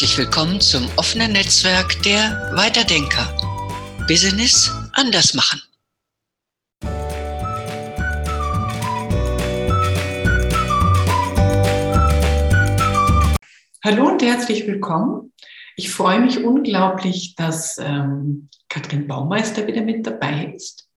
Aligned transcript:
Herzlich 0.00 0.16
willkommen 0.16 0.62
zum 0.62 0.88
offenen 0.96 1.32
Netzwerk 1.32 2.02
der 2.04 2.52
Weiterdenker. 2.54 3.36
Business 4.08 4.72
anders 4.94 5.34
machen. 5.34 5.60
Hallo 13.84 14.08
und 14.08 14.22
herzlich 14.22 14.66
willkommen. 14.66 15.34
Ich 15.76 15.90
freue 15.90 16.20
mich 16.20 16.42
unglaublich, 16.42 17.34
dass 17.34 17.76
ähm, 17.76 18.48
Katrin 18.70 19.06
Baumeister 19.06 19.66
wieder 19.66 19.82
mit 19.82 20.06
dabei 20.06 20.54
ist. 20.56 20.88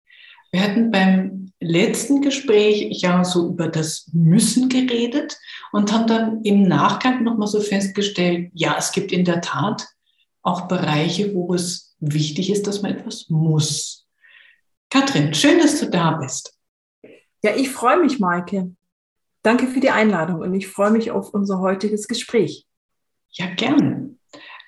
Wir 0.54 0.62
hatten 0.62 0.92
beim 0.92 1.43
letzten 1.64 2.22
Gespräch 2.22 3.02
ja 3.02 3.24
so 3.24 3.50
über 3.50 3.68
das 3.68 4.10
Müssen 4.14 4.70
geredet 4.70 5.38
und 5.72 5.92
haben 5.92 6.08
dann 6.08 6.42
im 6.44 6.64
Nachgang 6.64 7.24
nochmal 7.24 7.48
so 7.48 7.60
festgestellt, 7.60 8.52
ja, 8.54 8.76
es 8.78 8.92
gibt 8.92 9.12
in 9.12 9.26
der 9.26 9.42
Tat 9.42 9.88
auch 10.42 10.68
Bereiche, 10.68 11.34
wo 11.34 11.54
es 11.54 11.96
wichtig 12.00 12.52
ist, 12.52 12.68
dass 12.68 12.82
man 12.82 12.92
etwas 12.92 13.30
muss. 13.30 14.06
Katrin, 14.90 15.34
schön, 15.34 15.60
dass 15.60 15.80
du 15.80 15.90
da 15.90 16.12
bist. 16.12 16.58
Ja, 17.42 17.56
ich 17.56 17.70
freue 17.70 18.00
mich, 18.00 18.20
Maike. 18.20 18.76
Danke 19.42 19.68
für 19.68 19.80
die 19.80 19.90
Einladung 19.90 20.42
und 20.42 20.54
ich 20.54 20.68
freue 20.68 20.92
mich 20.92 21.12
auf 21.12 21.34
unser 21.34 21.60
heutiges 21.60 22.08
Gespräch. 22.08 22.66
Ja, 23.32 23.48
gerne. 23.56 24.16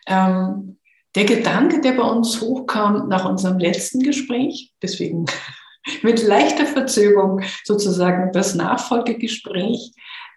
Ähm, 0.08 0.78
der 1.16 1.26
Gedanke, 1.26 1.80
der 1.80 1.94
bei 1.94 2.04
uns 2.04 2.42
hochkam 2.42 3.08
nach 3.08 3.30
unserem 3.30 3.58
letzten 3.58 4.02
Gespräch, 4.02 4.74
deswegen 4.82 5.26
mit 6.04 6.24
leichter 6.24 6.66
Verzögerung 6.66 7.42
sozusagen 7.64 8.32
das 8.32 8.56
Nachfolgegespräch, 8.56 9.92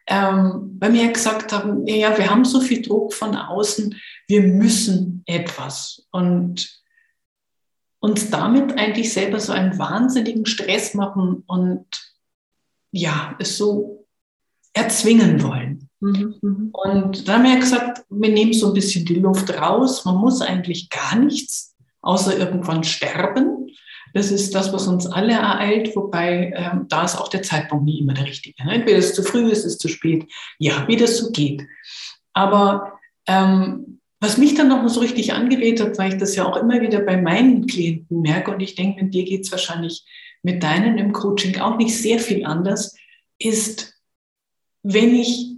ähm, 0.06 0.76
weil 0.80 0.92
wir 0.94 1.12
gesagt 1.12 1.52
haben, 1.52 1.86
ja, 1.86 2.16
wir 2.16 2.30
haben 2.30 2.44
so 2.44 2.60
viel 2.60 2.82
Druck 2.82 3.12
von 3.12 3.36
außen, 3.36 3.94
wir 4.26 4.42
müssen 4.42 5.22
etwas 5.26 6.06
und 6.10 6.78
uns 8.00 8.30
damit 8.30 8.78
eigentlich 8.78 9.12
selber 9.12 9.40
so 9.40 9.52
einen 9.52 9.78
wahnsinnigen 9.78 10.46
Stress 10.46 10.94
machen 10.94 11.42
und 11.46 11.86
ja, 12.90 13.36
es 13.38 13.58
so 13.58 14.06
erzwingen 14.72 15.42
wollen. 15.42 15.88
Mhm, 16.00 16.34
mhm. 16.40 16.70
Und 16.72 17.28
da 17.28 17.34
haben 17.34 17.44
wir 17.44 17.58
gesagt, 17.58 18.04
wir 18.08 18.30
nehmen 18.30 18.52
so 18.52 18.68
ein 18.68 18.74
bisschen 18.74 19.04
die 19.04 19.16
Luft 19.16 19.52
raus, 19.58 20.04
man 20.04 20.16
muss 20.16 20.40
eigentlich 20.40 20.88
gar 20.90 21.16
nichts, 21.16 21.76
außer 22.00 22.38
irgendwann 22.38 22.84
sterben. 22.84 23.57
Das 24.14 24.30
ist 24.30 24.54
das, 24.54 24.72
was 24.72 24.86
uns 24.86 25.06
alle 25.06 25.32
ereilt, 25.32 25.94
wobei 25.94 26.52
ähm, 26.56 26.86
da 26.88 27.04
ist 27.04 27.16
auch 27.16 27.28
der 27.28 27.42
Zeitpunkt 27.42 27.84
nie 27.84 28.00
immer 28.00 28.14
der 28.14 28.26
richtige. 28.26 28.64
Ne? 28.64 28.74
Entweder 28.74 28.98
ist 28.98 29.10
es 29.10 29.14
zu 29.14 29.22
früh, 29.22 29.50
ist 29.50 29.64
es 29.64 29.78
zu 29.78 29.88
spät, 29.88 30.26
ja, 30.58 30.86
wie 30.88 30.96
das 30.96 31.18
so 31.18 31.30
geht. 31.30 31.62
Aber 32.32 32.98
ähm, 33.26 34.00
was 34.20 34.38
mich 34.38 34.54
dann 34.54 34.68
noch 34.68 34.88
so 34.88 35.00
richtig 35.00 35.32
angeweht 35.32 35.80
hat, 35.80 35.98
weil 35.98 36.12
ich 36.12 36.18
das 36.18 36.34
ja 36.34 36.44
auch 36.44 36.56
immer 36.56 36.80
wieder 36.80 37.00
bei 37.00 37.16
meinen 37.16 37.66
Klienten 37.66 38.20
merke, 38.20 38.50
und 38.50 38.60
ich 38.60 38.74
denke, 38.74 39.04
mit 39.04 39.14
dir 39.14 39.24
geht 39.24 39.44
es 39.44 39.52
wahrscheinlich 39.52 40.04
mit 40.42 40.62
deinen 40.62 40.98
im 40.98 41.12
Coaching 41.12 41.60
auch 41.60 41.76
nicht 41.76 41.96
sehr 41.96 42.18
viel 42.18 42.44
anders, 42.44 42.96
ist, 43.38 43.94
wenn 44.82 45.14
ich 45.14 45.54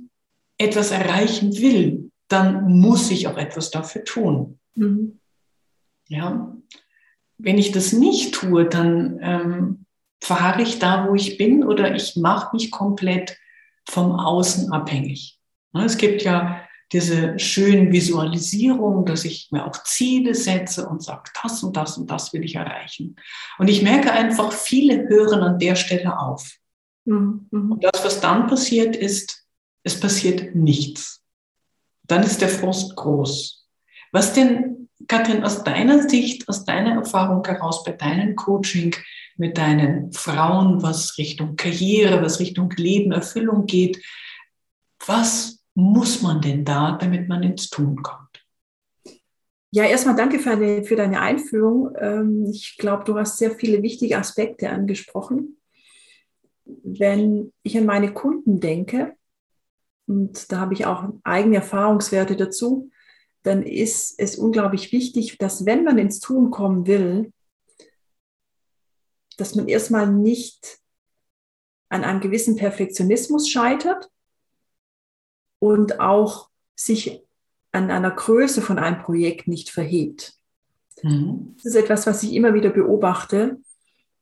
etwas 0.59 0.91
erreichen 0.91 1.57
will, 1.57 2.11
dann 2.29 2.81
muss 2.81 3.11
ich 3.11 3.27
auch 3.29 3.39
etwas 3.39 3.71
dafür 3.71 4.05
tun. 4.05 4.59
Mhm. 4.75 5.19
Ja, 6.09 6.55
wenn 7.43 7.59
ich 7.59 7.73
das 7.73 7.93
nicht 7.93 8.35
tue, 8.35 8.67
dann 8.67 9.19
ähm, 9.23 9.87
fahre 10.23 10.63
ich 10.63 10.79
da, 10.79 11.09
wo 11.09 11.15
ich 11.15 11.39
bin 11.39 11.65
oder 11.65 11.95
ich 11.95 12.17
mache 12.17 12.55
mich 12.55 12.71
komplett 12.71 13.37
vom 13.89 14.13
Außen 14.13 14.73
abhängig. 14.73 15.39
Ne, 15.73 15.85
es 15.85 15.97
gibt 15.97 16.23
ja 16.23 16.61
diese 16.93 17.39
schönen 17.39 17.93
Visualisierungen, 17.93 19.05
dass 19.05 19.25
ich 19.25 19.49
mir 19.53 19.65
auch 19.65 19.83
Ziele 19.85 20.35
setze 20.35 20.89
und 20.89 21.03
sage, 21.03 21.31
das 21.41 21.63
und 21.63 21.77
das 21.77 21.97
und 21.97 22.11
das 22.11 22.33
will 22.33 22.45
ich 22.45 22.57
erreichen. 22.57 23.17
Und 23.59 23.69
ich 23.69 23.83
merke 23.83 24.13
einfach, 24.13 24.53
viele 24.53 25.09
hören 25.09 25.43
an 25.43 25.59
der 25.59 25.77
Stelle 25.77 26.19
auf. 26.19 26.57
Mhm. 27.05 27.47
Und 27.51 27.85
das, 27.85 28.05
was 28.05 28.21
dann 28.21 28.49
passiert, 28.49 28.97
ist, 28.97 29.47
es 29.85 29.99
passiert 29.99 30.55
nichts. 30.57 31.23
Dann 32.03 32.25
ist 32.25 32.41
der 32.41 32.49
Frust 32.49 32.97
groß. 32.97 33.69
Was 34.11 34.33
denn 34.33 34.80
Katrin, 35.09 35.45
aus 35.45 35.65
deiner 35.65 36.09
Sicht, 36.09 36.49
aus 36.49 36.65
deiner 36.65 36.95
Erfahrung 36.95 37.45
heraus 37.45 37.85
bei 37.85 37.93
deinem 37.93 38.37
Coaching 38.37 38.95
mit 39.37 39.57
deinen 39.57 40.13
Frauen, 40.13 40.83
was 40.83 41.17
Richtung 41.19 41.57
Karriere, 41.57 42.23
was 42.23 42.41
Richtung 42.41 42.71
Leben, 42.77 43.13
Erfüllung 43.13 43.67
geht, 43.67 44.03
was 45.07 45.65
muss 45.75 46.21
man 46.23 46.41
denn 46.41 46.65
da, 46.65 46.93
damit 46.93 47.29
man 47.29 47.43
ins 47.43 47.71
Tun 47.71 48.03
kommt? 48.03 48.31
Ja, 49.73 49.85
erstmal 49.85 50.17
danke 50.17 50.41
für, 50.41 50.51
eine, 50.51 50.83
für 50.83 50.97
deine 50.97 51.21
Einführung. 51.21 51.95
Ähm, 51.97 52.47
ich 52.51 52.77
glaube, 52.77 53.05
du 53.05 53.17
hast 53.17 53.39
sehr 53.39 53.53
viele 53.53 53.83
wichtige 53.83 54.19
Aspekte 54.19 54.69
angesprochen. 54.69 55.59
Wenn 56.65 57.53
ich 57.63 57.79
an 57.79 57.87
meine 57.87 58.13
Kunden 58.13 58.61
denke, 58.61 59.15
und 60.07 60.51
da 60.51 60.59
habe 60.59 60.75
ich 60.75 60.87
auch 60.87 61.05
eigene 61.23 61.57
Erfahrungswerte 61.57 62.37
dazu, 62.37 62.91
dann 63.43 63.63
ist 63.63 64.19
es 64.19 64.37
unglaublich 64.37 64.93
wichtig, 64.93 65.39
dass 65.39 65.65
wenn 65.65 65.85
man 65.85 65.99
ins 65.99 66.21
Tun 66.21 66.51
kommen 66.51 66.87
will, 66.87 67.33
dass 69.37 69.55
man 69.55 69.69
erstmal 69.69 70.13
nicht 70.13 70.79
an 71.89 72.05
einem 72.05 72.21
gewissen 72.21 72.57
Perfektionismus 72.57 73.49
scheitert 73.49 74.11
und 75.59 76.01
auch 76.01 76.51
sich 76.77 77.23
an 77.73 77.91
einer 77.91 78.11
Größe 78.11 78.63
von 78.63 78.79
einem 78.79 79.03
Projekt 79.03 79.49
nicht 79.49 79.71
verhebt. 79.71 80.35
Mhm. 81.03 81.55
Das 81.57 81.67
ist 81.67 81.75
etwas, 81.77 82.07
was 82.07 82.23
ich 82.23 82.35
immer 82.35 82.55
wieder 82.55 82.71
beobachte. 82.71 83.59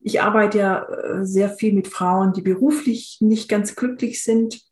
Ich 0.01 0.23
arbeite 0.23 0.59
ja 0.59 0.85
äh, 0.85 1.27
sehr 1.27 1.51
viel 1.51 1.73
mit 1.73 1.89
Frauen, 1.89 2.33
die 2.33 2.43
beruflich 2.43 3.19
nicht 3.21 3.49
ganz 3.49 3.75
glücklich 3.75 4.23
sind 4.23 4.63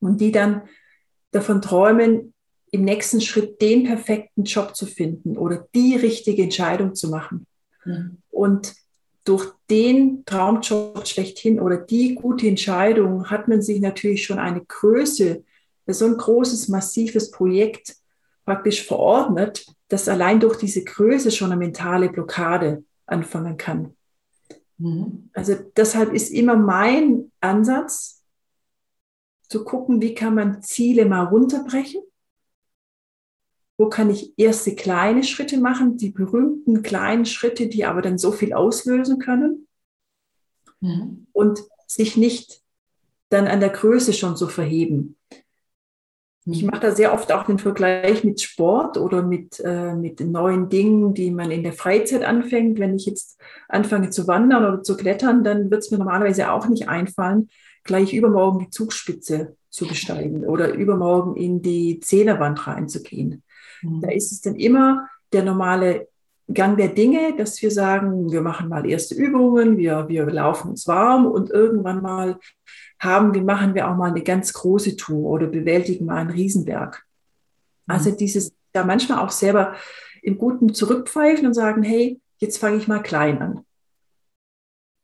und 0.00 0.20
die 0.20 0.32
dann 0.32 0.62
davon 1.30 1.62
träumen, 1.62 2.34
im 2.70 2.84
nächsten 2.84 3.20
Schritt 3.20 3.60
den 3.60 3.84
perfekten 3.84 4.44
Job 4.44 4.76
zu 4.76 4.86
finden 4.86 5.36
oder 5.36 5.66
die 5.74 5.96
richtige 5.96 6.42
Entscheidung 6.42 6.94
zu 6.94 7.08
machen. 7.08 7.46
Mhm. 7.84 8.18
Und 8.30 8.74
durch 9.24 9.52
den 9.68 10.24
Traumjob 10.24 11.06
schlechthin 11.06 11.60
oder 11.60 11.76
die 11.76 12.14
gute 12.14 12.48
Entscheidung 12.48 13.30
hat 13.30 13.48
man 13.48 13.60
sich 13.60 13.80
natürlich 13.80 14.24
schon 14.24 14.38
eine 14.38 14.64
Größe, 14.64 15.44
so 15.86 16.04
ein 16.06 16.16
großes, 16.16 16.68
massives 16.68 17.30
Projekt 17.30 17.96
praktisch 18.44 18.86
verordnet, 18.86 19.66
dass 19.88 20.08
allein 20.08 20.40
durch 20.40 20.56
diese 20.56 20.84
Größe 20.84 21.30
schon 21.30 21.52
eine 21.52 21.58
mentale 21.58 22.10
Blockade 22.10 22.84
anfangen 23.06 23.56
kann. 23.56 23.94
Mhm. 24.78 25.30
Also 25.32 25.54
deshalb 25.76 26.12
ist 26.12 26.30
immer 26.30 26.56
mein 26.56 27.30
Ansatz, 27.40 28.18
zu 29.48 29.64
gucken, 29.64 30.02
wie 30.02 30.14
kann 30.14 30.34
man 30.34 30.62
Ziele 30.62 31.06
mal 31.06 31.24
runterbrechen 31.24 32.02
wo 33.78 33.88
kann 33.88 34.10
ich 34.10 34.34
erste 34.36 34.74
kleine 34.74 35.22
Schritte 35.22 35.56
machen, 35.58 35.96
die 35.96 36.10
berühmten 36.10 36.82
kleinen 36.82 37.24
Schritte, 37.24 37.68
die 37.68 37.84
aber 37.84 38.02
dann 38.02 38.18
so 38.18 38.32
viel 38.32 38.52
auslösen 38.52 39.20
können 39.20 39.68
mhm. 40.80 41.28
und 41.32 41.60
sich 41.86 42.16
nicht 42.16 42.60
dann 43.30 43.46
an 43.46 43.60
der 43.60 43.70
Größe 43.70 44.12
schon 44.12 44.36
so 44.36 44.48
verheben. 44.48 45.16
Ich 46.50 46.64
mache 46.64 46.80
da 46.80 46.94
sehr 46.94 47.12
oft 47.12 47.30
auch 47.30 47.44
den 47.44 47.58
Vergleich 47.58 48.24
mit 48.24 48.40
Sport 48.40 48.96
oder 48.96 49.22
mit, 49.22 49.60
äh, 49.60 49.94
mit 49.94 50.20
neuen 50.20 50.70
Dingen, 50.70 51.12
die 51.12 51.30
man 51.30 51.50
in 51.50 51.62
der 51.62 51.74
Freizeit 51.74 52.24
anfängt. 52.24 52.78
Wenn 52.78 52.96
ich 52.96 53.04
jetzt 53.04 53.38
anfange 53.68 54.08
zu 54.08 54.26
wandern 54.26 54.64
oder 54.64 54.82
zu 54.82 54.96
klettern, 54.96 55.44
dann 55.44 55.70
wird 55.70 55.82
es 55.82 55.90
mir 55.90 55.98
normalerweise 55.98 56.50
auch 56.50 56.66
nicht 56.66 56.88
einfallen, 56.88 57.50
gleich 57.84 58.14
übermorgen 58.14 58.60
die 58.60 58.70
Zugspitze 58.70 59.56
zu 59.68 59.86
besteigen 59.86 60.44
oder 60.44 60.72
übermorgen 60.72 61.36
in 61.36 61.60
die 61.60 62.00
Zählerwand 62.00 62.66
reinzugehen. 62.66 63.42
Mhm. 63.82 64.00
Da 64.00 64.10
ist 64.10 64.32
es 64.32 64.40
dann 64.40 64.56
immer 64.56 65.08
der 65.32 65.42
normale 65.42 66.08
Gang 66.52 66.78
der 66.78 66.88
Dinge, 66.88 67.36
dass 67.36 67.60
wir 67.60 67.70
sagen, 67.70 68.32
wir 68.32 68.40
machen 68.40 68.70
mal 68.70 68.88
erste 68.88 69.14
Übungen, 69.14 69.76
wir, 69.76 70.08
wir 70.08 70.24
laufen 70.26 70.70
uns 70.70 70.86
warm 70.86 71.26
und 71.26 71.50
irgendwann 71.50 72.00
mal 72.00 72.38
haben 72.98 73.34
wir, 73.34 73.42
machen 73.42 73.74
wir 73.74 73.88
auch 73.88 73.96
mal 73.96 74.10
eine 74.10 74.22
ganz 74.22 74.54
große 74.54 74.96
Tour 74.96 75.28
oder 75.28 75.46
bewältigen 75.46 76.06
mal 76.06 76.16
einen 76.16 76.30
Riesenberg. 76.30 77.04
Mhm. 77.86 77.94
Also 77.94 78.10
dieses, 78.12 78.54
da 78.72 78.84
manchmal 78.84 79.18
auch 79.18 79.30
selber 79.30 79.74
im 80.22 80.38
Guten 80.38 80.72
zurückpfeifen 80.72 81.46
und 81.46 81.54
sagen, 81.54 81.82
hey, 81.82 82.18
jetzt 82.38 82.58
fange 82.58 82.78
ich 82.78 82.88
mal 82.88 83.02
klein 83.02 83.42
an. 83.42 83.64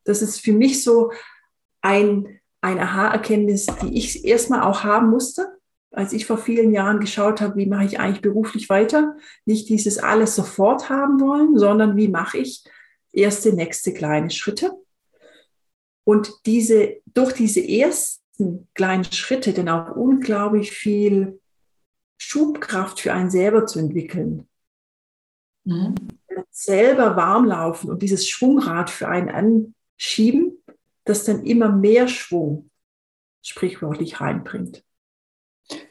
Das 0.04 0.22
ist 0.22 0.40
für 0.40 0.52
mich 0.52 0.82
so 0.82 1.12
ein, 1.82 2.40
ein 2.62 2.78
Aha-Erkenntnis, 2.78 3.66
die 3.82 3.98
ich 3.98 4.24
erstmal 4.24 4.62
auch 4.62 4.82
haben 4.82 5.10
musste 5.10 5.46
als 5.94 6.12
ich 6.12 6.26
vor 6.26 6.38
vielen 6.38 6.72
Jahren 6.72 7.00
geschaut 7.00 7.40
habe, 7.40 7.56
wie 7.56 7.66
mache 7.66 7.84
ich 7.84 8.00
eigentlich 8.00 8.22
beruflich 8.22 8.68
weiter, 8.68 9.16
nicht 9.44 9.68
dieses 9.68 9.98
alles 9.98 10.34
sofort 10.34 10.88
haben 10.90 11.20
wollen, 11.20 11.56
sondern 11.58 11.96
wie 11.96 12.08
mache 12.08 12.38
ich 12.38 12.64
erste, 13.12 13.52
nächste 13.52 13.94
kleine 13.94 14.30
Schritte. 14.30 14.72
Und 16.04 16.32
diese, 16.46 16.96
durch 17.06 17.32
diese 17.32 17.66
ersten 17.66 18.68
kleinen 18.74 19.04
Schritte 19.04 19.52
dann 19.52 19.68
auch 19.68 19.96
unglaublich 19.96 20.72
viel 20.72 21.40
Schubkraft 22.18 23.00
für 23.00 23.12
einen 23.12 23.30
selber 23.30 23.66
zu 23.66 23.78
entwickeln. 23.78 24.46
Mhm. 25.64 25.94
Selber 26.50 27.16
warm 27.16 27.46
laufen 27.46 27.90
und 27.90 28.02
dieses 28.02 28.28
Schwungrad 28.28 28.90
für 28.90 29.08
einen 29.08 29.30
anschieben, 29.98 30.62
das 31.04 31.24
dann 31.24 31.44
immer 31.44 31.70
mehr 31.70 32.08
Schwung 32.08 32.70
sprichwörtlich 33.42 34.20
reinbringt. 34.20 34.84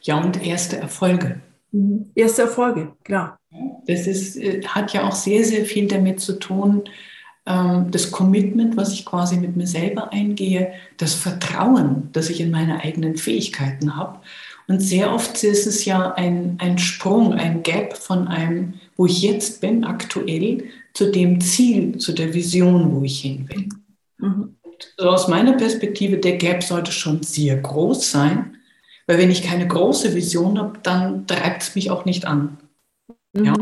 Ja, 0.02 0.20
und 0.20 0.46
erste 0.46 0.78
Erfolge. 0.78 1.42
Mhm. 1.72 2.12
Erste 2.16 2.44
Erfolge, 2.44 2.94
klar. 3.04 3.38
Das 3.88 4.08
ist, 4.08 4.38
äh, 4.38 4.62
hat 4.66 4.94
ja 4.94 5.08
auch 5.08 5.16
sehr, 5.16 5.44
sehr 5.44 5.66
viel 5.66 5.88
damit 5.88 6.20
zu 6.20 6.40
tun, 6.40 6.84
ähm, 7.46 7.92
das 7.92 8.12
Commitment, 8.12 8.78
was 8.78 8.94
ich 8.94 9.06
quasi 9.06 9.38
mit 9.38 9.56
mir 9.56 9.68
selber 9.68 10.14
eingehe, 10.14 10.74
das 10.98 11.14
Vertrauen, 11.14 12.10
das 12.14 12.30
ich 12.30 12.40
in 12.40 12.52
meine 12.52 12.82
eigenen 12.82 13.18
Fähigkeiten 13.18 13.96
habe. 13.96 14.20
Und 14.68 14.80
sehr 14.80 15.14
oft 15.14 15.44
ist 15.44 15.68
es 15.68 15.84
ja 15.84 16.14
ein, 16.14 16.58
ein 16.60 16.78
Sprung, 16.78 17.34
ein 17.34 17.64
Gap 17.64 17.98
von 17.98 18.30
einem, 18.30 18.76
wo 18.96 19.06
ich 19.06 19.22
jetzt 19.22 19.60
bin, 19.60 19.84
aktuell, 19.84 20.64
zu 20.94 21.12
dem 21.12 21.42
Ziel, 21.42 21.98
zu 21.98 22.14
der 22.14 22.34
Vision, 22.34 22.96
wo 22.96 23.04
ich 23.04 23.22
hin 23.22 23.50
will. 23.50 23.70
Mhm. 24.20 24.56
So 24.98 25.10
aus 25.10 25.28
meiner 25.28 25.54
Perspektive, 25.54 26.18
der 26.18 26.38
Gap 26.38 26.64
sollte 26.64 26.92
schon 26.92 27.24
sehr 27.24 27.58
groß 27.58 28.10
sein, 28.10 28.58
weil 29.08 29.18
wenn 29.18 29.32
ich 29.32 29.44
keine 29.44 29.68
große 29.68 30.16
Vision 30.16 30.60
habe, 30.60 30.80
dann 30.84 31.28
treibt 31.28 31.64
es 31.64 31.76
mich 31.76 31.92
auch 31.92 32.06
nicht 32.06 32.26
an. 32.26 32.58
Mhm. 33.34 33.46
Ja? 33.46 33.54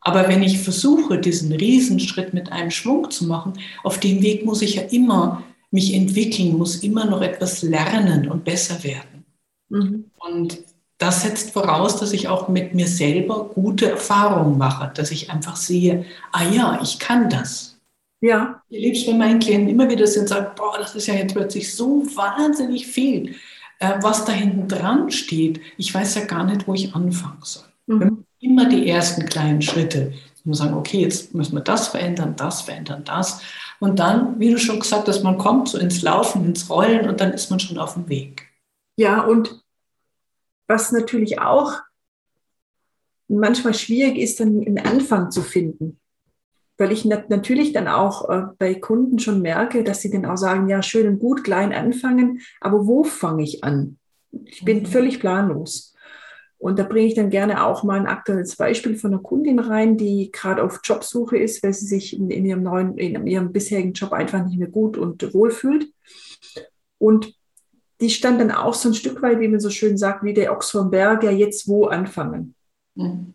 Aber 0.00 0.28
wenn 0.28 0.42
ich 0.42 0.60
versuche, 0.60 1.18
diesen 1.18 1.52
Riesenschritt 1.52 2.32
mit 2.32 2.50
einem 2.50 2.70
Schwung 2.70 3.10
zu 3.10 3.26
machen, 3.26 3.54
auf 3.84 4.00
dem 4.00 4.22
Weg 4.22 4.46
muss 4.46 4.62
ich 4.62 4.76
ja 4.76 4.82
immer 4.82 5.42
mich 5.70 5.94
entwickeln, 5.94 6.56
muss 6.56 6.76
immer 6.76 7.04
noch 7.04 7.20
etwas 7.20 7.62
lernen 7.62 8.28
und 8.28 8.44
besser 8.44 8.82
werden. 8.82 9.24
Mhm. 9.68 10.10
Und 10.18 10.58
das 10.98 11.22
setzt 11.22 11.52
voraus, 11.52 11.98
dass 11.98 12.12
ich 12.12 12.28
auch 12.28 12.48
mit 12.48 12.74
mir 12.74 12.86
selber 12.86 13.48
gute 13.48 13.90
Erfahrungen 13.90 14.58
mache, 14.58 14.90
dass 14.94 15.10
ich 15.10 15.30
einfach 15.30 15.56
sehe, 15.56 16.04
ah 16.32 16.44
ja, 16.44 16.80
ich 16.82 16.98
kann 16.98 17.30
das. 17.30 17.78
Ja. 18.20 18.62
Ich 18.68 18.82
liebe 18.82 18.96
es, 18.96 19.06
wenn 19.06 19.16
meine 19.16 19.38
Klienten 19.38 19.70
immer 19.70 19.88
wieder 19.88 20.06
sind 20.06 20.22
und 20.22 20.28
sagen, 20.28 20.50
boah, 20.56 20.76
das 20.78 20.94
ist 20.94 21.06
ja 21.06 21.14
jetzt 21.14 21.34
plötzlich 21.34 21.74
so 21.74 22.04
wahnsinnig 22.14 22.86
viel, 22.86 23.34
was 23.80 24.24
da 24.24 24.32
hinten 24.32 24.68
dran 24.68 25.10
steht. 25.10 25.60
Ich 25.76 25.92
weiß 25.92 26.14
ja 26.14 26.24
gar 26.24 26.44
nicht, 26.44 26.68
wo 26.68 26.74
ich 26.74 26.94
anfangen 26.94 27.40
soll. 27.42 27.64
Mhm 27.86 28.24
immer 28.40 28.68
die 28.68 28.88
ersten 28.88 29.26
kleinen 29.26 29.62
Schritte. 29.62 30.12
Muss 30.44 30.58
sagen, 30.58 30.74
okay, 30.74 31.02
jetzt 31.02 31.34
müssen 31.34 31.54
wir 31.54 31.60
das 31.60 31.88
verändern, 31.88 32.34
das 32.34 32.62
verändern, 32.62 33.04
das. 33.04 33.42
Und 33.78 33.98
dann, 33.98 34.40
wie 34.40 34.50
du 34.50 34.58
schon 34.58 34.80
gesagt 34.80 35.06
hast, 35.06 35.22
man 35.22 35.36
kommt 35.36 35.68
so 35.68 35.76
ins 35.76 36.00
Laufen, 36.00 36.46
ins 36.46 36.70
Rollen 36.70 37.08
und 37.10 37.20
dann 37.20 37.32
ist 37.32 37.50
man 37.50 37.60
schon 37.60 37.76
auf 37.76 37.92
dem 37.92 38.08
Weg. 38.08 38.48
Ja, 38.96 39.20
und 39.20 39.62
was 40.66 40.92
natürlich 40.92 41.38
auch 41.40 41.74
manchmal 43.28 43.74
schwierig 43.74 44.16
ist, 44.16 44.40
dann 44.40 44.64
einen 44.66 44.78
Anfang 44.78 45.30
zu 45.30 45.42
finden. 45.42 45.99
Weil 46.80 46.92
ich 46.92 47.04
natürlich 47.04 47.74
dann 47.74 47.88
auch 47.88 48.30
äh, 48.30 48.44
bei 48.58 48.72
Kunden 48.72 49.18
schon 49.18 49.42
merke, 49.42 49.84
dass 49.84 50.00
sie 50.00 50.10
dann 50.10 50.24
auch 50.24 50.38
sagen, 50.38 50.66
ja, 50.66 50.82
schön 50.82 51.06
und 51.06 51.18
gut, 51.18 51.44
klein 51.44 51.74
anfangen, 51.74 52.40
aber 52.58 52.86
wo 52.86 53.04
fange 53.04 53.42
ich 53.42 53.62
an? 53.62 53.98
Ich 54.46 54.64
bin 54.64 54.78
mhm. 54.78 54.86
völlig 54.86 55.20
planlos. 55.20 55.94
Und 56.56 56.78
da 56.78 56.84
bringe 56.84 57.06
ich 57.06 57.14
dann 57.14 57.28
gerne 57.28 57.66
auch 57.66 57.82
mal 57.82 58.00
ein 58.00 58.06
aktuelles 58.06 58.56
Beispiel 58.56 58.96
von 58.96 59.12
einer 59.12 59.22
Kundin 59.22 59.58
rein, 59.58 59.98
die 59.98 60.30
gerade 60.32 60.64
auf 60.64 60.80
Jobsuche 60.82 61.36
ist, 61.36 61.62
weil 61.62 61.74
sie 61.74 61.84
sich 61.84 62.18
in, 62.18 62.30
in, 62.30 62.46
ihrem 62.46 62.62
neuen, 62.62 62.96
in 62.96 63.26
ihrem 63.26 63.52
bisherigen 63.52 63.92
Job 63.92 64.14
einfach 64.14 64.42
nicht 64.46 64.58
mehr 64.58 64.68
gut 64.68 64.96
und 64.96 65.34
wohl 65.34 65.50
fühlt. 65.50 65.86
Und 66.96 67.34
die 68.00 68.08
stand 68.08 68.40
dann 68.40 68.52
auch 68.52 68.72
so 68.72 68.88
ein 68.88 68.94
Stück 68.94 69.20
weit, 69.20 69.38
wie 69.40 69.48
man 69.48 69.60
so 69.60 69.68
schön 69.68 69.98
sagt, 69.98 70.24
wie 70.24 70.32
der 70.32 70.52
Ochs 70.56 70.70
vom 70.70 70.90
Berg, 70.90 71.24
ja 71.24 71.30
jetzt 71.30 71.68
wo 71.68 71.88
anfangen. 71.88 72.54
Mhm. 72.94 73.34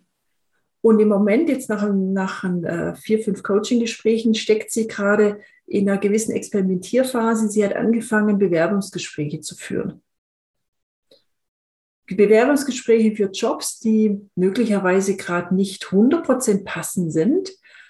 Und 0.85 0.99
im 0.99 1.07
Moment, 1.07 1.49
jetzt 1.49 1.67
nach, 1.67 1.91
nach 1.91 2.43
äh, 2.43 2.93
vier, 2.93 3.17
fünf 3.17 3.41
Coaching-Gesprächen, 3.41 4.35
steckt 4.35 4.69
sie 4.69 4.85
gerade 4.85 5.39
in 5.65 5.89
einer 5.89 5.97
gewissen 5.97 6.31
Experimentierphase. 6.35 7.49
Sie 7.49 7.65
hat 7.65 7.75
angefangen, 7.75 8.37
Bewerbungsgespräche 8.37 9.39
zu 9.39 9.55
führen. 9.55 10.03
Bewerbungsgespräche 12.05 13.15
für 13.15 13.31
Jobs, 13.31 13.79
die 13.79 14.29
möglicherweise 14.35 15.17
gerade 15.17 15.55
nicht 15.55 15.85
100% 15.85 16.65
passend 16.65 17.11
sind. 17.11 17.49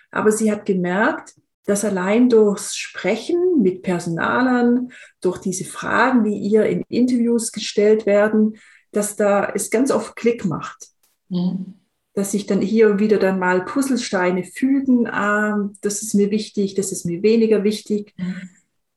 Aber 0.10 0.32
sie 0.32 0.50
hat 0.50 0.66
gemerkt, 0.66 1.36
dass 1.66 1.84
allein 1.84 2.30
durchs 2.30 2.78
Sprechen 2.78 3.62
mit 3.62 3.82
Personalern, 3.82 4.94
durch 5.20 5.40
diese 5.40 5.66
Fragen, 5.66 6.24
die 6.24 6.38
ihr 6.38 6.66
in 6.66 6.82
Interviews 6.88 7.52
gestellt 7.52 8.06
werden, 8.06 8.56
dass 8.94 9.18
da 9.18 9.52
es 9.54 9.70
ganz 9.70 9.92
oft 9.92 10.16
Klick 10.16 10.46
macht. 10.46 10.88
Mhm. 11.28 11.82
Dass 12.16 12.32
sich 12.32 12.46
dann 12.46 12.62
hier 12.62 13.00
wieder 13.00 13.18
dann 13.18 13.40
mal 13.40 13.66
Puzzlesteine 13.66 14.44
fügen. 14.44 15.08
Ah, 15.08 15.70
das 15.82 16.02
ist 16.02 16.16
mir 16.16 16.32
wichtig, 16.32 16.76
das 16.76 16.92
ist 16.92 17.06
mir 17.06 17.22
weniger 17.22 17.64
wichtig. 17.64 18.14
Mhm. 18.18 18.50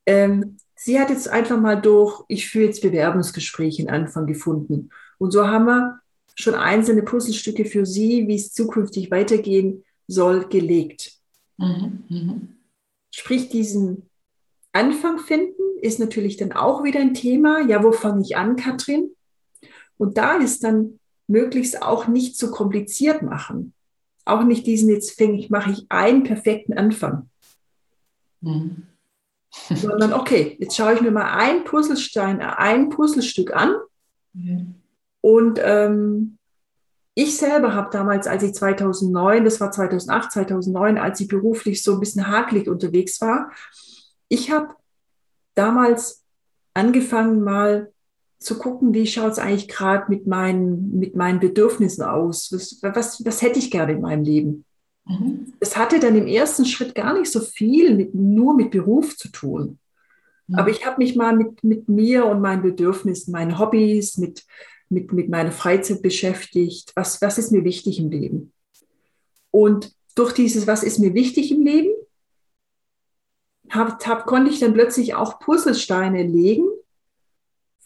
Ähm, 0.05 0.57
sie 0.75 0.99
hat 0.99 1.09
jetzt 1.09 1.27
einfach 1.27 1.59
mal 1.59 1.81
durch, 1.81 2.23
ich 2.29 2.47
führe 2.47 2.65
jetzt 2.65 2.81
Bewerbungsgespräche 2.81 3.81
in 3.81 3.89
Anfang 3.89 4.25
gefunden. 4.25 4.89
Und 5.17 5.31
so 5.31 5.47
haben 5.47 5.65
wir 5.65 5.99
schon 6.35 6.55
einzelne 6.55 7.03
Puzzlestücke 7.03 7.65
für 7.65 7.85
Sie, 7.85 8.27
wie 8.27 8.35
es 8.35 8.53
zukünftig 8.53 9.11
weitergehen 9.11 9.83
soll, 10.07 10.47
gelegt. 10.47 11.19
Mhm, 11.57 12.03
mh. 12.07 12.35
Sprich, 13.11 13.49
diesen 13.49 14.09
Anfang 14.71 15.19
finden 15.19 15.61
ist 15.81 15.99
natürlich 15.99 16.37
dann 16.37 16.53
auch 16.53 16.83
wieder 16.83 16.99
ein 16.99 17.13
Thema. 17.13 17.61
Ja, 17.67 17.83
wo 17.83 17.91
fange 17.91 18.21
ich 18.21 18.37
an, 18.37 18.55
Katrin? 18.55 19.11
Und 19.97 20.17
da 20.17 20.37
ist 20.37 20.63
dann 20.63 20.98
möglichst 21.29 21.81
auch 21.81 22.07
nicht 22.07 22.37
zu 22.37 22.47
so 22.47 22.51
kompliziert 22.51 23.21
machen. 23.21 23.73
Auch 24.25 24.43
nicht 24.43 24.65
diesen, 24.65 24.89
jetzt 24.89 25.17
fange 25.17 25.39
ich, 25.39 25.49
mache 25.49 25.71
ich 25.71 25.85
einen 25.89 26.23
perfekten 26.23 26.73
Anfang. 26.73 27.29
Mhm. 28.41 28.87
Sondern 29.73 30.13
okay, 30.13 30.57
jetzt 30.59 30.75
schaue 30.75 30.93
ich 30.93 31.01
mir 31.01 31.11
mal 31.11 31.31
ein 31.31 31.63
Puzzlestein, 31.63 32.41
ein 32.41 32.89
Puzzlestück 32.89 33.55
an. 33.55 33.75
Mhm. 34.33 34.75
Und 35.21 35.59
ähm, 35.63 36.37
ich 37.13 37.37
selber 37.37 37.73
habe 37.73 37.89
damals, 37.91 38.27
als 38.27 38.43
ich 38.43 38.53
2009, 38.53 39.43
das 39.43 39.59
war 39.59 39.71
2008, 39.71 40.31
2009, 40.31 40.97
als 40.97 41.19
ich 41.19 41.27
beruflich 41.27 41.83
so 41.83 41.93
ein 41.93 41.99
bisschen 41.99 42.27
hakelig 42.27 42.67
unterwegs 42.67 43.19
war, 43.21 43.51
ich 44.29 44.51
habe 44.51 44.75
damals 45.55 46.23
angefangen 46.73 47.41
mal 47.41 47.91
zu 48.39 48.57
gucken, 48.57 48.93
wie 48.93 49.05
schaut 49.05 49.33
es 49.33 49.39
eigentlich 49.39 49.67
gerade 49.67 50.05
mit 50.09 50.25
meinen, 50.25 50.97
mit 50.97 51.15
meinen 51.15 51.39
Bedürfnissen 51.39 52.03
aus? 52.03 52.51
Was, 52.51 52.79
was, 52.81 53.25
was 53.25 53.41
hätte 53.41 53.59
ich 53.59 53.69
gerne 53.69 53.93
in 53.93 54.01
meinem 54.01 54.23
Leben? 54.23 54.65
Mhm. 55.05 55.53
Das 55.59 55.75
hatte 55.75 55.99
dann 55.99 56.15
im 56.15 56.27
ersten 56.27 56.65
Schritt 56.65 56.95
gar 56.95 57.17
nicht 57.17 57.31
so 57.31 57.41
viel 57.41 57.95
mit, 57.95 58.15
nur 58.15 58.55
mit 58.55 58.71
Beruf 58.71 59.17
zu 59.17 59.29
tun. 59.29 59.77
Mhm. 60.47 60.55
Aber 60.55 60.69
ich 60.69 60.85
habe 60.85 60.99
mich 60.99 61.15
mal 61.15 61.35
mit, 61.35 61.63
mit 61.63 61.89
mir 61.89 62.25
und 62.25 62.39
meinen 62.39 62.61
Bedürfnissen, 62.61 63.33
meinen 63.33 63.59
Hobbys, 63.59 64.17
mit, 64.17 64.45
mit, 64.87 65.11
mit 65.11 65.29
meiner 65.29 65.51
Freizeit 65.51 66.01
beschäftigt, 66.01 66.93
was, 66.95 67.21
was 67.21 67.37
ist 67.37 67.51
mir 67.51 67.65
wichtig 67.65 67.99
im 67.99 68.09
Leben. 68.09 68.53
Und 69.51 69.93
durch 70.15 70.31
dieses, 70.31 70.65
was 70.65 70.83
ist 70.83 70.99
mir 70.99 71.13
wichtig 71.13 71.51
im 71.51 71.63
Leben, 71.63 71.91
hab, 73.69 74.05
hab, 74.07 74.25
konnte 74.25 74.49
ich 74.49 74.59
dann 74.59 74.73
plötzlich 74.73 75.13
auch 75.13 75.39
Puzzlesteine 75.39 76.23
legen, 76.23 76.67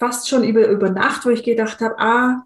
fast 0.04 0.28
schon 0.28 0.44
über, 0.44 0.68
über 0.68 0.90
Nacht, 0.90 1.26
wo 1.26 1.30
ich 1.30 1.44
gedacht 1.44 1.80
habe, 1.80 1.98
ah, 1.98 2.44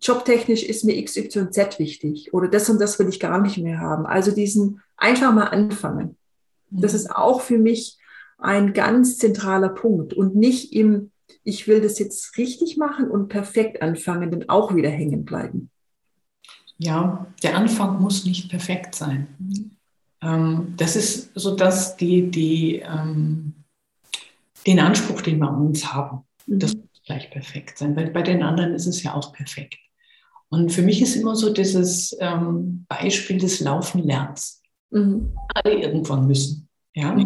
jobtechnisch 0.00 0.62
ist 0.62 0.84
mir 0.84 1.02
XYZ 1.02 1.80
wichtig 1.80 2.32
oder 2.32 2.46
das 2.46 2.70
und 2.70 2.80
das 2.80 2.98
will 3.00 3.08
ich 3.08 3.18
gar 3.18 3.40
nicht 3.40 3.58
mehr 3.58 3.80
haben. 3.80 4.06
Also 4.06 4.30
diesen 4.30 4.80
einfach 4.96 5.32
mal 5.32 5.48
anfangen. 5.48 6.16
Das 6.70 6.92
mhm. 6.92 6.96
ist 6.96 7.10
auch 7.10 7.40
für 7.40 7.58
mich 7.58 7.98
ein 8.38 8.74
ganz 8.74 9.18
zentraler 9.18 9.70
Punkt 9.70 10.14
und 10.14 10.36
nicht 10.36 10.72
im 10.72 11.10
ich 11.44 11.66
will 11.66 11.80
das 11.80 11.98
jetzt 11.98 12.36
richtig 12.38 12.76
machen 12.76 13.10
und 13.10 13.28
perfekt 13.28 13.82
anfangen, 13.82 14.30
dann 14.30 14.48
auch 14.48 14.76
wieder 14.76 14.90
hängen 14.90 15.24
bleiben. 15.24 15.70
Ja, 16.78 17.26
der 17.42 17.56
Anfang 17.56 18.00
muss 18.00 18.24
nicht 18.24 18.48
perfekt 18.48 18.94
sein. 18.94 19.26
Mhm. 19.38 19.70
Ähm, 20.20 20.74
das 20.76 20.94
ist 20.94 21.32
so, 21.34 21.56
dass 21.56 21.96
die, 21.96 22.30
die, 22.30 22.76
ähm, 22.76 23.54
den 24.64 24.78
Anspruch, 24.78 25.22
den 25.22 25.38
wir 25.38 25.48
an 25.48 25.66
uns 25.66 25.92
haben, 25.92 26.24
mhm. 26.46 26.58
das 26.58 26.74
muss 26.74 27.02
gleich 27.04 27.30
perfekt 27.30 27.78
sein, 27.78 27.96
weil 27.96 28.10
bei 28.10 28.22
den 28.22 28.42
anderen 28.42 28.74
ist 28.74 28.86
es 28.86 29.02
ja 29.02 29.14
auch 29.14 29.32
perfekt. 29.32 29.78
Und 30.48 30.70
für 30.70 30.82
mich 30.82 31.00
ist 31.00 31.16
immer 31.16 31.34
so 31.34 31.52
dieses 31.52 32.14
ähm, 32.20 32.84
Beispiel 32.88 33.38
des 33.38 33.60
Laufenlernens. 33.60 34.62
Mhm. 34.90 35.34
Alle 35.54 35.74
irgendwann 35.74 36.26
müssen. 36.26 36.68
Ja? 36.94 37.16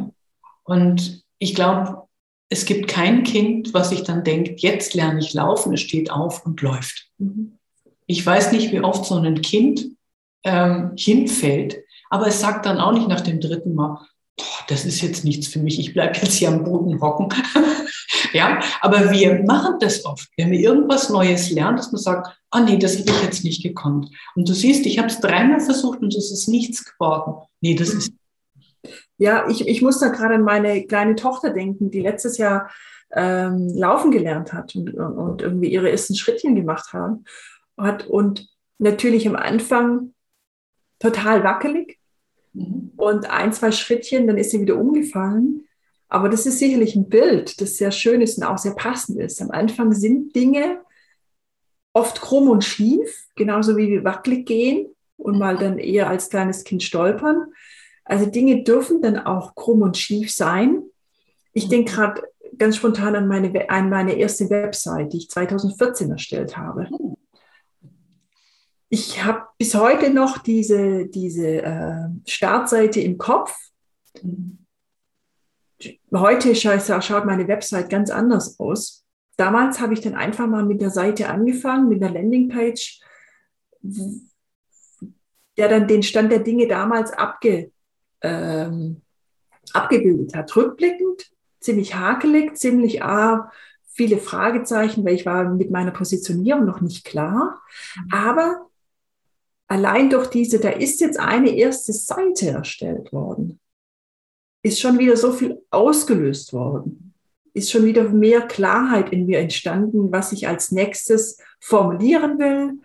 Und 0.63 1.25
ich 1.39 1.55
glaube, 1.55 2.07
es 2.49 2.65
gibt 2.65 2.89
kein 2.89 3.25
Kind, 3.25 3.75
was 3.75 3.91
sich 3.91 4.05
dann 4.05 4.23
denkt, 4.23 4.61
jetzt 4.61 4.95
lerne 4.95 5.19
ich 5.19 5.35
laufen, 5.35 5.75
es 5.75 5.81
steht 5.81 6.11
auf 6.11 6.47
und 6.47 6.63
läuft. 6.63 7.11
Mhm. 7.19 7.59
Ich 8.07 8.25
weiß 8.25 8.53
nicht, 8.53 8.71
wie 8.71 8.81
oft 8.81 9.05
so 9.05 9.17
ein 9.17 9.43
Kind 9.43 9.87
ähm, 10.45 10.93
hinfällt, 10.97 11.79
aber 12.09 12.29
es 12.29 12.41
sagt 12.41 12.67
dann 12.67 12.79
auch 12.79 12.93
nicht 12.93 13.09
nach 13.09 13.21
dem 13.21 13.41
dritten 13.41 13.75
Mal, 13.75 14.07
das 14.69 14.85
ist 14.85 15.01
jetzt 15.01 15.25
nichts 15.25 15.49
für 15.49 15.59
mich, 15.59 15.79
ich 15.79 15.95
bleibe 15.95 16.19
jetzt 16.19 16.35
hier 16.35 16.49
am 16.49 16.65
Boden 16.65 17.01
hocken. 17.01 17.29
ja, 18.33 18.61
aber 18.81 19.11
wir 19.11 19.43
machen 19.45 19.77
das 19.81 20.05
oft. 20.05 20.29
Wenn 20.37 20.51
wir 20.51 20.61
irgendwas 20.61 21.09
Neues 21.09 21.51
lernen, 21.51 21.77
dass 21.77 21.93
man 21.93 22.01
sagt, 22.01 22.39
ah 22.51 22.61
nee, 22.61 22.79
das 22.79 22.99
habe 22.99 23.11
ich 23.11 23.23
jetzt 23.23 23.45
nicht 23.45 23.63
gekonnt. 23.63 24.11
Und 24.35 24.49
du 24.49 24.53
siehst, 24.53 24.85
ich 24.87 24.99
habe 24.99 25.09
es 25.09 25.21
dreimal 25.21 25.61
versucht 25.61 26.01
und 26.01 26.15
es 26.15 26.31
ist 26.31 26.49
nichts 26.49 26.85
geworden. 26.85 27.47
Nee, 27.61 27.75
das 27.75 27.91
ist. 27.91 28.13
Ja, 29.19 29.49
ich, 29.49 29.67
ich 29.67 29.81
muss 29.81 29.99
da 29.99 30.09
gerade 30.09 30.35
an 30.35 30.43
meine 30.43 30.87
kleine 30.87 31.17
Tochter 31.17 31.51
denken, 31.51 31.91
die 31.91 32.01
letztes 32.01 32.37
Jahr 32.37 32.71
ähm, 33.13 33.69
laufen 33.75 34.11
gelernt 34.11 34.53
hat 34.53 34.75
und, 34.77 34.93
und 34.93 35.43
irgendwie 35.43 35.73
ihre 35.73 35.91
ersten 35.91 36.15
Schrittchen 36.15 36.55
gemacht 36.55 36.93
haben, 36.93 37.25
hat 37.79 38.07
und 38.07 38.49
natürlich 38.79 39.27
am 39.27 39.37
Anfang 39.37 40.13
total 40.99 41.43
wackelig 41.43 41.99
mhm. 42.57 42.93
und 42.97 43.31
ein, 43.31 43.53
zwei 43.53 43.73
Schrittchen, 43.73 44.27
dann 44.27 44.39
ist 44.39 44.51
sie 44.51 44.61
wieder 44.61 44.77
umgefallen. 44.77 45.63
Aber 46.09 46.29
das 46.29 46.47
ist 46.47 46.59
sicherlich 46.59 46.95
ein 46.95 47.09
Bild, 47.09 47.61
das 47.61 47.77
sehr 47.77 47.91
schön 47.91 48.21
ist 48.21 48.39
und 48.39 48.45
auch 48.45 48.59
sehr 48.59 48.75
passend 48.75 49.19
ist. 49.19 49.43
Am 49.43 49.51
Anfang 49.51 49.93
sind 49.93 50.35
Dinge 50.37 50.81
oft 51.93 52.21
krumm 52.21 52.49
und 52.49 52.63
schief, 52.63 53.27
genauso 53.35 53.77
wie 53.77 53.89
wir 53.89 54.05
wackelig 54.05 54.47
gehen 54.47 54.95
und 55.17 55.39
mal 55.39 55.57
dann 55.57 55.79
eher 55.79 56.09
als 56.09 56.31
kleines 56.31 56.63
Kind 56.63 56.83
stolpern. 56.83 57.47
Also 58.05 58.27
Dinge 58.27 58.63
dürfen 58.63 59.03
dann 59.03 59.19
auch 59.19 59.55
krumm 59.55 59.83
und 59.83 59.97
schief 59.97 60.31
sein. 60.31 60.83
Ich 61.53 61.69
denke 61.69 61.91
mhm. 61.91 61.95
gerade 61.95 62.23
ganz 62.59 62.77
spontan 62.77 63.17
an 63.17 63.27
meine, 63.27 63.69
an 63.69 63.91
meine 63.91 64.15
erste 64.15 64.49
Website, 64.51 65.13
die 65.13 65.19
ich 65.19 65.31
2014 65.31 66.11
erstellt 66.11 66.57
habe. 66.57 66.89
Ich 68.89 69.25
habe 69.25 69.43
bis 69.59 69.75
heute 69.75 70.11
noch 70.11 70.39
diese, 70.39 71.07
diese 71.07 71.63
äh, 71.63 72.09
Startseite 72.27 73.01
im 73.01 73.19
Kopf. 73.19 73.55
Heute 76.13 76.55
schaut 76.55 77.27
meine 77.27 77.49
Website 77.49 77.91
ganz 77.91 78.11
anders 78.11 78.61
aus. 78.61 79.05
Damals 79.37 79.81
habe 79.81 79.93
ich 79.93 80.01
dann 80.01 80.15
einfach 80.15 80.47
mal 80.47 80.65
mit 80.65 80.81
der 80.81 80.91
Seite 80.91 81.29
angefangen, 81.29 81.89
mit 81.89 82.01
der 82.01 82.11
Landingpage, 82.11 83.01
der 83.83 85.69
dann 85.69 85.89
den 85.89 86.03
Stand 86.03 86.31
der 86.31 86.39
Dinge 86.39 86.69
damals 86.69 87.13
abge, 87.13 87.73
ähm, 88.23 89.03
abgebildet 89.73 90.35
hat. 90.35 90.55
Rückblickend 90.55 91.31
ziemlich 91.61 91.97
hakelig, 91.97 92.57
ziemlich 92.57 93.03
ah, 93.03 93.51
viele 93.89 94.19
Fragezeichen, 94.19 95.05
weil 95.05 95.15
ich 95.15 95.27
war 95.27 95.45
mit 95.45 95.71
meiner 95.71 95.91
Positionierung 95.91 96.65
noch 96.65 96.81
nicht 96.81 97.05
klar. 97.05 97.61
Aber 98.13 98.69
allein 99.69 100.11
durch 100.11 100.29
diese, 100.29 100.59
da 100.59 100.71
ist 100.71 101.01
jetzt 101.01 101.19
eine 101.19 101.51
erste 101.51 101.93
Seite 101.93 102.51
erstellt 102.51 103.13
worden, 103.13 103.61
ist 104.63 104.81
schon 104.81 104.99
wieder 104.99 105.17
so 105.17 105.33
viel 105.33 105.63
ausgelöst 105.71 106.53
worden, 106.53 107.15
ist 107.55 107.71
schon 107.71 107.85
wieder 107.85 108.09
mehr 108.09 108.43
Klarheit 108.43 109.13
in 109.13 109.27
mir 109.27 109.39
entstanden, 109.39 110.13
was 110.13 110.33
ich 110.33 110.49
als 110.49 110.73
nächstes 110.73 111.39
formulieren 111.61 112.39
will, 112.39 112.81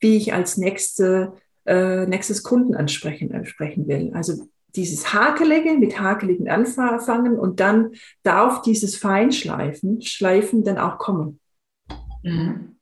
wie 0.00 0.16
ich 0.16 0.32
als 0.32 0.56
nächste, 0.56 1.34
äh, 1.66 2.06
nächstes 2.06 2.42
Kunden 2.42 2.74
ansprechen, 2.74 3.32
ansprechen 3.32 3.86
will. 3.88 4.12
Also 4.14 4.48
dieses 4.76 5.12
Hakelige 5.12 5.74
mit 5.74 6.00
hakeligen 6.00 6.48
anfangen 6.48 7.38
und 7.38 7.60
dann 7.60 7.92
darf 8.22 8.62
dieses 8.62 8.96
Feinschleifen, 8.96 10.02
Schleifen 10.02 10.64
dann 10.64 10.78
auch 10.78 10.98
kommen. 10.98 11.38
Mhm. 12.22 12.73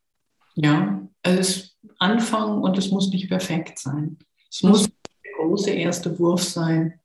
Ja, 0.55 1.09
also 1.23 1.63
anfangen 1.99 2.63
und 2.63 2.77
es 2.79 2.91
muss 2.91 3.11
nicht 3.11 3.29
perfekt 3.29 3.79
sein. 3.79 4.19
Es 4.51 4.63
muss 4.63 4.85
der 4.85 5.33
große 5.39 5.71
erste 5.71 6.19
Wurf 6.19 6.43
sein, 6.43 7.01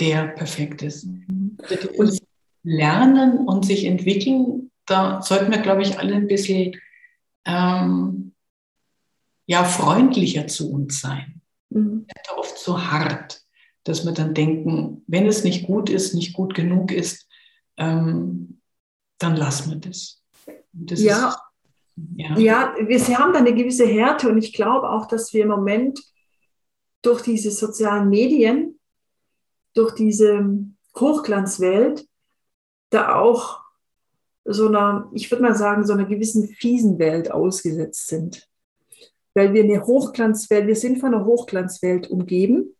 der 0.00 0.28
perfekt 0.28 0.82
ist. 0.82 1.06
Und 1.96 2.18
lernen 2.62 3.46
und 3.46 3.64
sich 3.64 3.84
entwickeln, 3.84 4.70
da 4.86 5.22
sollten 5.22 5.50
wir, 5.52 5.58
glaube 5.58 5.82
ich, 5.82 5.98
alle 5.98 6.14
ein 6.14 6.26
bisschen 6.26 6.76
ähm, 7.44 8.34
ja, 9.46 9.64
freundlicher 9.64 10.46
zu 10.46 10.72
uns 10.72 11.00
sein. 11.00 11.40
Mhm. 11.70 12.06
Oft 12.36 12.58
so 12.58 12.80
hart, 12.80 13.42
dass 13.84 14.04
wir 14.04 14.12
dann 14.12 14.34
denken, 14.34 15.02
wenn 15.06 15.26
es 15.26 15.44
nicht 15.44 15.66
gut 15.66 15.88
ist, 15.88 16.14
nicht 16.14 16.32
gut 16.34 16.54
genug 16.54 16.92
ist, 16.92 17.28
ähm, 17.76 18.60
dann 19.18 19.36
lassen 19.36 19.70
wir 19.70 19.78
das. 19.78 20.22
das 20.72 21.00
ja, 21.00 21.36
ja, 22.16 22.38
ja 22.38 22.74
wir, 22.80 22.98
sie 22.98 23.16
haben 23.16 23.32
da 23.32 23.38
eine 23.38 23.54
gewisse 23.54 23.86
Härte 23.86 24.28
und 24.28 24.38
ich 24.38 24.52
glaube 24.52 24.90
auch, 24.90 25.06
dass 25.06 25.32
wir 25.32 25.42
im 25.42 25.50
Moment 25.50 26.00
durch 27.02 27.22
diese 27.22 27.50
sozialen 27.50 28.08
Medien, 28.08 28.78
durch 29.74 29.94
diese 29.94 30.48
Hochglanzwelt, 30.98 32.06
da 32.90 33.14
auch 33.14 33.60
so 34.44 34.68
einer, 34.68 35.10
ich 35.12 35.30
würde 35.30 35.42
mal 35.42 35.54
sagen, 35.54 35.84
so 35.84 35.92
einer 35.92 36.06
gewissen 36.06 36.48
fiesen 36.48 36.98
Welt 36.98 37.30
ausgesetzt 37.30 38.08
sind. 38.08 38.48
Weil 39.34 39.52
wir 39.52 39.62
eine 39.62 39.86
Hochglanzwelt, 39.86 40.66
wir 40.66 40.76
sind 40.76 40.98
von 40.98 41.14
einer 41.14 41.24
Hochglanzwelt 41.24 42.10
umgeben, 42.10 42.74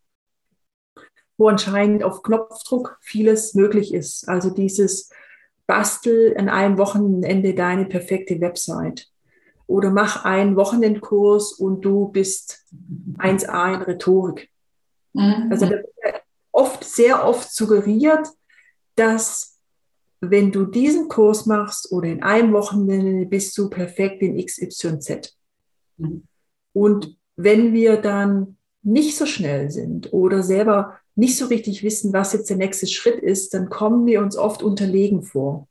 wo 1.37 1.47
anscheinend 1.47 2.03
auf 2.03 2.23
Knopfdruck 2.23 2.97
vieles 3.01 3.53
möglich 3.53 3.93
ist. 3.93 4.27
Also 4.27 4.49
dieses 4.49 5.09
bastel 5.69 6.35
an 6.35 6.49
einem 6.49 6.79
Wochenende 6.79 7.53
deine 7.53 7.85
perfekte 7.85 8.41
Website. 8.41 9.07
Oder 9.67 9.91
mach 9.91 10.25
einen 10.25 10.55
Wochenendkurs 10.55 11.53
und 11.53 11.85
du 11.85 12.07
bist 12.07 12.65
1a 13.19 13.75
in 13.75 13.81
Rhetorik. 13.83 14.49
Mhm. 15.13 15.49
Also 15.51 15.67
da 15.67 15.73
wird 15.73 16.23
oft, 16.51 16.83
sehr 16.83 17.23
oft 17.23 17.53
suggeriert, 17.53 18.27
dass 18.95 19.59
wenn 20.21 20.51
du 20.51 20.65
diesen 20.65 21.07
Kurs 21.07 21.45
machst 21.45 21.91
oder 21.91 22.07
in 22.07 22.23
einem 22.23 22.51
Wochenende 22.51 23.27
bist 23.27 23.55
du 23.55 23.69
perfekt 23.69 24.23
in 24.23 24.43
XYZ. 24.43 25.37
Mhm. 25.97 26.23
Und 26.73 27.15
wenn 27.35 27.73
wir 27.73 27.97
dann 27.97 28.57
nicht 28.81 29.15
so 29.15 29.27
schnell 29.27 29.69
sind 29.69 30.11
oder 30.13 30.41
selber 30.41 30.97
nicht 31.19 31.37
so 31.37 31.45
richtig 31.45 31.83
wissen, 31.83 32.13
was 32.13 32.33
jetzt 32.33 32.49
der 32.49 32.57
nächste 32.57 32.87
Schritt 32.87 33.21
ist, 33.21 33.53
dann 33.53 33.69
kommen 33.69 34.05
wir 34.05 34.21
uns 34.21 34.37
oft 34.37 34.63
unterlegen 34.63 35.21
vor. 35.21 35.67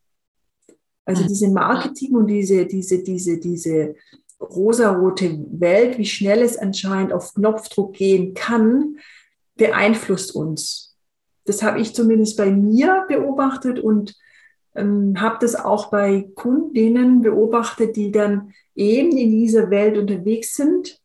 Also 1.04 1.22
mhm. 1.22 1.28
diese 1.28 1.48
Marketing 1.48 2.14
und 2.14 2.26
diese, 2.26 2.66
diese, 2.66 3.02
diese, 3.02 3.38
diese 3.38 3.94
rosarote 4.40 5.44
Welt, 5.50 5.98
wie 5.98 6.04
schnell 6.04 6.42
es 6.42 6.58
anscheinend 6.58 7.12
auf 7.12 7.34
Knopfdruck 7.34 7.94
gehen 7.94 8.34
kann, 8.34 8.98
beeinflusst 9.56 10.34
uns. 10.34 10.96
Das 11.46 11.62
habe 11.62 11.80
ich 11.80 11.94
zumindest 11.94 12.36
bei 12.36 12.50
mir 12.50 13.06
beobachtet 13.08 13.80
und 13.80 14.14
ähm, 14.76 15.18
habe 15.18 15.38
das 15.40 15.56
auch 15.56 15.90
bei 15.90 16.30
Kundinnen 16.34 17.22
beobachtet, 17.22 17.96
die 17.96 18.12
dann 18.12 18.52
eben 18.74 19.16
in 19.16 19.30
dieser 19.30 19.70
Welt 19.70 19.96
unterwegs 19.96 20.54
sind 20.54 21.00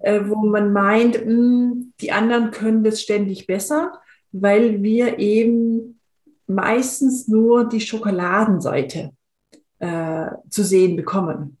äh, 0.00 0.20
wo 0.24 0.46
man 0.46 0.72
meint, 0.72 1.14
mh, 1.14 1.32
hm, 1.32 1.92
die 2.00 2.12
anderen 2.12 2.50
können 2.50 2.84
das 2.84 3.00
ständig 3.00 3.46
besser, 3.46 3.92
weil 4.32 4.82
wir 4.82 5.18
eben 5.18 6.00
meistens 6.46 7.28
nur 7.28 7.68
die 7.68 7.80
Schokoladenseite 7.80 9.12
äh, 9.78 10.26
zu 10.48 10.64
sehen 10.64 10.96
bekommen. 10.96 11.58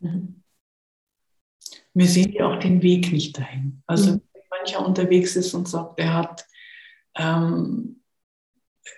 Mhm. 0.00 0.42
Wir 1.94 2.06
sehen 2.06 2.32
ja 2.32 2.46
auch 2.46 2.58
den 2.58 2.82
Weg 2.82 3.12
nicht 3.12 3.36
dahin. 3.38 3.82
Also 3.86 4.12
mhm. 4.12 4.22
wenn 4.32 4.42
mancher 4.50 4.86
unterwegs 4.86 5.36
ist 5.36 5.52
und 5.54 5.68
sagt, 5.68 5.98
er 5.98 6.14
hat, 6.14 6.46
ähm, 7.16 8.00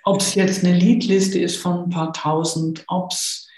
ob 0.04 0.20
es 0.20 0.34
jetzt 0.34 0.64
eine 0.64 0.76
Liedliste 0.76 1.38
ist 1.38 1.56
von 1.56 1.84
ein 1.84 1.90
paar 1.90 2.12
tausend, 2.12 2.84
ob 2.88 3.12
es 3.12 3.48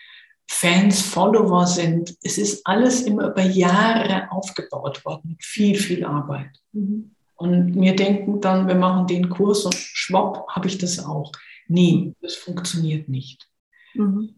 Fans, 0.48 1.02
Follower 1.02 1.66
sind. 1.66 2.16
Es 2.22 2.38
ist 2.38 2.66
alles 2.66 3.02
immer 3.02 3.30
über 3.30 3.42
Jahre 3.42 4.30
aufgebaut 4.30 5.04
worden, 5.04 5.30
mit 5.30 5.44
viel, 5.44 5.76
viel 5.76 6.04
Arbeit. 6.04 6.50
Mhm. 6.72 7.12
Und 7.34 7.74
wir 7.74 7.94
denken 7.94 8.40
dann, 8.40 8.66
wir 8.66 8.74
machen 8.74 9.06
den 9.06 9.28
Kurs 9.28 9.64
und 9.64 9.74
schwupp, 9.74 10.48
habe 10.48 10.68
ich 10.68 10.78
das 10.78 11.04
auch. 11.04 11.32
Nee, 11.68 12.14
das 12.22 12.34
funktioniert 12.34 13.08
nicht. 13.08 13.48
Mhm. 13.94 14.36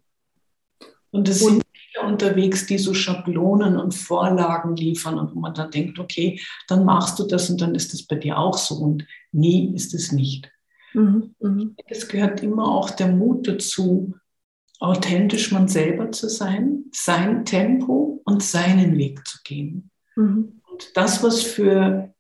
Und 1.11 1.29
es 1.29 1.41
sind 1.41 1.63
viele 1.73 2.07
unterwegs, 2.07 2.67
die 2.67 2.79
so 2.79 2.95
Schablonen 2.95 3.77
und 3.77 3.95
Vorlagen 3.95 4.77
liefern 4.77 5.19
und 5.19 5.35
wo 5.35 5.41
man 5.41 5.55
dann 5.55 5.71
denkt, 5.71 5.99
okay, 5.99 6.41
dann 6.67 6.85
machst 6.85 7.19
du 7.19 7.25
das 7.25 7.49
und 7.51 7.61
dann 7.61 7.75
ist 7.75 7.93
das 7.93 8.03
bei 8.03 8.17
dir 8.17 8.39
auch 8.39 8.59
so. 8.59 8.75
Und 8.77 9.07
nie 9.33 9.75
ist 9.75 9.95
es 9.95 10.13
nicht. 10.13 10.51
Mhm. 10.93 11.35
Mhm. 11.41 11.77
Es 11.87 12.09
gehört 12.09 12.43
immer 12.43 12.69
auch 12.69 12.91
der 12.91 13.09
Mut 13.09 13.47
dazu, 13.47 14.15
authentisch 14.79 15.51
man 15.53 15.69
selber 15.69 16.13
zu 16.13 16.29
sein, 16.29 16.85
sein 16.93 17.45
Tempo 17.45 18.23
und 18.25 18.43
seinen 18.43 18.97
Weg 18.97 19.27
zu 19.27 19.39
gehen. 19.45 19.91
Mhm. 20.17 20.61
Und 20.71 20.97
das, 20.97 21.23
was 21.23 21.43
für 21.43 22.15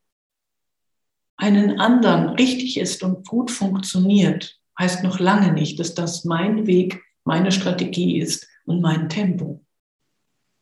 einen 1.37 1.79
anderen 1.79 2.31
richtig 2.31 2.79
ist 2.79 3.03
und 3.03 3.27
gut 3.27 3.51
funktioniert, 3.51 4.61
heißt 4.79 5.05
noch 5.05 5.21
lange 5.21 5.53
nicht, 5.53 5.79
dass 5.79 5.95
das 5.95 6.25
mein 6.25 6.67
Weg, 6.67 7.03
meine 7.25 7.53
Strategie 7.53 8.19
ist 8.19 8.49
und 8.65 8.81
mein 8.81 9.09
Tempo. 9.09 9.65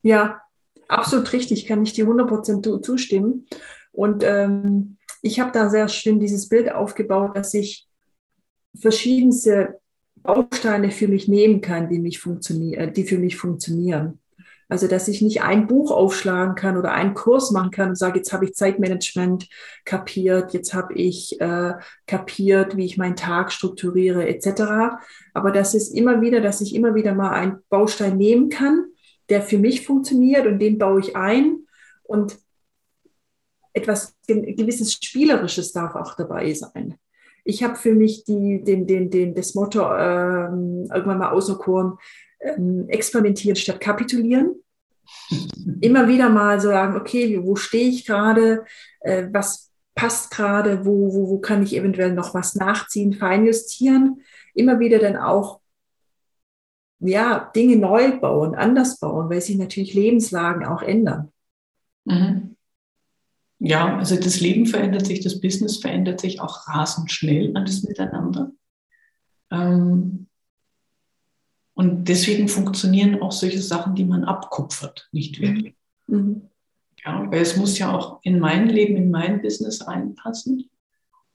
Ja, 0.02 0.42
absolut 0.88 1.32
richtig, 1.32 1.66
kann 1.66 1.82
ich 1.82 1.94
dir 1.94 2.06
100% 2.06 2.82
zustimmen. 2.82 3.46
Und 3.92 4.22
ähm, 4.22 4.98
ich 5.22 5.40
habe 5.40 5.52
da 5.52 5.70
sehr 5.70 5.88
schön 5.88 6.20
dieses 6.20 6.48
Bild 6.48 6.70
aufgebaut, 6.70 7.36
dass 7.36 7.54
ich 7.54 7.88
verschiedenste 8.78 9.80
Bausteine 10.26 10.90
für 10.90 11.09
mich 11.09 11.28
nehmen 11.28 11.61
kann, 11.61 11.88
die, 11.88 11.99
mich 11.99 12.18
funktionieren, 12.18 12.92
die 12.92 13.04
für 13.04 13.18
mich 13.18 13.37
funktionieren. 13.37 14.21
Also, 14.68 14.88
dass 14.88 15.06
ich 15.06 15.23
nicht 15.23 15.42
ein 15.42 15.68
Buch 15.68 15.92
aufschlagen 15.92 16.56
kann 16.56 16.76
oder 16.76 16.92
einen 16.92 17.14
Kurs 17.14 17.52
machen 17.52 17.71
kann 17.71 17.90
und 17.90 17.99
sage, 17.99 18.18
jetzt 18.18 18.33
habe 18.33 18.47
ich 18.47 18.54
Zeitmanagement 18.54 19.49
kapiert, 19.85 20.54
jetzt 20.54 20.75
habe 20.75 20.95
ich 20.95 21.40
äh, 21.40 21.75
kapiert, 22.06 22.76
wie 22.76 22.85
ich 22.85 22.99
meinen 22.99 23.14
Tag 23.14 23.52
strukturiere, 23.52 24.26
etc. 24.26 24.99
Aber 25.35 25.52
das 25.52 25.75
ist 25.75 25.95
immer 25.95 26.21
wieder, 26.21 26.40
dass 26.40 26.61
ich 26.61 26.75
immer 26.75 26.97
wieder 26.97 27.14
mal 27.14 27.30
einen 27.30 27.59
Baustein 27.68 28.16
nehmen 28.16 28.49
kann, 28.49 28.87
der 29.28 29.42
für 29.42 29.59
mich 29.59 29.87
funktioniert 29.87 30.47
und 30.47 30.59
den 30.59 30.78
baue 30.78 31.00
ich 31.00 31.14
ein 31.14 31.59
und 32.02 32.37
etwas 33.73 34.16
gewisses 34.26 34.95
Spielerisches 34.95 35.73
darf 35.73 35.95
auch 35.95 36.16
dabei 36.16 36.52
sein. 36.54 36.99
Ich 37.46 37.62
habe 37.62 37.76
für 37.76 37.94
mich 37.94 38.24
die, 38.24 38.62
den, 38.62 38.86
den, 38.86 39.10
den, 39.10 39.34
das 39.34 39.54
Motto 39.54 39.80
ähm, 39.80 40.88
irgendwann 40.92 41.18
mal 41.18 41.30
auserkoren, 41.30 41.98
ähm, 42.40 42.86
experimentieren 42.88 43.56
statt 43.56 43.80
kapitulieren. 43.80 44.56
Immer 45.80 46.08
wieder 46.08 46.28
mal 46.28 46.60
sagen, 46.60 46.96
okay, 46.96 47.40
wo 47.42 47.54
stehe 47.54 47.88
ich 47.88 48.04
gerade, 48.04 48.64
äh, 49.00 49.28
was 49.30 49.70
passt 49.94 50.32
gerade, 50.32 50.84
wo, 50.84 51.14
wo, 51.14 51.28
wo 51.30 51.38
kann 51.38 51.62
ich 51.62 51.76
eventuell 51.76 52.12
noch 52.12 52.34
was 52.34 52.56
nachziehen, 52.56 53.12
feinjustieren. 53.12 54.20
Immer 54.54 54.80
wieder 54.80 54.98
dann 54.98 55.16
auch 55.16 55.60
ja, 56.98 57.50
Dinge 57.54 57.76
neu 57.76 58.18
bauen, 58.18 58.54
anders 58.54 58.98
bauen, 58.98 59.30
weil 59.30 59.40
sich 59.40 59.56
natürlich 59.56 59.94
Lebenslagen 59.94 60.64
auch 60.64 60.82
ändern. 60.82 61.30
Mhm. 62.04 62.55
Ja, 63.58 63.96
also 63.96 64.16
das 64.16 64.40
Leben 64.40 64.66
verändert 64.66 65.06
sich, 65.06 65.20
das 65.20 65.40
Business 65.40 65.78
verändert 65.78 66.20
sich 66.20 66.40
auch 66.40 66.68
rasend 66.68 67.10
schnell, 67.10 67.56
alles 67.56 67.82
miteinander. 67.82 68.52
Ähm, 69.50 70.26
und 71.75 72.08
deswegen 72.08 72.48
funktionieren 72.48 73.20
auch 73.22 73.32
solche 73.32 73.60
Sachen, 73.60 73.94
die 73.94 74.04
man 74.04 74.25
abkupfert, 74.25 75.08
nicht 75.12 75.38
mhm. 75.38 75.42
wirklich. 75.42 75.75
Mhm. 76.06 76.42
Ja, 77.04 77.30
weil 77.30 77.40
es 77.40 77.56
muss 77.56 77.78
ja 77.78 77.94
auch 77.94 78.20
in 78.22 78.40
mein 78.40 78.68
Leben, 78.68 78.96
in 78.96 79.10
mein 79.10 79.40
Business 79.40 79.86
reinpassen. 79.86 80.68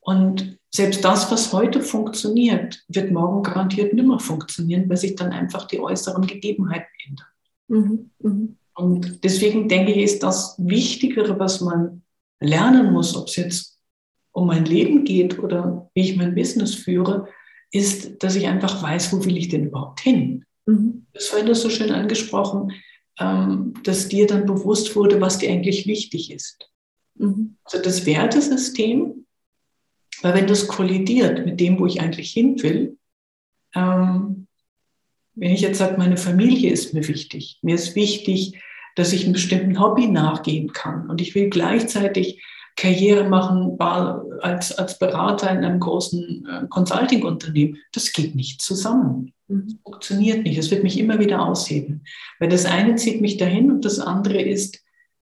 Und 0.01 0.57
selbst 0.69 1.05
das, 1.05 1.31
was 1.31 1.53
heute 1.53 1.81
funktioniert, 1.81 2.83
wird 2.87 3.11
morgen 3.11 3.43
garantiert 3.43 3.93
nimmer 3.93 4.19
funktionieren, 4.19 4.89
weil 4.89 4.97
sich 4.97 5.15
dann 5.15 5.31
einfach 5.31 5.67
die 5.67 5.79
äußeren 5.79 6.25
Gegebenheiten 6.25 6.87
ändern. 7.07 7.27
Mhm. 7.67 8.11
Mhm. 8.19 8.57
Und 8.73 9.23
deswegen 9.23 9.69
denke 9.69 9.91
ich, 9.91 10.03
ist 10.03 10.23
das 10.23 10.55
Wichtigere, 10.57 11.37
was 11.39 11.61
man 11.61 12.01
lernen 12.41 12.91
muss, 12.91 13.15
ob 13.15 13.27
es 13.27 13.37
jetzt 13.37 13.79
um 14.33 14.47
mein 14.47 14.65
Leben 14.65 15.05
geht 15.05 15.39
oder 15.39 15.89
wie 15.93 16.01
ich 16.01 16.17
mein 16.17 16.35
Business 16.35 16.75
führe, 16.75 17.27
ist, 17.71 18.21
dass 18.23 18.35
ich 18.35 18.47
einfach 18.47 18.83
weiß, 18.83 19.13
wo 19.13 19.23
will 19.23 19.37
ich 19.37 19.47
denn 19.47 19.67
überhaupt 19.67 20.01
hin. 20.01 20.45
Mhm. 20.65 21.05
Das 21.13 21.27
vorhin 21.27 21.47
das 21.47 21.61
so 21.61 21.69
schön 21.69 21.91
angesprochen, 21.91 22.73
ähm, 23.19 23.73
dass 23.83 24.09
dir 24.09 24.27
dann 24.27 24.45
bewusst 24.45 24.95
wurde, 24.95 25.21
was 25.21 25.37
dir 25.37 25.49
eigentlich 25.49 25.87
wichtig 25.87 26.31
ist. 26.31 26.69
Mhm. 27.15 27.57
Also 27.63 27.81
das 27.81 28.05
Wertesystem, 28.05 29.25
weil 30.21 30.33
wenn 30.33 30.47
das 30.47 30.67
kollidiert 30.67 31.45
mit 31.45 31.59
dem, 31.59 31.79
wo 31.79 31.85
ich 31.85 32.01
eigentlich 32.01 32.31
hin 32.31 32.61
will, 32.61 32.97
ähm, 33.75 34.47
wenn 35.33 35.51
ich 35.51 35.61
jetzt 35.61 35.77
sage, 35.77 35.97
meine 35.97 36.17
Familie 36.17 36.71
ist 36.71 36.93
mir 36.93 37.07
wichtig, 37.07 37.59
mir 37.61 37.75
ist 37.75 37.95
wichtig, 37.95 38.61
dass 38.95 39.13
ich 39.13 39.23
einem 39.23 39.33
bestimmten 39.33 39.79
Hobby 39.79 40.07
nachgehen 40.07 40.73
kann 40.73 41.09
und 41.09 41.21
ich 41.21 41.35
will 41.35 41.49
gleichzeitig 41.49 42.43
Karriere 42.75 43.27
machen 43.27 43.77
als, 43.79 44.71
als 44.71 44.97
Berater 44.97 45.51
in 45.51 45.63
einem 45.63 45.79
großen 45.79 46.47
äh, 46.47 46.67
Consulting-Unternehmen. 46.69 47.77
Das 47.91 48.13
geht 48.13 48.33
nicht 48.35 48.61
zusammen. 48.61 49.33
Mhm. 49.47 49.67
Das 49.67 49.75
funktioniert 49.83 50.43
nicht. 50.43 50.57
Es 50.57 50.71
wird 50.71 50.83
mich 50.83 50.97
immer 50.97 51.19
wieder 51.19 51.45
ausheben. 51.45 52.03
Weil 52.39 52.49
das 52.49 52.65
eine 52.65 52.95
zieht 52.95 53.21
mich 53.21 53.37
dahin 53.37 53.71
und 53.71 53.85
das 53.85 53.99
andere 53.99 54.41
ist, 54.41 54.81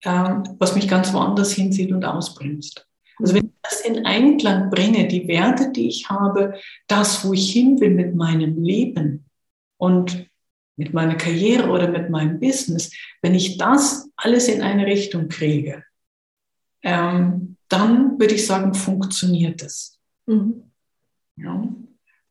ähm, 0.04 0.43
was 0.60 0.75
mich 0.75 0.88
ganz 0.88 1.13
woanders 1.13 1.54
hinzieht 1.54 1.91
und 1.91 2.06
ausbremst. 2.06 2.86
Also 3.19 3.36
wenn 3.36 3.45
ich 3.45 3.52
das 3.63 3.82
in 3.82 4.06
Einklang 4.06 4.69
bringe, 4.69 5.08
die 5.08 5.28
Werte, 5.28 5.71
die 5.71 5.88
ich 5.88 6.10
habe, 6.10 6.56
das, 6.88 7.25
wo 7.25 7.34
ich 7.34 7.52
hin 7.52 7.80
will 7.80 7.91
mit 7.91 8.15
meinem 8.15 8.62
Leben 8.62 9.25
und 9.78 10.28
mit 10.77 10.93
meiner 10.93 11.15
Karriere 11.15 11.69
oder 11.69 11.88
mit 11.89 12.10
meinem 12.10 12.39
Business, 12.39 12.91
wenn 13.21 13.36
ich 13.36 13.57
das 13.57 14.10
alles 14.15 14.47
in 14.47 14.62
eine 14.62 14.86
Richtung 14.86 15.27
kriege, 15.27 15.84
ähm, 16.84 17.57
dann 17.69 18.19
würde 18.19 18.36
ich 18.36 18.45
sagen, 18.45 18.73
funktioniert 18.73 19.62
es. 19.62 19.99
Mhm. 20.25 20.63
Ja. 21.36 21.67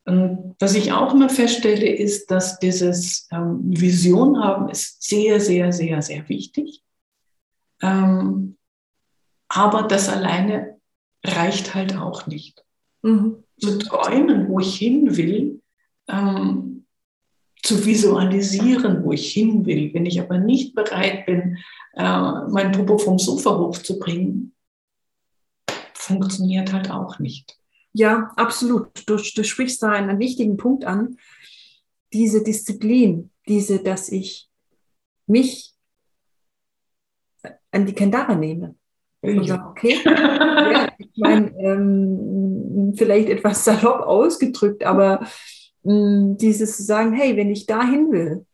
Und 0.06 0.56
was 0.58 0.74
ich 0.74 0.92
auch 0.92 1.14
immer 1.14 1.28
feststelle, 1.28 1.88
ist, 1.88 2.30
dass 2.30 2.58
dieses 2.58 3.28
ähm, 3.30 3.60
Vision 3.62 4.42
haben 4.42 4.68
ist 4.68 5.02
sehr, 5.02 5.40
sehr, 5.40 5.72
sehr, 5.72 6.02
sehr 6.02 6.28
wichtig. 6.28 6.82
Ähm, 7.82 8.56
aber 9.48 9.84
das 9.84 10.08
alleine 10.08 10.80
reicht 11.24 11.74
halt 11.74 11.96
auch 11.96 12.26
nicht. 12.26 12.64
Mhm. 13.02 13.44
Zu 13.58 13.78
träumen, 13.78 14.48
wo 14.48 14.60
ich 14.60 14.76
hin 14.76 15.16
will, 15.16 15.60
ähm, 16.08 16.79
zu 17.62 17.84
visualisieren, 17.84 19.04
wo 19.04 19.12
ich 19.12 19.32
hin 19.32 19.66
will. 19.66 19.92
Wenn 19.92 20.06
ich 20.06 20.20
aber 20.20 20.38
nicht 20.38 20.74
bereit 20.74 21.26
bin, 21.26 21.58
äh, 21.94 22.32
mein 22.48 22.72
Popo 22.72 22.98
vom 22.98 23.18
Sofa 23.18 23.58
hochzubringen, 23.58 24.54
funktioniert 25.94 26.72
halt 26.72 26.90
auch 26.90 27.18
nicht. 27.18 27.58
Ja, 27.92 28.32
absolut. 28.36 28.88
Du, 29.06 29.16
du 29.16 29.44
sprichst 29.44 29.82
da 29.82 29.90
einen 29.90 30.18
wichtigen 30.18 30.56
Punkt 30.56 30.84
an. 30.84 31.16
Diese 32.12 32.42
Disziplin, 32.42 33.30
diese, 33.46 33.82
dass 33.82 34.08
ich 34.10 34.48
mich 35.26 35.74
an 37.70 37.86
die 37.86 37.92
Kandare 37.92 38.36
nehme. 38.36 38.74
Und 39.22 39.46
sage, 39.46 39.66
okay, 39.68 40.00
ja, 40.04 40.88
ich 40.96 41.10
meine, 41.16 41.54
ähm, 41.58 42.94
vielleicht 42.96 43.28
etwas 43.28 43.64
salopp 43.64 44.00
ausgedrückt, 44.00 44.82
aber 44.82 45.26
dieses 45.82 46.76
zu 46.76 46.82
sagen, 46.82 47.12
hey, 47.12 47.36
wenn 47.36 47.50
ich 47.50 47.66
dahin 47.66 48.12
will, 48.12 48.46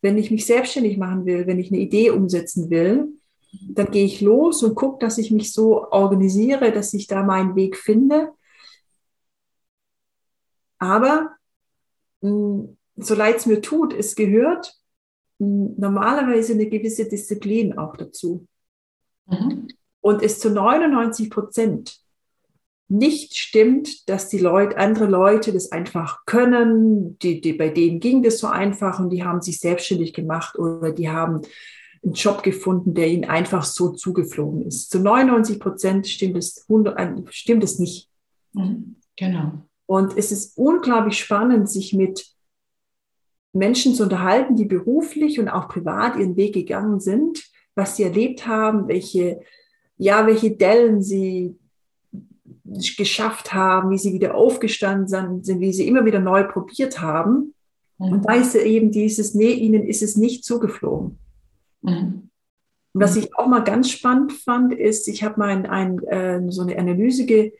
wenn 0.00 0.16
ich 0.16 0.30
mich 0.30 0.46
selbstständig 0.46 0.96
machen 0.96 1.26
will, 1.26 1.46
wenn 1.46 1.58
ich 1.58 1.70
eine 1.70 1.80
Idee 1.80 2.10
umsetzen 2.10 2.70
will, 2.70 3.08
dann 3.68 3.90
gehe 3.90 4.06
ich 4.06 4.20
los 4.20 4.62
und 4.62 4.74
gucke, 4.74 5.04
dass 5.04 5.18
ich 5.18 5.30
mich 5.30 5.52
so 5.52 5.90
organisiere, 5.90 6.72
dass 6.72 6.94
ich 6.94 7.06
da 7.06 7.22
meinen 7.22 7.56
Weg 7.56 7.76
finde. 7.76 8.32
Aber 10.78 11.36
so 12.22 13.14
leid 13.14 13.36
es 13.36 13.46
mir 13.46 13.60
tut, 13.60 13.92
es 13.92 14.14
gehört 14.14 14.74
normalerweise 15.38 16.52
eine 16.52 16.68
gewisse 16.68 17.08
Disziplin 17.08 17.78
auch 17.78 17.96
dazu. 17.96 18.46
Mhm. 19.26 19.68
Und 20.00 20.22
es 20.22 20.38
zu 20.38 20.50
99 20.50 21.30
Prozent 21.30 22.00
nicht 22.90 23.38
stimmt, 23.38 24.08
dass 24.08 24.28
die 24.28 24.38
Leute, 24.38 24.76
andere 24.76 25.06
Leute 25.06 25.52
das 25.52 25.70
einfach 25.70 26.26
können, 26.26 27.16
die, 27.20 27.40
die, 27.40 27.52
bei 27.52 27.68
denen 27.68 28.00
ging 28.00 28.22
das 28.22 28.38
so 28.38 28.48
einfach 28.48 28.98
und 28.98 29.10
die 29.10 29.22
haben 29.22 29.40
sich 29.40 29.60
selbstständig 29.60 30.12
gemacht 30.12 30.58
oder 30.58 30.90
die 30.90 31.08
haben 31.08 31.42
einen 32.02 32.14
Job 32.14 32.42
gefunden, 32.42 32.92
der 32.94 33.06
ihnen 33.06 33.26
einfach 33.26 33.62
so 33.62 33.90
zugeflogen 33.90 34.66
ist. 34.66 34.90
Zu 34.90 34.98
99 34.98 35.60
Prozent 35.60 36.08
stimmt 36.08 36.36
es, 36.36 36.66
stimmt 37.30 37.62
es 37.62 37.78
nicht. 37.78 38.08
Mhm. 38.54 38.96
Genau. 39.16 39.52
Und 39.86 40.16
es 40.16 40.32
ist 40.32 40.58
unglaublich 40.58 41.18
spannend, 41.18 41.70
sich 41.70 41.92
mit 41.92 42.26
Menschen 43.52 43.94
zu 43.94 44.02
unterhalten, 44.02 44.56
die 44.56 44.64
beruflich 44.64 45.38
und 45.38 45.48
auch 45.48 45.68
privat 45.68 46.16
ihren 46.16 46.36
Weg 46.36 46.54
gegangen 46.54 46.98
sind, 46.98 47.44
was 47.76 47.96
sie 47.96 48.02
erlebt 48.02 48.48
haben, 48.48 48.88
welche, 48.88 49.40
ja, 49.96 50.26
welche 50.26 50.56
Dellen 50.56 51.02
sie 51.02 51.59
geschafft 52.96 53.52
haben, 53.52 53.90
wie 53.90 53.98
sie 53.98 54.12
wieder 54.12 54.34
aufgestanden 54.34 55.42
sind, 55.42 55.60
wie 55.60 55.72
sie 55.72 55.88
immer 55.88 56.04
wieder 56.04 56.20
neu 56.20 56.44
probiert 56.44 57.00
haben. 57.00 57.54
Mhm. 57.98 58.12
Und 58.12 58.28
da 58.28 58.34
ist 58.34 58.54
eben 58.54 58.90
dieses, 58.90 59.34
nee, 59.34 59.52
ihnen 59.52 59.84
ist 59.84 60.02
es 60.02 60.16
nicht 60.16 60.44
zugeflogen. 60.44 61.18
Mhm. 61.82 62.30
Und 62.92 63.00
was 63.00 63.16
ich 63.16 63.36
auch 63.36 63.46
mal 63.46 63.62
ganz 63.62 63.90
spannend 63.90 64.32
fand, 64.32 64.72
ist, 64.72 65.08
ich 65.08 65.22
habe 65.22 65.38
mal 65.38 65.50
ein, 65.50 65.66
ein, 65.66 65.98
äh, 66.04 66.40
so 66.50 66.62
eine 66.62 66.78
Analyse 66.78 67.26
ge 67.26 67.52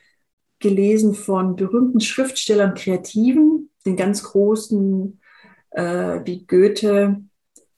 gelesen 0.58 1.14
von 1.14 1.56
berühmten 1.56 2.00
Schriftstellern, 2.00 2.74
Kreativen, 2.74 3.70
den 3.86 3.96
ganz 3.96 4.22
großen 4.22 5.18
äh, 5.70 6.20
wie 6.24 6.44
Goethe, 6.44 7.22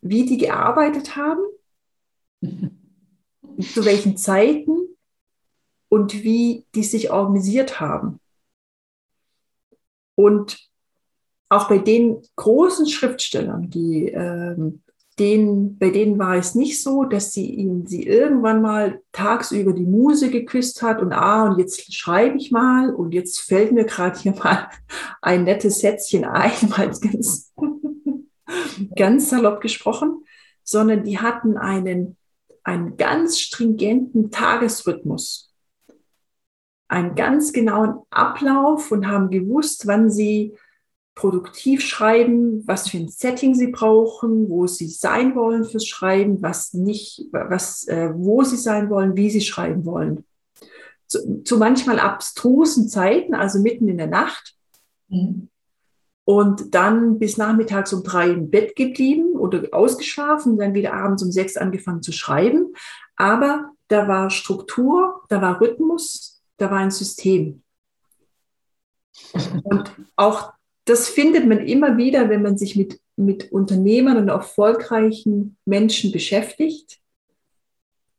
wie 0.00 0.26
die 0.26 0.36
gearbeitet 0.36 1.14
haben, 1.14 1.42
zu 3.60 3.84
welchen 3.84 4.16
Zeiten 4.16 4.81
und 5.92 6.24
wie 6.24 6.64
die 6.74 6.84
sich 6.84 7.10
organisiert 7.10 7.78
haben. 7.78 8.18
Und 10.14 10.70
auch 11.50 11.68
bei 11.68 11.76
den 11.76 12.22
großen 12.36 12.88
Schriftstellern, 12.88 13.68
die, 13.68 14.08
ähm, 14.08 14.80
denen, 15.18 15.78
bei 15.78 15.90
denen 15.90 16.18
war 16.18 16.36
es 16.36 16.54
nicht 16.54 16.82
so, 16.82 17.04
dass 17.04 17.32
sie 17.32 17.44
ihn 17.44 17.86
sie 17.86 18.06
irgendwann 18.06 18.62
mal 18.62 19.02
tagsüber 19.12 19.74
die 19.74 19.84
Muse 19.84 20.30
geküsst 20.30 20.80
hat 20.80 21.02
und 21.02 21.12
ah, 21.12 21.42
und 21.44 21.58
jetzt 21.58 21.94
schreibe 21.94 22.38
ich 22.38 22.50
mal 22.50 22.94
und 22.94 23.12
jetzt 23.12 23.40
fällt 23.40 23.72
mir 23.72 23.84
gerade 23.84 24.18
hier 24.18 24.32
mal 24.32 24.70
ein 25.20 25.44
nettes 25.44 25.80
Sätzchen 25.80 26.24
ein, 26.24 26.52
mal 26.70 26.88
ganz, 26.88 27.52
ganz 28.96 29.28
salopp 29.28 29.60
gesprochen, 29.60 30.24
sondern 30.64 31.04
die 31.04 31.18
hatten 31.18 31.58
einen, 31.58 32.16
einen 32.64 32.96
ganz 32.96 33.38
stringenten 33.38 34.30
Tagesrhythmus, 34.30 35.51
einen 36.92 37.14
ganz 37.14 37.54
genauen 37.54 38.00
Ablauf 38.10 38.92
und 38.92 39.08
haben 39.08 39.30
gewusst, 39.30 39.86
wann 39.86 40.10
sie 40.10 40.54
produktiv 41.14 41.80
schreiben, 41.80 42.62
was 42.66 42.90
für 42.90 42.98
ein 42.98 43.08
Setting 43.08 43.54
sie 43.54 43.68
brauchen, 43.68 44.50
wo 44.50 44.66
sie 44.66 44.88
sein 44.88 45.34
wollen 45.34 45.64
fürs 45.64 45.86
Schreiben, 45.86 46.42
was 46.42 46.74
nicht, 46.74 47.22
was, 47.32 47.86
äh, 47.88 48.10
wo 48.14 48.42
sie 48.44 48.56
sein 48.56 48.90
wollen, 48.90 49.16
wie 49.16 49.30
sie 49.30 49.40
schreiben 49.40 49.86
wollen. 49.86 50.24
Zu, 51.06 51.42
zu 51.44 51.56
manchmal 51.56 51.98
abstrusen 51.98 52.88
Zeiten, 52.88 53.34
also 53.34 53.60
mitten 53.60 53.88
in 53.88 53.96
der 53.96 54.06
Nacht. 54.06 54.54
Mhm. 55.08 55.48
Und 56.24 56.74
dann 56.74 57.18
bis 57.18 57.38
nachmittags 57.38 57.92
um 57.94 58.04
drei 58.04 58.30
im 58.30 58.50
Bett 58.50 58.76
geblieben 58.76 59.32
oder 59.32 59.62
ausgeschlafen, 59.72 60.58
dann 60.58 60.74
wieder 60.74 60.92
abends 60.92 61.22
um 61.22 61.32
sechs 61.32 61.56
angefangen 61.56 62.02
zu 62.02 62.12
schreiben. 62.12 62.74
Aber 63.16 63.70
da 63.88 64.08
war 64.08 64.30
Struktur, 64.30 65.22
da 65.28 65.42
war 65.42 65.60
Rhythmus, 65.60 66.31
da 66.56 66.70
war 66.70 66.78
ein 66.78 66.90
System. 66.90 67.62
Und 69.64 69.90
auch 70.16 70.52
das 70.84 71.08
findet 71.08 71.46
man 71.46 71.58
immer 71.58 71.96
wieder, 71.96 72.28
wenn 72.28 72.42
man 72.42 72.58
sich 72.58 72.76
mit, 72.76 73.00
mit 73.16 73.52
Unternehmern 73.52 74.16
und 74.16 74.28
erfolgreichen 74.28 75.56
Menschen 75.64 76.12
beschäftigt, 76.12 77.00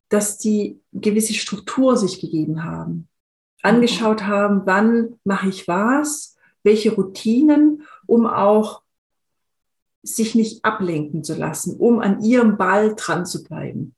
dass 0.08 0.38
die 0.38 0.80
gewisse 0.92 1.34
Struktur 1.34 1.96
sich 1.96 2.20
gegeben 2.20 2.64
haben, 2.64 3.08
angeschaut 3.62 4.24
haben, 4.24 4.62
wann 4.64 5.18
mache 5.24 5.48
ich 5.48 5.66
was, 5.66 6.36
welche 6.62 6.94
Routinen, 6.94 7.82
um 8.06 8.26
auch 8.26 8.82
sich 10.02 10.34
nicht 10.34 10.64
ablenken 10.64 11.24
zu 11.24 11.34
lassen, 11.34 11.76
um 11.76 11.98
an 11.98 12.22
ihrem 12.22 12.56
Ball 12.56 12.94
dran 12.94 13.26
zu 13.26 13.42
bleiben. 13.42 13.94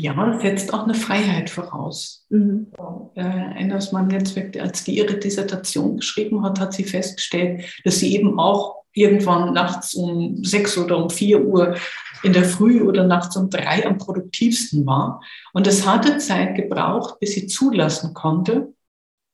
Ja, 0.00 0.38
setzt 0.40 0.72
auch 0.72 0.84
eine 0.84 0.94
Freiheit 0.94 1.50
voraus. 1.50 2.24
Mhm. 2.28 2.68
Äh, 3.16 3.20
Anders 3.20 3.90
Mann 3.90 4.06
Netzwerk, 4.06 4.56
als 4.56 4.84
die 4.84 4.96
ihre 4.96 5.14
Dissertation 5.14 5.96
geschrieben 5.96 6.44
hat, 6.44 6.60
hat 6.60 6.72
sie 6.72 6.84
festgestellt, 6.84 7.64
dass 7.82 7.98
sie 7.98 8.14
eben 8.14 8.38
auch 8.38 8.84
irgendwann 8.92 9.54
nachts 9.54 9.94
um 9.94 10.44
sechs 10.44 10.78
oder 10.78 10.98
um 10.98 11.10
vier 11.10 11.44
Uhr 11.44 11.74
in 12.22 12.32
der 12.32 12.44
Früh 12.44 12.80
oder 12.82 13.08
nachts 13.08 13.36
um 13.36 13.50
drei 13.50 13.84
am 13.84 13.98
produktivsten 13.98 14.86
war. 14.86 15.20
Und 15.52 15.66
es 15.66 15.84
hatte 15.84 16.18
Zeit 16.18 16.54
gebraucht, 16.54 17.18
bis 17.18 17.32
sie 17.32 17.48
zulassen 17.48 18.14
konnte, 18.14 18.72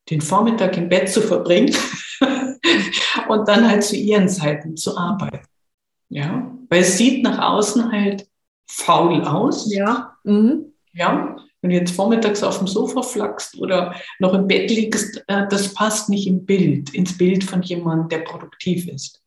den 0.08 0.22
Vormittag 0.22 0.78
im 0.78 0.88
Bett 0.88 1.10
zu 1.10 1.20
verbringen 1.20 1.76
und 3.28 3.46
dann 3.46 3.68
halt 3.68 3.84
zu 3.84 3.96
ihren 3.96 4.30
Zeiten 4.30 4.78
zu 4.78 4.96
arbeiten. 4.96 5.46
Ja, 6.08 6.50
weil 6.70 6.80
es 6.80 6.96
sieht 6.96 7.22
nach 7.22 7.38
außen 7.38 7.92
halt 7.92 8.26
faul 8.66 9.22
aus. 9.22 9.72
Ja. 9.72 10.16
Mhm. 10.24 10.72
Ja, 10.92 11.36
wenn 11.60 11.70
du 11.70 11.76
jetzt 11.76 11.96
vormittags 11.96 12.42
auf 12.42 12.58
dem 12.58 12.66
Sofa 12.66 13.02
flachst 13.02 13.58
oder 13.58 13.94
noch 14.18 14.34
im 14.34 14.46
Bett 14.46 14.70
liegst, 14.70 15.24
äh, 15.28 15.48
das 15.48 15.72
passt 15.72 16.08
nicht 16.08 16.26
im 16.26 16.44
Bild, 16.44 16.92
ins 16.94 17.16
Bild 17.16 17.42
von 17.42 17.62
jemandem, 17.62 18.10
der 18.10 18.18
produktiv 18.18 18.86
ist. 18.86 19.22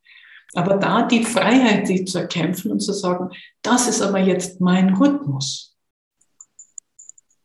Aber 0.54 0.78
da 0.78 1.08
die 1.08 1.24
Freiheit, 1.24 1.88
sich 1.88 2.08
zu 2.08 2.20
erkämpfen 2.20 2.72
und 2.72 2.80
zu 2.80 2.94
sagen, 2.94 3.32
das 3.64 3.88
ist 3.88 4.02
aber 4.02 4.20
jetzt 4.20 4.62
mein 4.62 4.94
Rhythmus, 4.94 5.76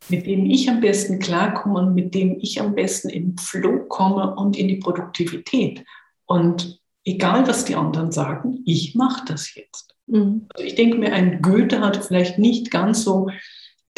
mit 0.08 0.26
dem 0.26 0.46
ich 0.46 0.68
am 0.68 0.80
besten 0.80 1.18
klarkomme 1.18 1.80
und 1.80 1.94
mit 1.94 2.14
dem 2.14 2.38
ich 2.38 2.60
am 2.60 2.74
besten 2.74 3.08
im 3.08 3.36
Flow 3.38 3.86
komme 3.88 4.34
und 4.36 4.56
in 4.56 4.68
die 4.68 4.76
Produktivität. 4.76 5.84
Und 6.26 6.80
egal, 7.04 7.46
was 7.48 7.64
die 7.64 7.74
anderen 7.74 8.12
sagen, 8.12 8.62
ich 8.66 8.94
mache 8.94 9.24
das 9.26 9.54
jetzt. 9.54 9.91
Mhm. 10.06 10.46
Also 10.54 10.66
ich 10.66 10.74
denke 10.74 10.98
mir, 10.98 11.12
ein 11.12 11.42
Goethe 11.42 11.80
hat 11.80 12.04
vielleicht 12.04 12.38
nicht 12.38 12.70
ganz 12.70 13.04
so 13.04 13.30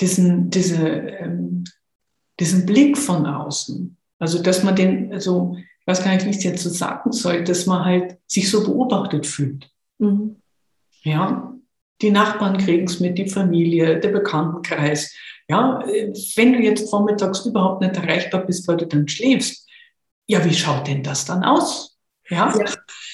diesen, 0.00 0.50
diese, 0.50 0.86
ähm, 0.86 1.64
diesen 2.40 2.66
Blick 2.66 2.98
von 2.98 3.26
außen. 3.26 3.96
Also, 4.18 4.42
dass 4.42 4.62
man 4.62 4.76
den, 4.76 5.12
also, 5.12 5.56
ich 5.56 5.86
weiß 5.86 6.02
gar 6.02 6.14
nicht, 6.14 6.24
wie 6.24 6.30
ich 6.30 6.36
es 6.36 6.44
jetzt 6.44 6.62
so 6.62 6.70
sagen 6.70 7.12
soll, 7.12 7.44
dass 7.44 7.66
man 7.66 7.84
halt 7.84 8.18
sich 8.26 8.50
so 8.50 8.64
beobachtet 8.64 9.26
fühlt. 9.26 9.68
Mhm. 9.98 10.36
Ja, 11.02 11.54
die 12.00 12.10
Nachbarn 12.10 12.58
kriegen 12.58 12.84
es 12.84 13.00
mit, 13.00 13.18
die 13.18 13.28
Familie, 13.28 14.00
der 14.00 14.08
Bekanntenkreis. 14.08 15.14
Ja, 15.48 15.84
wenn 16.36 16.54
du 16.54 16.60
jetzt 16.60 16.88
vormittags 16.88 17.44
überhaupt 17.44 17.82
nicht 17.82 17.96
erreichbar 17.96 18.46
bist, 18.46 18.66
weil 18.66 18.78
du 18.78 18.86
dann 18.86 19.06
schläfst, 19.06 19.68
ja, 20.26 20.42
wie 20.44 20.54
schaut 20.54 20.86
denn 20.86 21.02
das 21.02 21.26
dann 21.26 21.44
aus? 21.44 21.93
Ja, 22.28 22.54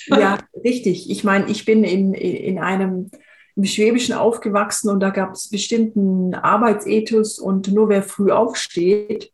ja, 0.06 0.18
ja 0.18 0.38
richtig. 0.64 1.10
Ich 1.10 1.24
meine, 1.24 1.48
ich 1.50 1.64
bin 1.64 1.84
in, 1.84 2.14
in 2.14 2.58
einem 2.58 3.10
im 3.56 3.64
Schwäbischen 3.64 4.14
aufgewachsen 4.14 4.90
und 4.90 5.00
da 5.00 5.10
gab 5.10 5.32
es 5.32 5.48
bestimmten 5.48 6.34
Arbeitsethos 6.34 7.38
und 7.38 7.68
nur 7.68 7.88
wer 7.88 8.02
früh 8.02 8.30
aufsteht 8.30 9.32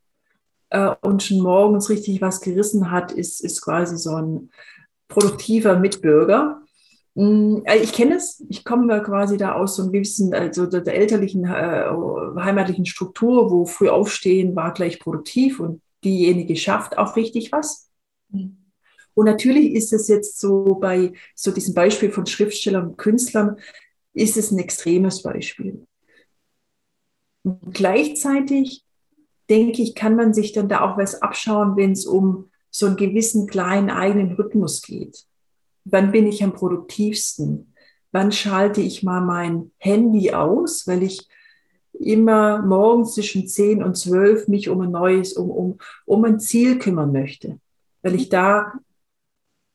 äh, 0.71 0.95
und 1.03 1.23
schon 1.23 1.41
morgens 1.41 1.91
richtig 1.91 2.21
was 2.21 2.41
gerissen 2.41 2.91
hat, 2.91 3.13
ist, 3.13 3.41
ist 3.41 3.63
quasi 3.63 3.97
so 3.97 4.17
ein 4.17 4.51
produktiver 5.09 5.79
Mitbürger. 5.79 6.63
Mm, 7.15 7.59
äh, 7.65 7.79
ich 7.79 7.93
kenne 7.93 8.17
es, 8.17 8.45
ich 8.49 8.65
komme 8.65 9.01
quasi 9.03 9.37
da 9.37 9.53
aus 9.53 9.77
so 9.77 9.83
einem 9.83 9.93
gewissen, 9.93 10.35
also 10.35 10.67
der, 10.67 10.81
der 10.81 10.95
elterlichen, 10.95 11.45
äh, 11.45 11.85
heimatlichen 12.41 12.87
Struktur, 12.87 13.51
wo 13.51 13.65
früh 13.67 13.89
aufstehen 13.89 14.57
war 14.57 14.73
gleich 14.73 14.99
produktiv 14.99 15.61
und 15.61 15.83
diejenige 16.05 16.57
schafft 16.57 16.99
auch 16.99 17.17
richtig 17.17 17.53
was. 17.53 17.91
Mhm. 18.31 18.66
Und 19.17 19.25
natürlich 19.25 19.73
ist 19.73 19.95
es 19.95 20.09
jetzt 20.09 20.39
so 20.39 20.77
bei 20.79 21.15
so 21.35 21.51
diesem 21.51 21.73
Beispiel 21.73 22.11
von 22.11 22.27
Schriftstellern 22.27 22.89
und 22.89 22.99
Künstlern, 22.99 23.57
ist 24.13 24.37
es 24.37 24.51
ein 24.51 24.59
extremes 24.59 25.23
Beispiel. 25.23 25.87
Und 27.43 27.73
gleichzeitig 27.73 28.85
denke 29.49 29.81
ich, 29.81 29.95
kann 29.95 30.17
man 30.17 30.35
sich 30.35 30.53
dann 30.53 30.69
da 30.69 30.83
auch 30.83 30.99
was 30.99 31.23
abschauen, 31.23 31.77
wenn 31.77 31.93
es 31.93 32.05
um 32.05 32.51
so 32.71 32.87
einen 32.87 32.97
gewissen 32.97 33.47
kleinen 33.47 33.89
eigenen 33.89 34.33
Rhythmus 34.33 34.83
geht. 34.83 35.25
Wann 35.87 36.13
bin 36.13 36.27
ich 36.27 36.45
am 36.45 36.53
produktivsten? 36.53 37.73
Wann 38.13 38.33
schalte 38.33 38.83
ich 38.83 39.03
mal 39.03 39.23
mein 39.23 39.71
Handy 39.79 40.33
aus, 40.33 40.87
weil 40.87 41.03
ich 41.03 41.27
immer 41.93 42.61
morgens 42.61 43.15
zwischen 43.15 43.47
10 43.47 43.83
und 43.83 43.97
12 43.97 44.49
mich 44.49 44.69
um 44.69 44.83
ein 44.83 44.91
neues, 44.91 45.33
um, 45.33 45.51
um, 45.51 45.79
um 46.05 46.25
ein 46.25 46.39
Ziel 46.39 46.79
kümmern 46.79 47.13
möchte, 47.13 47.59
weil 48.03 48.15
ich 48.15 48.29
da 48.29 48.75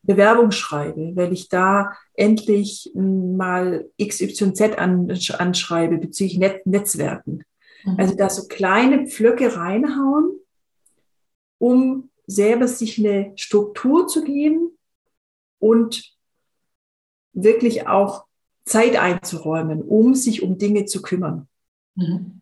Bewerbung 0.04 0.52
schreibe, 0.52 1.16
weil 1.16 1.32
ich 1.32 1.48
da 1.50 1.94
endlich 2.14 2.92
mal 2.96 3.90
XYZ 4.02 4.78
anschreibe 4.78 5.98
bezüglich 5.98 6.38
Net 6.38 6.66
Netzwerken. 6.66 7.44
Mhm. 7.84 7.96
Also 7.98 8.16
da 8.16 8.30
so 8.30 8.48
kleine 8.48 9.08
Pflöcke 9.08 9.56
reinhauen, 9.56 10.32
um 11.60 12.10
selber 12.26 12.68
sich 12.68 12.98
eine 12.98 13.34
Struktur 13.36 14.08
zu 14.08 14.24
geben 14.24 14.78
und 15.60 16.16
wirklich 17.34 17.88
auch 17.88 18.26
Zeit 18.66 18.96
einzuräumen, 18.96 19.82
um 19.82 20.16
sich 20.16 20.42
um 20.42 20.58
Dinge 20.58 20.86
zu 20.86 21.02
kümmern. 21.02 21.48
Mhm. 21.96 22.42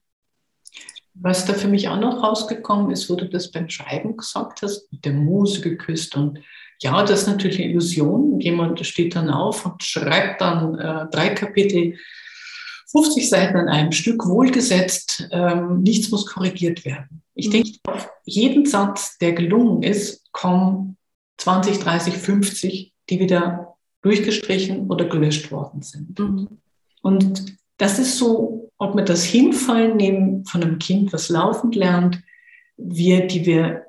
Was 1.15 1.45
da 1.45 1.53
für 1.53 1.67
mich 1.67 1.89
auch 1.89 1.99
noch 1.99 2.23
rausgekommen 2.23 2.91
ist, 2.91 3.09
wo 3.09 3.15
du 3.15 3.27
das 3.27 3.51
beim 3.51 3.67
Schreiben 3.67 4.15
gesagt 4.15 4.61
hast, 4.61 4.91
mit 4.91 5.03
der 5.03 5.13
Muse 5.13 5.59
geküsst 5.59 6.15
und 6.15 6.39
ja, 6.81 7.03
das 7.03 7.21
ist 7.21 7.27
natürlich 7.27 7.59
eine 7.59 7.71
Illusion. 7.71 8.39
Jemand 8.39 8.85
steht 8.85 9.15
dann 9.15 9.29
auf 9.29 9.65
und 9.65 9.83
schreibt 9.83 10.41
dann 10.41 10.79
äh, 10.79 11.05
drei 11.11 11.29
Kapitel, 11.29 11.97
50 12.91 13.29
Seiten 13.29 13.57
an 13.57 13.67
einem 13.67 13.91
Stück, 13.91 14.25
wohlgesetzt, 14.25 15.27
ähm, 15.31 15.83
nichts 15.83 16.09
muss 16.09 16.25
korrigiert 16.25 16.85
werden. 16.85 17.21
Ich 17.35 17.47
mhm. 17.47 17.51
denke, 17.51 17.69
auf 17.83 18.09
jeden 18.25 18.65
Satz, 18.65 19.17
der 19.19 19.33
gelungen 19.33 19.83
ist, 19.83 20.31
kommen 20.31 20.97
20, 21.37 21.79
30, 21.79 22.13
50, 22.15 22.93
die 23.09 23.19
wieder 23.19 23.75
durchgestrichen 24.01 24.89
oder 24.89 25.05
gelöscht 25.05 25.51
worden 25.51 25.81
sind. 25.81 26.17
Mhm. 26.17 26.47
Und 27.01 27.57
das 27.77 27.99
ist 27.99 28.17
so, 28.17 28.71
ob 28.77 28.95
wir 28.95 29.03
das 29.03 29.23
Hinfallen 29.23 29.97
nehmen 29.97 30.45
von 30.45 30.63
einem 30.63 30.79
Kind, 30.79 31.13
was 31.13 31.29
laufend 31.29 31.75
lernt, 31.75 32.21
wir, 32.77 33.27
die 33.27 33.45
wir 33.45 33.85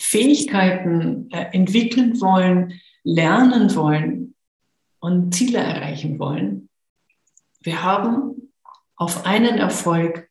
Fähigkeiten 0.00 1.30
äh, 1.30 1.46
entwickeln 1.52 2.20
wollen, 2.20 2.80
lernen 3.04 3.74
wollen 3.74 4.34
und 5.00 5.34
Ziele 5.34 5.58
erreichen 5.58 6.18
wollen. 6.18 6.68
Wir 7.60 7.82
haben 7.82 8.52
auf 8.96 9.24
einen 9.26 9.58
Erfolg 9.58 10.28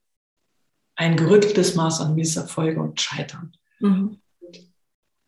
ein 0.96 1.18
gerütteltes 1.18 1.76
Maß 1.76 2.02
an 2.02 2.16
Misserfolge 2.16 2.82
und 2.82 3.00
Scheitern. 3.00 3.54
Mhm. 3.80 4.22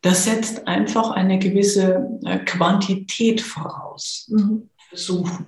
Das 0.01 0.25
setzt 0.25 0.67
einfach 0.67 1.11
eine 1.11 1.39
gewisse 1.39 2.19
äh, 2.25 2.39
Quantität 2.39 3.41
voraus. 3.41 4.27
Mhm. 4.29 4.69
Versuchen. 4.89 5.45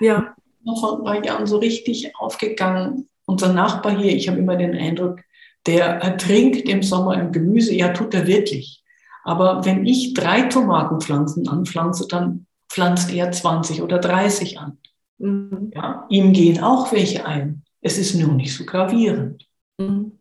Ja. 0.00 0.34
Vor 0.64 0.98
ein 0.98 1.04
paar 1.04 1.24
Jahren 1.24 1.46
so 1.46 1.58
richtig 1.58 2.14
aufgegangen. 2.16 3.08
Unser 3.24 3.52
Nachbar 3.52 3.96
hier, 3.96 4.14
ich 4.14 4.28
habe 4.28 4.38
immer 4.38 4.56
den 4.56 4.74
Eindruck, 4.76 5.20
der 5.66 5.86
ertrinkt 5.86 6.68
im 6.68 6.82
Sommer 6.82 7.20
im 7.20 7.32
Gemüse. 7.32 7.74
Ja, 7.74 7.92
tut 7.92 8.14
er 8.14 8.26
wirklich. 8.26 8.82
Aber 9.24 9.64
wenn 9.64 9.86
ich 9.86 10.14
drei 10.14 10.42
Tomatenpflanzen 10.42 11.48
anpflanze, 11.48 12.08
dann 12.08 12.46
pflanzt 12.68 13.12
er 13.12 13.30
20 13.30 13.82
oder 13.82 13.98
30 13.98 14.58
an. 14.58 14.78
Mhm. 15.18 15.70
Ja, 15.74 16.06
ihm 16.08 16.32
gehen 16.32 16.60
auch 16.60 16.92
welche 16.92 17.24
ein. 17.24 17.62
Es 17.80 17.98
ist 17.98 18.14
nur 18.14 18.32
nicht 18.32 18.54
so 18.54 18.64
gravierend. 18.64 19.46
Mhm. 19.78 20.18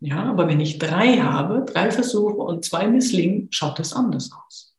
Ja, 0.00 0.24
aber 0.24 0.48
wenn 0.48 0.60
ich 0.60 0.78
drei 0.78 1.18
habe, 1.18 1.64
drei 1.64 1.90
Versuche 1.90 2.34
und 2.34 2.64
zwei 2.64 2.88
misslingen, 2.88 3.48
schaut 3.50 3.78
das 3.78 3.92
anders 3.92 4.30
aus. 4.32 4.74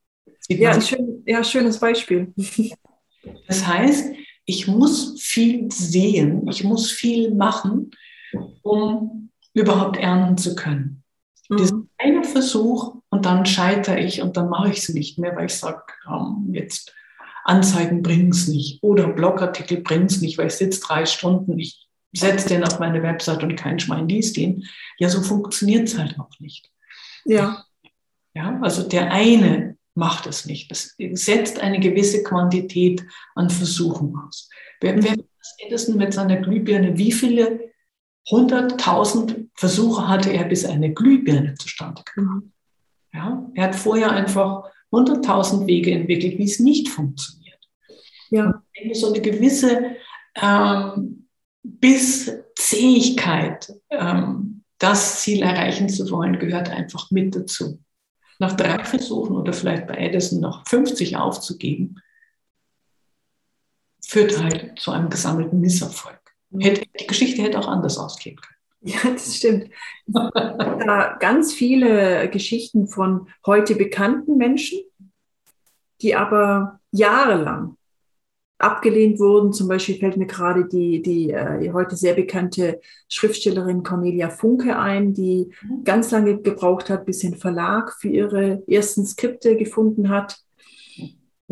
Ja, 0.49 0.79
schön, 0.81 1.23
ja, 1.25 1.43
schönes 1.43 1.79
Beispiel. 1.79 2.33
Das 3.47 3.65
heißt, 3.65 4.13
ich 4.43 4.67
muss 4.67 5.21
viel 5.21 5.71
sehen, 5.71 6.45
ich 6.49 6.65
muss 6.65 6.91
viel 6.91 7.33
machen, 7.33 7.91
um 8.61 9.22
überhaupt 9.53 9.97
ernten 9.97 10.37
zu 10.37 10.55
können. 10.55 11.03
Mhm. 11.49 11.57
Das 11.57 11.71
ist 11.71 11.75
ein 11.97 12.23
Versuch 12.23 12.95
und 13.09 13.25
dann 13.25 13.45
scheitere 13.45 13.99
ich 13.99 14.21
und 14.21 14.37
dann 14.37 14.49
mache 14.49 14.69
ich 14.69 14.79
es 14.79 14.89
nicht 14.89 15.19
mehr, 15.19 15.35
weil 15.35 15.45
ich 15.45 15.55
sage, 15.55 15.83
um, 16.07 16.49
jetzt 16.53 16.93
Anzeigen 17.45 18.01
bringen 18.01 18.29
es 18.29 18.47
nicht 18.47 18.81
oder 18.83 19.07
Blogartikel 19.07 19.81
bringen 19.81 20.05
es 20.05 20.21
nicht, 20.21 20.37
weil 20.37 20.47
ich 20.47 20.53
sitze 20.53 20.81
drei 20.81 21.05
Stunden, 21.05 21.59
ich 21.59 21.87
setze 22.13 22.49
den 22.49 22.63
auf 22.63 22.79
meine 22.79 23.03
Website 23.03 23.43
und 23.43 23.55
kein 23.55 23.79
Schwein 23.79 24.07
liest 24.07 24.37
ihn. 24.37 24.65
Ja, 24.97 25.09
so 25.09 25.21
funktioniert 25.21 25.87
es 25.87 25.97
halt 25.97 26.19
auch 26.19 26.39
nicht. 26.39 26.69
Ja. 27.25 27.65
Ja, 28.35 28.59
also 28.61 28.87
der 28.87 29.11
eine 29.11 29.77
macht 29.95 30.25
es 30.25 30.45
nicht. 30.45 30.71
Das 30.71 30.95
setzt 31.13 31.59
eine 31.59 31.79
gewisse 31.79 32.23
Quantität 32.23 33.05
an 33.35 33.49
Versuchen 33.49 34.15
aus. 34.15 34.49
Wer, 34.81 35.01
wer 35.03 35.15
Edison 35.59 35.97
mit 35.97 36.13
seiner 36.13 36.37
Glühbirne, 36.37 36.97
wie 36.97 37.11
viele 37.11 37.72
hunderttausend 38.29 39.49
Versuche 39.55 40.07
hatte 40.07 40.31
er, 40.31 40.45
bis 40.45 40.65
eine 40.65 40.93
Glühbirne 40.93 41.55
zustande 41.55 42.03
kam? 42.05 42.25
Mhm. 42.25 42.51
Ja, 43.13 43.51
er 43.53 43.63
hat 43.65 43.75
vorher 43.75 44.11
einfach 44.11 44.69
hunderttausend 44.91 45.67
Wege 45.67 45.91
entwickelt, 45.91 46.37
wie 46.37 46.45
es 46.45 46.59
nicht 46.59 46.89
funktioniert. 46.89 47.59
Ja. 48.29 48.63
Und 48.83 48.95
so 48.95 49.13
eine 49.13 49.21
gewisse 49.21 49.95
ähm, 50.35 51.27
Bisszähigkeit, 51.63 53.73
ähm, 53.89 54.63
das 54.79 55.21
Ziel 55.21 55.43
erreichen 55.43 55.89
zu 55.89 56.09
wollen, 56.09 56.39
gehört 56.39 56.69
einfach 56.69 57.11
mit 57.11 57.35
dazu. 57.35 57.79
Nach 58.39 58.53
drei 58.53 58.83
Versuchen 58.83 59.37
oder 59.37 59.53
vielleicht 59.53 59.87
bei 59.87 59.95
Edison 59.95 60.39
noch 60.39 60.67
50 60.67 61.17
aufzugeben, 61.17 62.01
führt 64.05 64.37
halt 64.41 64.79
zu 64.79 64.91
einem 64.91 65.09
gesammelten 65.09 65.61
Misserfolg. 65.61 66.19
Hätte, 66.59 66.85
die 66.99 67.07
Geschichte 67.07 67.41
hätte 67.41 67.59
auch 67.59 67.67
anders 67.67 67.97
ausgehen 67.97 68.35
können. 68.35 68.53
Ja, 68.85 69.11
das 69.11 69.37
stimmt. 69.37 69.69
Da 70.07 71.17
ganz 71.19 71.53
viele 71.53 72.29
Geschichten 72.29 72.87
von 72.87 73.29
heute 73.45 73.75
bekannten 73.75 74.35
Menschen, 74.37 74.81
die 76.01 76.15
aber 76.15 76.81
jahrelang 76.91 77.77
abgelehnt 78.63 79.19
wurden. 79.19 79.53
Zum 79.53 79.67
Beispiel 79.67 79.97
fällt 79.97 80.17
mir 80.17 80.25
gerade 80.25 80.65
die, 80.65 81.01
die, 81.01 81.31
äh, 81.31 81.59
die 81.59 81.71
heute 81.71 81.95
sehr 81.95 82.13
bekannte 82.13 82.79
Schriftstellerin 83.09 83.83
Cornelia 83.83 84.29
Funke 84.29 84.77
ein, 84.77 85.13
die 85.13 85.51
mhm. 85.61 85.83
ganz 85.83 86.11
lange 86.11 86.41
gebraucht 86.41 86.89
hat, 86.89 87.05
bis 87.05 87.19
sie 87.19 87.27
einen 87.27 87.37
Verlag 87.37 87.93
für 87.99 88.09
ihre 88.09 88.63
ersten 88.67 89.05
Skripte 89.05 89.57
gefunden 89.57 90.09
hat. 90.09 90.37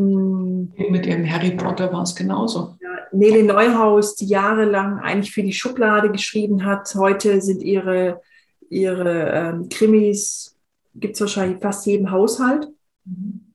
Mhm. 0.02 0.74
Mit 0.90 1.06
ihrem 1.06 1.30
Harry 1.30 1.52
Potter 1.52 1.92
war 1.92 2.04
es 2.04 2.16
genauso. 2.16 2.78
Ja, 2.82 2.90
Nele 3.12 3.44
Neuhaus, 3.44 4.16
die 4.16 4.26
jahrelang 4.26 5.00
eigentlich 5.00 5.32
für 5.32 5.44
die 5.44 5.54
Schublade 5.54 6.12
geschrieben 6.12 6.66
hat. 6.66 6.94
Heute 6.96 7.42
sind 7.42 7.62
ihre, 7.62 8.22
ihre 8.70 9.30
ähm, 9.30 9.70
Krimis, 9.70 10.58
gibt 10.96 11.16
es 11.16 11.22
wahrscheinlich 11.22 11.62
fast 11.62 11.86
jedem 11.86 12.12
Haushalt. 12.12 12.68
Mhm. 13.06 13.54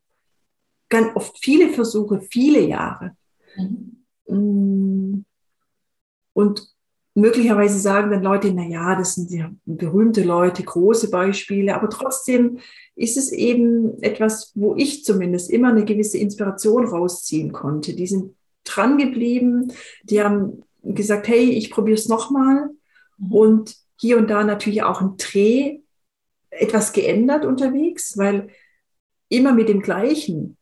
Ganz 0.89 1.09
oft 1.17 1.37
viele 1.39 1.71
Versuche, 1.71 2.21
viele 2.21 2.61
Jahre. 2.61 3.17
Mhm. 4.29 5.25
Und 6.33 6.76
möglicherweise 7.17 7.79
sagen 7.79 8.11
dann 8.11 8.23
Leute, 8.23 8.53
na 8.53 8.65
ja, 8.67 8.95
das 8.95 9.15
sind 9.15 9.31
ja 9.31 9.51
berühmte 9.65 10.23
Leute, 10.23 10.63
große 10.63 11.11
Beispiele, 11.11 11.75
aber 11.75 11.89
trotzdem 11.89 12.59
ist 12.95 13.17
es 13.17 13.33
eben 13.33 14.01
etwas, 14.03 14.53
wo 14.55 14.77
ich 14.77 15.03
zumindest 15.03 15.51
immer 15.51 15.71
eine 15.71 15.87
gewisse 15.87 16.19
Inspiration 16.19 16.87
rausziehen 16.87 17.53
konnte. 17.53 17.95
Die 17.95 18.07
sind 18.07 18.35
dran 18.65 18.99
geblieben, 18.99 19.73
die 20.05 20.23
haben 20.23 20.63
gesagt, 20.83 21.27
hey, 21.29 21.51
ich 21.51 21.71
probiere 21.71 21.97
es 21.97 22.09
nochmal 22.09 22.69
mhm. 23.17 23.33
und 23.33 23.77
hier 23.97 24.19
und 24.19 24.29
da 24.29 24.45
natürlich 24.45 24.83
auch 24.83 25.01
ein 25.01 25.17
Dreh 25.17 25.81
etwas 26.51 26.93
geändert 26.93 27.47
unterwegs, 27.47 28.19
weil 28.19 28.49
immer 29.31 29.53
mit 29.53 29.71
dem 29.71 29.81
gleichen 29.81 30.59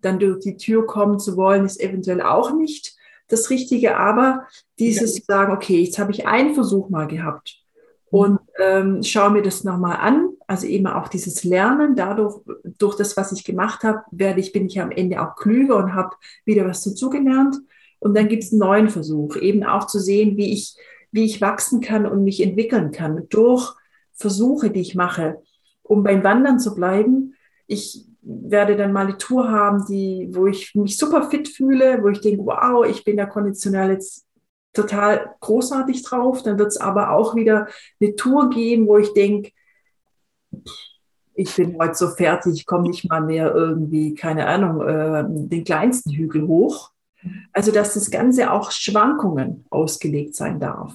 dann 0.00 0.20
durch 0.20 0.40
die 0.44 0.56
Tür 0.56 0.86
kommen 0.86 1.18
zu 1.18 1.36
wollen, 1.36 1.64
ist 1.64 1.80
eventuell 1.80 2.22
auch 2.22 2.54
nicht 2.54 2.95
das 3.28 3.50
Richtige. 3.50 3.96
Aber 3.96 4.46
dieses 4.78 5.18
ja. 5.18 5.24
sagen, 5.26 5.52
okay, 5.52 5.82
jetzt 5.82 5.98
habe 5.98 6.12
ich 6.12 6.26
einen 6.26 6.54
Versuch 6.54 6.88
mal 6.88 7.06
gehabt 7.06 7.62
mhm. 8.10 8.18
und 8.18 8.38
ähm, 8.60 9.02
schaue 9.02 9.30
mir 9.30 9.42
das 9.42 9.64
nochmal 9.64 9.96
an. 9.96 10.30
Also 10.46 10.66
eben 10.66 10.86
auch 10.86 11.08
dieses 11.08 11.44
Lernen, 11.44 11.96
dadurch, 11.96 12.36
durch 12.78 12.96
das, 12.96 13.16
was 13.16 13.32
ich 13.32 13.44
gemacht 13.44 13.82
habe, 13.82 14.02
werde 14.10 14.40
ich, 14.40 14.52
bin 14.52 14.66
ich 14.66 14.80
am 14.80 14.90
Ende 14.90 15.20
auch 15.20 15.36
klüger 15.36 15.76
und 15.76 15.94
habe 15.94 16.14
wieder 16.44 16.64
was 16.66 16.84
dazugelernt. 16.84 17.56
Und 17.98 18.16
dann 18.16 18.28
gibt 18.28 18.44
es 18.44 18.52
einen 18.52 18.60
neuen 18.60 18.88
Versuch, 18.88 19.36
eben 19.36 19.64
auch 19.64 19.86
zu 19.86 19.98
sehen, 19.98 20.36
wie 20.36 20.52
ich, 20.52 20.76
wie 21.10 21.24
ich 21.24 21.40
wachsen 21.40 21.80
kann 21.80 22.06
und 22.06 22.24
mich 22.24 22.42
entwickeln 22.42 22.92
kann 22.92 23.26
durch 23.30 23.74
Versuche, 24.12 24.70
die 24.70 24.80
ich 24.80 24.94
mache. 24.94 25.42
Um 25.82 26.02
beim 26.02 26.22
Wandern 26.22 26.58
zu 26.58 26.74
bleiben, 26.74 27.34
ich 27.66 28.05
werde 28.26 28.76
dann 28.76 28.92
mal 28.92 29.06
eine 29.06 29.18
Tour 29.18 29.50
haben, 29.50 29.86
die, 29.86 30.28
wo 30.32 30.46
ich 30.46 30.74
mich 30.74 30.96
super 30.98 31.30
fit 31.30 31.48
fühle, 31.48 32.02
wo 32.02 32.08
ich 32.08 32.20
denke, 32.20 32.44
wow, 32.44 32.84
ich 32.84 33.04
bin 33.04 33.16
da 33.16 33.26
konditionell 33.26 33.92
jetzt 33.92 34.26
total 34.72 35.34
großartig 35.40 36.02
drauf. 36.02 36.42
Dann 36.42 36.58
wird 36.58 36.68
es 36.68 36.76
aber 36.76 37.12
auch 37.12 37.36
wieder 37.36 37.68
eine 38.00 38.16
Tour 38.16 38.50
geben, 38.50 38.88
wo 38.88 38.98
ich 38.98 39.12
denke, 39.14 39.52
ich 41.34 41.54
bin 41.54 41.78
heute 41.78 41.94
so 41.94 42.08
fertig, 42.08 42.66
komme 42.66 42.88
nicht 42.88 43.08
mal 43.08 43.20
mehr 43.20 43.54
irgendwie, 43.54 44.14
keine 44.14 44.46
Ahnung, 44.46 44.80
äh, 44.86 45.24
den 45.26 45.64
kleinsten 45.64 46.10
Hügel 46.10 46.46
hoch. 46.46 46.90
Also, 47.52 47.72
dass 47.72 47.94
das 47.94 48.10
Ganze 48.10 48.52
auch 48.52 48.70
Schwankungen 48.70 49.66
ausgelegt 49.70 50.34
sein 50.34 50.60
darf. 50.60 50.94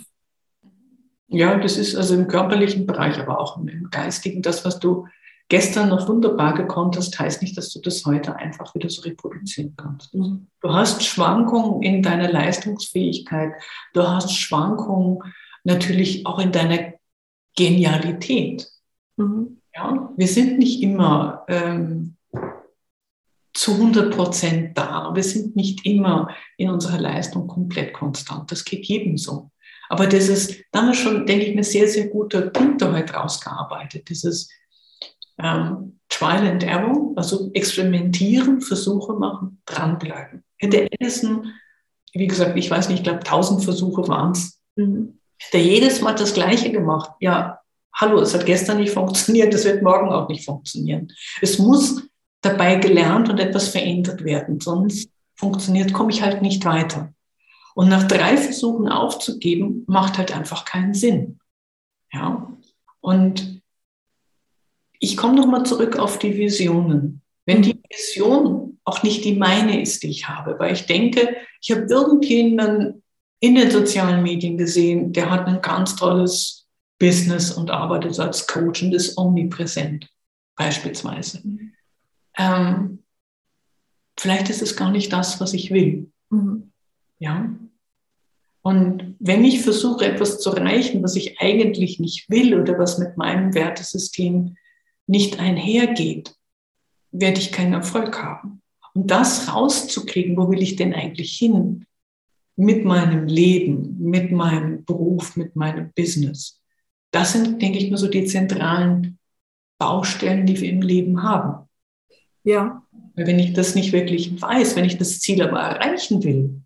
Ja, 1.28 1.58
das 1.58 1.78
ist 1.78 1.96
also 1.96 2.16
im 2.16 2.28
körperlichen 2.28 2.86
Bereich, 2.86 3.20
aber 3.20 3.40
auch 3.40 3.58
im 3.58 3.90
geistigen, 3.90 4.42
das, 4.42 4.66
was 4.66 4.80
du 4.80 5.08
gestern 5.52 5.90
noch 5.90 6.08
wunderbar 6.08 6.54
gekonnt 6.54 6.96
hast, 6.96 7.20
heißt 7.20 7.42
nicht, 7.42 7.58
dass 7.58 7.74
du 7.74 7.82
das 7.82 8.06
heute 8.06 8.38
einfach 8.38 8.74
wieder 8.74 8.90
so 8.90 9.02
reproduzieren 9.02 9.74
kannst. 9.76 10.16
Mhm. 10.16 10.48
Du 10.62 10.74
hast 10.74 11.04
Schwankungen 11.04 11.84
in 11.84 12.02
deiner 12.02 12.32
Leistungsfähigkeit, 12.32 13.52
du 13.94 14.08
hast 14.08 14.34
Schwankungen 14.34 15.20
natürlich 15.66 16.26
auch 16.26 16.40
in 16.40 16.54
deiner 16.54 16.94
Genialität. 17.58 18.66
Mhm. 19.18 19.58
Ja, 19.76 20.10
wir 20.16 20.28
sind 20.30 20.58
nicht 20.58 20.82
immer 20.82 21.44
ähm, 21.50 22.16
zu 23.54 23.74
100 23.74 24.16
Prozent 24.16 24.78
da. 24.78 25.12
Wir 25.14 25.24
sind 25.24 25.58
nicht 25.58 25.86
immer 25.86 26.30
in 26.56 26.70
unserer 26.70 27.02
Leistung 27.02 27.48
komplett 27.48 27.92
konstant. 27.92 28.50
Das 28.54 28.64
geht 28.64 28.86
jedem 28.86 29.18
so. 29.18 29.52
Aber 29.90 30.08
das 30.08 30.30
ist, 30.30 30.64
da 30.72 30.80
haben 30.80 30.88
wir 30.88 30.94
schon, 30.94 31.26
denke 31.26 31.48
ich, 31.48 31.52
eine 31.52 31.66
sehr, 31.66 31.90
sehr 31.90 32.08
gute 32.08 32.52
Punkte 32.52 32.94
heute 32.94 33.16
rausgearbeitet. 33.16 34.08
Dieses, 34.08 34.48
ähm, 35.42 36.00
Trial 36.10 36.48
and 36.48 36.64
Error, 36.64 37.14
also 37.16 37.50
experimentieren, 37.54 38.62
Versuche 38.62 39.14
machen, 39.14 39.62
dranbleiben. 39.66 40.44
Hätte 40.58 40.92
Edison, 40.92 41.54
wie 42.14 42.28
gesagt, 42.28 42.58
ich 42.58 42.70
weiß 42.70 42.90
nicht, 42.90 43.00
ich 43.00 43.04
glaube, 43.04 43.24
tausend 43.24 43.64
Versuche 43.64 44.08
waren 44.08 44.32
es, 44.32 44.60
mhm. 44.76 45.20
hätte 45.38 45.58
jedes 45.58 46.02
Mal 46.02 46.14
das 46.14 46.34
Gleiche 46.34 46.72
gemacht. 46.72 47.12
Ja, 47.20 47.60
hallo, 47.94 48.20
es 48.20 48.34
hat 48.34 48.46
gestern 48.46 48.78
nicht 48.78 48.94
funktioniert, 48.94 49.54
es 49.54 49.66
wird 49.66 49.82
morgen 49.82 50.10
auch 50.10 50.28
nicht 50.28 50.46
funktionieren. 50.46 51.08
Es 51.42 51.58
muss 51.58 52.04
dabei 52.42 52.76
gelernt 52.76 53.30
und 53.30 53.40
etwas 53.40 53.70
verändert 53.70 54.24
werden, 54.24 54.60
sonst 54.60 55.10
funktioniert, 55.36 55.94
komme 55.94 56.12
ich 56.12 56.22
halt 56.22 56.42
nicht 56.42 56.66
weiter. 56.66 57.14
Und 57.74 57.90
nach 57.90 58.04
drei 58.04 58.36
Versuchen 58.36 58.90
aufzugeben, 58.90 59.86
macht 59.88 60.18
halt 60.18 60.36
einfach 60.36 60.66
keinen 60.66 60.94
Sinn. 60.94 61.40
Ja. 62.12 62.52
Und 63.00 63.61
ich 65.02 65.18
komme 65.18 65.36
nochmal 65.36 65.66
zurück 65.66 65.98
auf 65.98 66.20
die 66.20 66.38
Visionen. 66.38 67.22
Wenn 67.46 67.64
die 67.64 67.82
Vision 67.90 68.80
auch 68.84 69.02
nicht 69.02 69.26
die 69.26 69.36
meine 69.36 69.82
ist, 69.82 70.04
die 70.04 70.10
ich 70.10 70.30
habe, 70.30 70.58
weil 70.60 70.74
ich 70.74 70.86
denke, 70.86 71.36
ich 71.60 71.72
habe 71.72 71.88
irgendjemanden 71.90 73.04
in 73.40 73.56
den 73.56 73.72
sozialen 73.72 74.22
Medien 74.22 74.58
gesehen, 74.58 75.12
der 75.12 75.32
hat 75.32 75.48
ein 75.48 75.62
ganz 75.62 75.96
tolles 75.96 76.68
Business 77.00 77.52
und 77.52 77.72
arbeitet 77.72 78.20
als 78.20 78.46
Coach 78.46 78.84
und 78.84 78.94
ist 78.94 79.18
omnipräsent, 79.18 80.08
beispielsweise. 80.56 81.42
Ähm, 82.38 83.04
vielleicht 84.20 84.52
ist 84.52 84.62
es 84.62 84.76
gar 84.76 84.92
nicht 84.92 85.12
das, 85.12 85.42
was 85.42 85.54
ich 85.54 85.72
will. 85.72 86.12
Mhm. 86.30 86.72
Ja. 87.18 87.50
Und 88.62 89.16
wenn 89.20 89.44
ich 89.44 89.62
versuche, 89.62 90.06
etwas 90.06 90.40
zu 90.40 90.52
erreichen, 90.52 91.02
was 91.02 91.16
ich 91.16 91.42
eigentlich 91.42 92.00
nicht 92.00 92.30
will 92.30 92.60
oder 92.60 92.78
was 92.78 93.00
mit 93.00 93.18
meinem 93.18 93.56
Wertesystem 93.56 94.56
nicht 95.12 95.40
einhergeht, 95.40 96.34
werde 97.12 97.42
ich 97.42 97.52
keinen 97.52 97.74
Erfolg 97.74 98.24
haben. 98.24 98.62
Und 98.94 99.12
das 99.12 99.54
rauszukriegen, 99.54 100.38
wo 100.38 100.50
will 100.50 100.62
ich 100.62 100.78
denn 100.78 100.94
eigentlich 100.94 101.38
hin? 101.38 101.86
Mit 102.56 102.86
meinem 102.86 103.28
Leben, 103.28 103.98
mit 104.00 104.32
meinem 104.32 104.86
Beruf, 104.86 105.36
mit 105.36 105.56
meinem 105.58 105.92
Business. 105.94 106.62
Das 107.12 107.34
sind, 107.34 107.62
denke 107.62 107.78
ich 107.78 107.92
mal, 107.92 107.98
so 107.98 108.08
die 108.08 108.24
zentralen 108.24 109.20
Baustellen, 109.78 110.46
die 110.46 110.60
wir 110.62 110.70
im 110.70 110.82
Leben 110.82 111.24
haben. 111.24 111.68
Ja. 112.46 112.84
Weil 113.16 113.28
wenn 113.28 113.40
ich 113.40 113.52
das 113.52 113.76
nicht 113.76 113.92
wirklich 113.92 114.42
weiß, 114.42 114.78
wenn 114.78 114.86
ich 114.86 114.98
das 114.98 115.20
Ziel 115.20 115.42
aber 115.42 115.60
erreichen 115.60 116.24
will, 116.24 116.62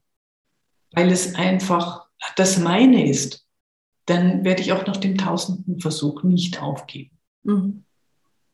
weil 0.91 1.11
es 1.11 1.33
einfach 1.33 2.05
das 2.35 2.59
meine 2.59 3.09
ist, 3.09 3.47
dann 4.05 4.43
werde 4.43 4.61
ich 4.61 4.71
auch 4.71 4.85
nach 4.85 4.97
dem 4.97 5.17
tausendten 5.17 5.79
Versuch 5.79 6.21
nicht 6.21 6.61
aufgeben. 6.61 7.17
Mhm. 7.43 7.84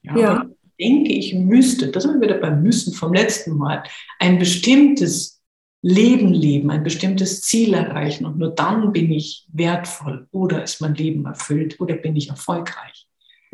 Ja, 0.03 0.17
ja. 0.17 0.45
ich 0.77 0.85
denke, 0.85 1.11
ich 1.11 1.35
müsste, 1.35 1.89
das 1.89 2.03
sind 2.03 2.15
wir 2.15 2.21
wieder 2.21 2.39
beim 2.39 2.61
Müssen 2.61 2.93
vom 2.93 3.13
letzten 3.13 3.57
Mal, 3.57 3.83
ein 4.19 4.39
bestimmtes 4.39 5.41
Leben 5.81 6.33
leben, 6.33 6.69
ein 6.69 6.83
bestimmtes 6.83 7.41
Ziel 7.41 7.73
erreichen 7.73 8.25
und 8.25 8.37
nur 8.37 8.49
dann 8.51 8.91
bin 8.91 9.11
ich 9.11 9.47
wertvoll 9.51 10.27
oder 10.31 10.63
ist 10.63 10.79
mein 10.79 10.95
Leben 10.95 11.25
erfüllt 11.25 11.79
oder 11.79 11.95
bin 11.95 12.15
ich 12.15 12.29
erfolgreich. 12.29 13.07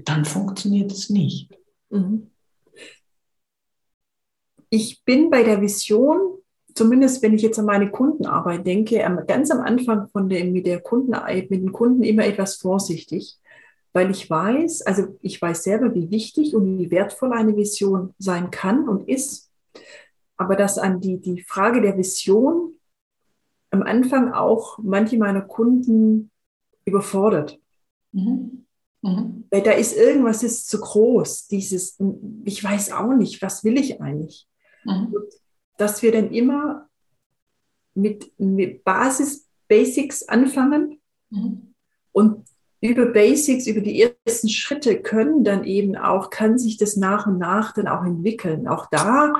Dann 0.03 0.25
funktioniert 0.25 0.91
es 0.91 1.10
nicht. 1.10 1.49
Mhm. 1.89 2.31
Ich 4.69 5.03
bin 5.05 5.29
bei 5.29 5.43
der 5.43 5.62
Vision 5.62 6.38
zumindest 6.77 7.21
wenn 7.23 7.33
ich 7.33 7.41
jetzt 7.41 7.60
an 7.60 7.65
meine 7.65 7.89
Kundenarbeit 7.89 8.65
denke, 8.65 8.97
ganz 9.27 9.51
am 9.51 9.62
Anfang 9.62 10.07
von 10.10 10.29
der, 10.29 10.45
mit 10.45 10.65
der 10.67 10.79
Kundenarbeit, 10.79 11.49
mit 11.49 11.62
den 11.62 11.73
Kunden 11.73 12.03
immer 12.03 12.25
etwas 12.25 12.55
vorsichtig, 12.55 13.38
weil 13.97 14.12
ich 14.12 14.29
weiß, 14.29 14.83
also 14.83 15.17
ich 15.21 15.41
weiß 15.41 15.63
selber, 15.63 15.93
wie 15.93 16.10
wichtig 16.10 16.55
und 16.55 16.77
wie 16.77 16.91
wertvoll 16.91 17.33
eine 17.33 17.55
Vision 17.55 18.13
sein 18.19 18.51
kann 18.51 18.88
und 18.88 19.10
ist, 19.10 19.51
aber 20.38 20.55
dass 20.55 20.77
an 20.77 21.01
die, 21.01 21.19
die 21.19 21.41
Frage 21.41 21.81
der 21.81 21.97
Vision 21.97 22.73
am 23.71 23.81
Anfang 23.83 24.31
auch 24.31 24.77
manche 24.77 25.17
meiner 25.17 25.41
Kunden 25.41 26.31
überfordert. 26.86 27.60
Mhm. 28.13 28.65
Mhm. 29.01 29.45
Weil 29.49 29.63
da 29.63 29.71
ist 29.71 29.97
irgendwas 29.97 30.43
ist 30.43 30.69
zu 30.69 30.79
groß, 30.79 31.47
dieses, 31.47 31.99
ich 32.45 32.63
weiß 32.63 32.93
auch 32.93 33.13
nicht, 33.13 33.41
was 33.41 33.63
will 33.63 33.77
ich 33.77 33.99
eigentlich? 33.99 34.47
Mhm 34.86 35.13
dass 35.77 36.01
wir 36.01 36.12
dann 36.12 36.31
immer 36.31 36.89
mit, 37.93 38.31
mit 38.39 38.83
Basis, 38.83 39.47
Basics 39.67 40.23
anfangen 40.23 40.99
mhm. 41.29 41.73
und 42.12 42.46
über 42.81 43.07
Basics, 43.07 43.67
über 43.67 43.81
die 43.81 44.01
ersten 44.25 44.49
Schritte 44.49 45.01
können 45.01 45.43
dann 45.43 45.63
eben 45.63 45.95
auch, 45.95 46.29
kann 46.29 46.57
sich 46.57 46.77
das 46.77 46.95
nach 46.95 47.27
und 47.27 47.37
nach 47.37 47.73
dann 47.73 47.87
auch 47.87 48.03
entwickeln. 48.03 48.67
Auch 48.67 48.87
da, 48.91 49.33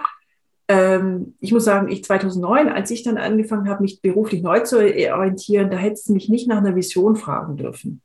ähm, 0.68 1.36
ich 1.40 1.52
muss 1.52 1.66
sagen, 1.66 1.90
ich 1.90 2.04
2009, 2.04 2.70
als 2.70 2.92
ich 2.92 3.04
dann 3.04 3.18
angefangen 3.18 3.70
habe, 3.70 3.84
mich 3.84 4.02
beruflich 4.02 4.42
neu 4.42 4.62
zu 4.62 4.78
orientieren, 4.78 5.70
da 5.70 5.78
hättest 5.78 6.10
du 6.10 6.14
mich 6.14 6.30
nicht 6.30 6.48
nach 6.48 6.58
einer 6.58 6.76
Vision 6.76 7.16
fragen 7.16 7.58
dürfen. 7.58 8.02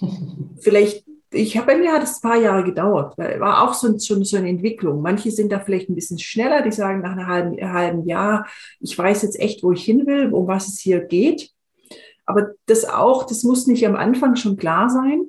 Vielleicht 0.60 1.04
ich 1.30 1.56
habe 1.56 1.66
bei 1.66 1.76
mir 1.78 1.92
hat 1.92 2.02
es 2.02 2.16
ein 2.16 2.28
paar 2.28 2.40
Jahre 2.40 2.64
gedauert, 2.64 3.18
weil 3.18 3.38
war 3.40 3.62
auch 3.62 3.74
so, 3.74 3.98
so, 3.98 4.22
so, 4.22 4.36
eine 4.36 4.48
Entwicklung. 4.48 5.02
Manche 5.02 5.30
sind 5.30 5.52
da 5.52 5.60
vielleicht 5.60 5.90
ein 5.90 5.94
bisschen 5.94 6.18
schneller, 6.18 6.62
die 6.62 6.72
sagen 6.72 7.02
nach 7.02 7.12
einem 7.12 7.26
halben, 7.26 7.58
einem 7.58 7.72
halben 7.72 8.06
Jahr, 8.06 8.46
ich 8.80 8.96
weiß 8.96 9.22
jetzt 9.22 9.38
echt, 9.38 9.62
wo 9.62 9.72
ich 9.72 9.84
hin 9.84 10.06
will, 10.06 10.32
um 10.32 10.46
was 10.46 10.68
es 10.68 10.80
hier 10.80 11.00
geht. 11.00 11.50
Aber 12.28 12.54
das 12.66 12.84
auch, 12.84 13.24
das 13.24 13.42
muss 13.42 13.66
nicht 13.66 13.86
am 13.86 13.96
Anfang 13.96 14.36
schon 14.36 14.58
klar 14.58 14.90
sein. 14.90 15.28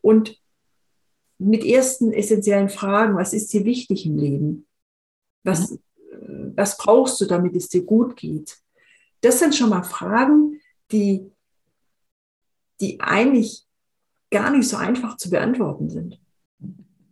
Und 0.00 0.40
mit 1.38 1.62
ersten 1.62 2.10
essentiellen 2.10 2.70
Fragen, 2.70 3.16
was 3.16 3.34
ist 3.34 3.52
dir 3.52 3.66
wichtig 3.66 4.06
im 4.06 4.16
Leben? 4.16 4.66
Was, 5.44 5.72
mhm. 5.72 6.54
was 6.56 6.78
brauchst 6.78 7.20
du, 7.20 7.26
damit 7.26 7.54
es 7.54 7.68
dir 7.68 7.84
gut 7.84 8.16
geht? 8.16 8.56
Das 9.20 9.40
sind 9.40 9.54
schon 9.54 9.68
mal 9.68 9.82
Fragen, 9.82 10.58
die, 10.90 11.30
die 12.80 12.98
eigentlich 13.00 13.66
gar 14.30 14.50
nicht 14.50 14.68
so 14.68 14.78
einfach 14.78 15.18
zu 15.18 15.28
beantworten 15.28 15.90
sind. 15.90 16.18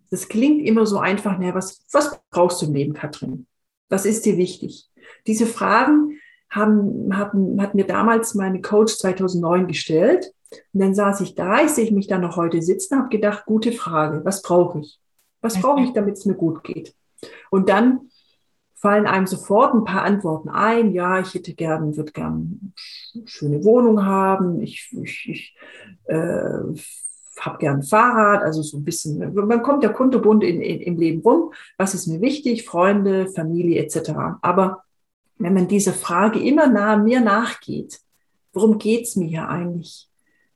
Das 0.09 0.29
klingt 0.29 0.67
immer 0.67 0.87
so 0.87 0.99
einfach, 0.99 1.39
naja, 1.39 1.55
was, 1.55 1.85
was 1.93 2.19
brauchst 2.31 2.63
du 2.63 2.67
im 2.67 2.75
Leben, 2.75 2.95
Katrin? 2.95 3.47
Was 3.91 4.07
ist 4.07 4.25
dir 4.25 4.39
wichtig? 4.39 4.89
Diese 5.27 5.45
Fragen 5.45 6.10
haben, 6.51 7.17
haben, 7.17 7.61
hat 7.61 7.75
mir 7.75 7.87
damals 7.87 8.35
meine 8.35 8.61
Coach 8.61 8.97
2009 8.97 9.67
gestellt. 9.69 10.33
Und 10.73 10.81
dann 10.81 10.95
saß 10.95 11.21
ich 11.21 11.35
da, 11.35 11.63
ich 11.63 11.71
sehe 11.71 11.93
mich 11.93 12.09
dann 12.09 12.23
noch 12.23 12.37
heute 12.37 12.61
sitzen, 12.61 12.99
habe 12.99 13.09
gedacht, 13.09 13.45
gute 13.47 13.73
Frage, 13.73 14.25
was 14.25 14.43
brauche 14.43 14.81
ich? 14.81 14.99
Was 15.41 15.61
brauche 15.61 15.83
ich, 15.83 15.93
damit 15.93 16.17
es 16.17 16.27
mir 16.27 16.35
gut 16.35 16.65
geht? 16.65 16.95
Und 17.51 17.69
dann 17.69 18.11
fallen 18.75 19.07
einem 19.07 19.27
sofort 19.27 19.75
ein 19.75 19.85
paar 19.85 20.03
Antworten 20.03 20.49
ein. 20.49 20.93
Ja, 20.93 21.21
ich 21.21 21.35
hätte 21.35 21.55
gern, 21.55 21.97
würde 21.97 22.13
gern 22.13 22.73
eine 23.15 23.27
schöne 23.27 23.65
Wohnung 23.65 24.05
haben. 24.05 24.61
Ich, 24.61 24.91
ich, 25.03 25.29
ich 25.29 25.57
äh, 26.07 26.17
habe 27.39 27.59
gern 27.59 27.83
Fahrrad, 27.83 28.43
also 28.43 28.63
so 28.63 28.79
ein 28.79 28.85
bisschen, 28.85 29.35
man 29.35 29.63
kommt 29.63 29.83
ja 29.83 29.91
kunterbunt 29.91 30.43
in, 30.43 30.61
in, 30.61 30.81
im 30.81 30.97
Leben 30.97 31.21
rum, 31.21 31.53
was 31.79 31.95
ist 31.95 32.07
mir 32.07 32.21
wichtig, 32.21 32.65
Freunde, 32.65 33.29
Familie 33.29 33.83
etc. 33.83 34.13
Aber 34.43 34.85
wenn 35.41 35.55
man 35.55 35.69
diese 35.69 35.93
Frage 35.93 36.39
immer 36.39 36.67
nah, 36.67 36.97
mir 36.97 37.21
nachgeht, 37.21 38.01
worum 38.53 38.79
geht 38.79 39.05
es 39.05 39.17
mir 39.17 39.27
hier 39.27 39.49
eigentlich? 39.49 40.09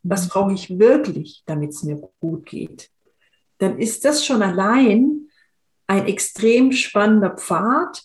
Was 0.03 0.27
mhm. 0.27 0.29
brauche 0.29 0.53
ich 0.53 0.79
wirklich, 0.79 1.43
damit 1.47 1.71
es 1.71 1.83
mir 1.83 2.01
gut 2.21 2.47
geht? 2.47 2.91
Dann 3.59 3.79
ist 3.79 4.05
das 4.05 4.25
schon 4.25 4.43
allein 4.43 5.29
ein 5.87 6.07
extrem 6.07 6.73
spannender 6.73 7.31
Pfad, 7.31 8.03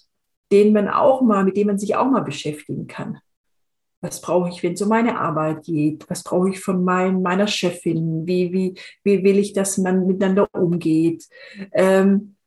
den 0.51 0.73
man 0.73 0.87
auch 0.87 1.21
mal, 1.21 1.43
mit 1.43 1.57
dem 1.57 1.67
man 1.67 1.77
sich 1.77 1.95
auch 1.95 2.09
mal 2.09 2.21
beschäftigen 2.21 2.87
kann. 2.87 3.19
Was 4.01 4.21
brauche 4.21 4.49
ich, 4.49 4.63
wenn 4.63 4.73
es 4.73 4.81
um 4.81 4.87
meine 4.87 5.19
Arbeit 5.19 5.63
geht? 5.63 6.09
Was 6.09 6.23
brauche 6.23 6.49
ich 6.49 6.61
von 6.61 6.83
mein, 6.85 7.21
meiner 7.21 7.47
Chefin? 7.47 8.25
Wie, 8.25 8.53
wie, 8.53 8.75
wie 9.03 9.23
will 9.23 9.37
ich, 9.37 9.51
dass 9.51 9.77
man 9.77 10.07
miteinander 10.07 10.47
umgeht? 10.53 11.27
Ähm, 11.73 12.37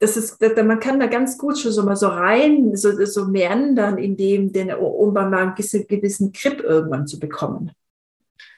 das 0.00 0.16
ist, 0.16 0.40
man 0.40 0.80
kann 0.80 1.00
da 1.00 1.06
ganz 1.06 1.38
gut 1.38 1.58
schon 1.58 1.72
so 1.72 1.82
mal 1.82 1.96
so 1.96 2.06
rein, 2.08 2.76
so, 2.76 3.04
so 3.04 3.26
meandern, 3.26 3.98
in 3.98 4.16
dem, 4.16 4.52
denn, 4.52 4.72
um 4.72 5.12
mal 5.12 5.32
einen 5.34 5.54
gewissen 5.54 6.32
Grip 6.32 6.60
irgendwann 6.60 7.06
zu 7.06 7.18
bekommen. 7.18 7.72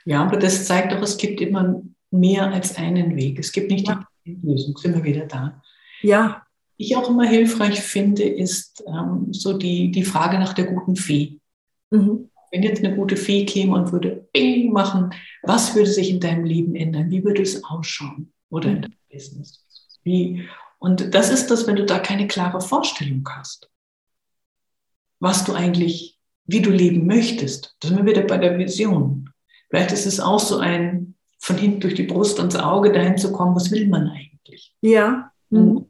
Ja, 0.04 0.24
aber 0.24 0.36
das 0.36 0.66
zeigt 0.66 0.92
doch, 0.92 1.02
es 1.02 1.16
gibt 1.16 1.40
immer 1.40 1.82
mehr 2.10 2.52
als 2.52 2.76
einen 2.76 3.16
Weg. 3.16 3.38
Es 3.38 3.52
gibt 3.52 3.70
nicht 3.70 3.88
ja. 3.88 4.04
die 4.24 4.38
Lösung. 4.42 4.76
Sind 4.76 4.94
wir 4.94 5.04
wieder 5.04 5.26
da? 5.26 5.62
Ja. 6.02 6.42
Ich 6.76 6.96
auch 6.96 7.08
immer 7.10 7.26
hilfreich 7.26 7.80
finde, 7.80 8.22
ist 8.22 8.82
ähm, 8.86 9.28
so 9.32 9.56
die, 9.56 9.90
die 9.90 10.04
Frage 10.04 10.38
nach 10.38 10.54
der 10.54 10.64
guten 10.64 10.96
Fee. 10.96 11.38
Mhm. 11.90 12.30
Wenn 12.50 12.62
jetzt 12.62 12.82
eine 12.82 12.96
gute 12.96 13.16
Fee 13.16 13.44
käme 13.44 13.74
und 13.74 13.92
würde 13.92 14.26
Bing 14.32 14.72
machen, 14.72 15.14
was 15.42 15.74
würde 15.74 15.90
sich 15.90 16.10
in 16.10 16.20
deinem 16.20 16.44
Leben 16.44 16.74
ändern? 16.74 17.10
Wie 17.10 17.22
würde 17.22 17.42
es 17.42 17.62
ausschauen? 17.64 18.32
Oder 18.48 18.70
in 18.70 18.82
deinem 18.82 18.94
Business? 19.10 19.64
Wie? 20.02 20.48
Und 20.80 21.14
das 21.14 21.30
ist 21.30 21.50
das, 21.50 21.66
wenn 21.66 21.76
du 21.76 21.84
da 21.84 21.98
keine 21.98 22.26
klare 22.26 22.60
Vorstellung 22.60 23.28
hast, 23.30 23.70
was 25.20 25.44
du 25.44 25.52
eigentlich, 25.52 26.18
wie 26.46 26.62
du 26.62 26.70
leben 26.70 27.06
möchtest. 27.06 27.76
Da 27.80 27.88
sind 27.88 27.98
wir 27.98 28.06
wieder 28.06 28.22
bei 28.22 28.38
der 28.38 28.58
Vision. 28.58 29.30
Vielleicht 29.68 29.92
ist 29.92 30.06
es 30.06 30.18
auch 30.18 30.40
so 30.40 30.58
ein, 30.58 31.14
von 31.38 31.56
hinten 31.56 31.80
durch 31.80 31.94
die 31.94 32.04
Brust 32.04 32.38
ans 32.38 32.56
Auge 32.56 32.92
dahin 32.92 33.18
zu 33.18 33.30
kommen, 33.30 33.54
was 33.54 33.70
will 33.70 33.88
man 33.88 34.08
eigentlich? 34.08 34.74
Ja. 34.80 35.30
Mhm. 35.50 35.86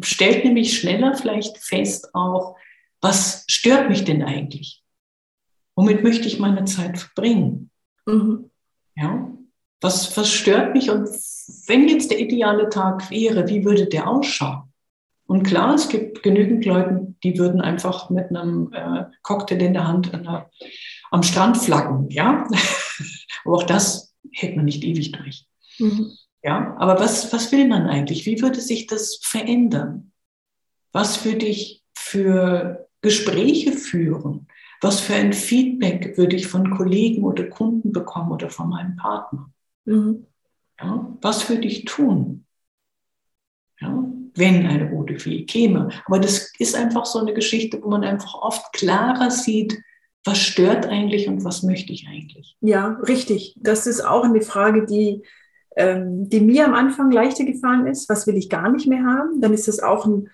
Stellt 0.00 0.44
nämlich 0.44 0.78
schneller 0.78 1.14
vielleicht 1.14 1.58
fest 1.58 2.14
auch, 2.14 2.56
was 3.02 3.44
stört 3.48 3.90
mich 3.90 4.04
denn 4.04 4.22
eigentlich? 4.22 4.82
Womit 5.76 6.02
möchte 6.02 6.26
ich 6.26 6.38
meine 6.38 6.64
Zeit 6.64 6.98
verbringen? 6.98 7.70
Mhm. 8.06 8.50
Ja, 8.96 9.30
was, 9.80 10.16
was 10.16 10.30
stört 10.30 10.74
mich? 10.74 10.90
Und 10.90 11.08
wenn 11.66 11.88
jetzt 11.88 12.10
der 12.10 12.20
ideale 12.20 12.68
Tag 12.68 13.10
wäre, 13.10 13.48
wie 13.48 13.64
würde 13.64 13.86
der 13.86 14.08
ausschauen? 14.08 14.72
Und 15.26 15.42
klar, 15.44 15.74
es 15.74 15.88
gibt 15.88 16.22
genügend 16.22 16.64
Leute, 16.64 17.14
die 17.22 17.38
würden 17.38 17.60
einfach 17.60 18.10
mit 18.10 18.28
einem 18.28 18.72
äh, 18.72 19.04
Cocktail 19.22 19.62
in 19.62 19.72
der 19.72 19.88
Hand 19.88 20.12
einer, 20.12 20.50
am 21.10 21.22
Strand 21.22 21.56
flaggen, 21.56 22.10
ja. 22.10 22.46
aber 23.44 23.56
auch 23.56 23.62
das 23.62 24.14
hält 24.32 24.56
man 24.56 24.66
nicht 24.66 24.84
ewig 24.84 25.12
durch. 25.12 25.46
Mhm. 25.78 26.12
Ja, 26.42 26.76
aber 26.78 27.00
was, 27.00 27.32
was 27.32 27.52
will 27.52 27.66
man 27.66 27.86
eigentlich? 27.86 28.26
Wie 28.26 28.42
würde 28.42 28.60
sich 28.60 28.86
das 28.86 29.18
verändern? 29.22 30.12
Was 30.92 31.24
würde 31.24 31.46
ich 31.46 31.82
für 31.94 32.86
Gespräche 33.00 33.72
führen? 33.72 34.46
Was 34.82 35.00
für 35.00 35.14
ein 35.14 35.32
Feedback 35.32 36.18
würde 36.18 36.36
ich 36.36 36.46
von 36.46 36.76
Kollegen 36.76 37.24
oder 37.24 37.44
Kunden 37.44 37.92
bekommen 37.92 38.30
oder 38.30 38.50
von 38.50 38.68
meinem 38.68 38.96
Partner? 38.96 39.50
Mhm. 39.84 40.26
Ja, 40.80 41.16
was 41.20 41.48
würde 41.48 41.66
ich 41.66 41.84
tun? 41.84 42.46
Ja, 43.80 44.04
wenn 44.34 44.66
eine 44.66 44.90
rote 44.90 45.18
Fee 45.18 45.44
käme. 45.44 45.88
Aber 46.06 46.18
das 46.18 46.52
ist 46.58 46.74
einfach 46.74 47.06
so 47.06 47.20
eine 47.20 47.34
Geschichte, 47.34 47.82
wo 47.82 47.88
man 47.88 48.04
einfach 48.04 48.34
oft 48.34 48.72
klarer 48.72 49.30
sieht, 49.30 49.78
was 50.24 50.38
stört 50.38 50.86
eigentlich 50.86 51.28
und 51.28 51.44
was 51.44 51.62
möchte 51.62 51.92
ich 51.92 52.06
eigentlich. 52.08 52.56
Ja, 52.60 52.98
richtig. 53.06 53.54
Das 53.58 53.86
ist 53.86 54.00
auch 54.00 54.24
eine 54.24 54.40
Frage, 54.40 54.86
die, 54.86 55.22
ähm, 55.76 56.28
die 56.28 56.40
mir 56.40 56.64
am 56.64 56.74
Anfang 56.74 57.10
leichter 57.10 57.44
gefallen 57.44 57.86
ist. 57.86 58.08
Was 58.08 58.26
will 58.26 58.36
ich 58.36 58.48
gar 58.48 58.70
nicht 58.70 58.86
mehr 58.86 59.04
haben? 59.04 59.40
Dann 59.40 59.52
ist 59.52 59.68
das 59.68 59.80
auch 59.80 60.06
ein 60.06 60.30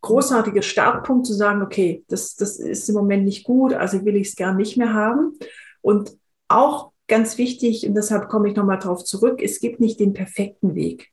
großartiger 0.00 0.62
Startpunkt 0.62 1.26
zu 1.26 1.32
sagen, 1.32 1.62
okay, 1.62 2.04
das, 2.08 2.36
das 2.36 2.58
ist 2.58 2.88
im 2.88 2.94
Moment 2.94 3.24
nicht 3.24 3.44
gut, 3.44 3.72
also 3.72 4.04
will 4.04 4.16
ich 4.16 4.28
es 4.28 4.36
gern 4.36 4.56
nicht 4.56 4.76
mehr 4.76 4.92
haben. 4.92 5.38
Und 5.80 6.12
auch 6.48 6.91
ganz 7.12 7.36
wichtig, 7.36 7.86
und 7.86 7.94
deshalb 7.94 8.30
komme 8.30 8.48
ich 8.48 8.56
nochmal 8.56 8.78
darauf 8.78 9.04
zurück, 9.04 9.42
es 9.42 9.60
gibt 9.60 9.80
nicht 9.80 10.00
den 10.00 10.14
perfekten 10.14 10.74
Weg. 10.74 11.10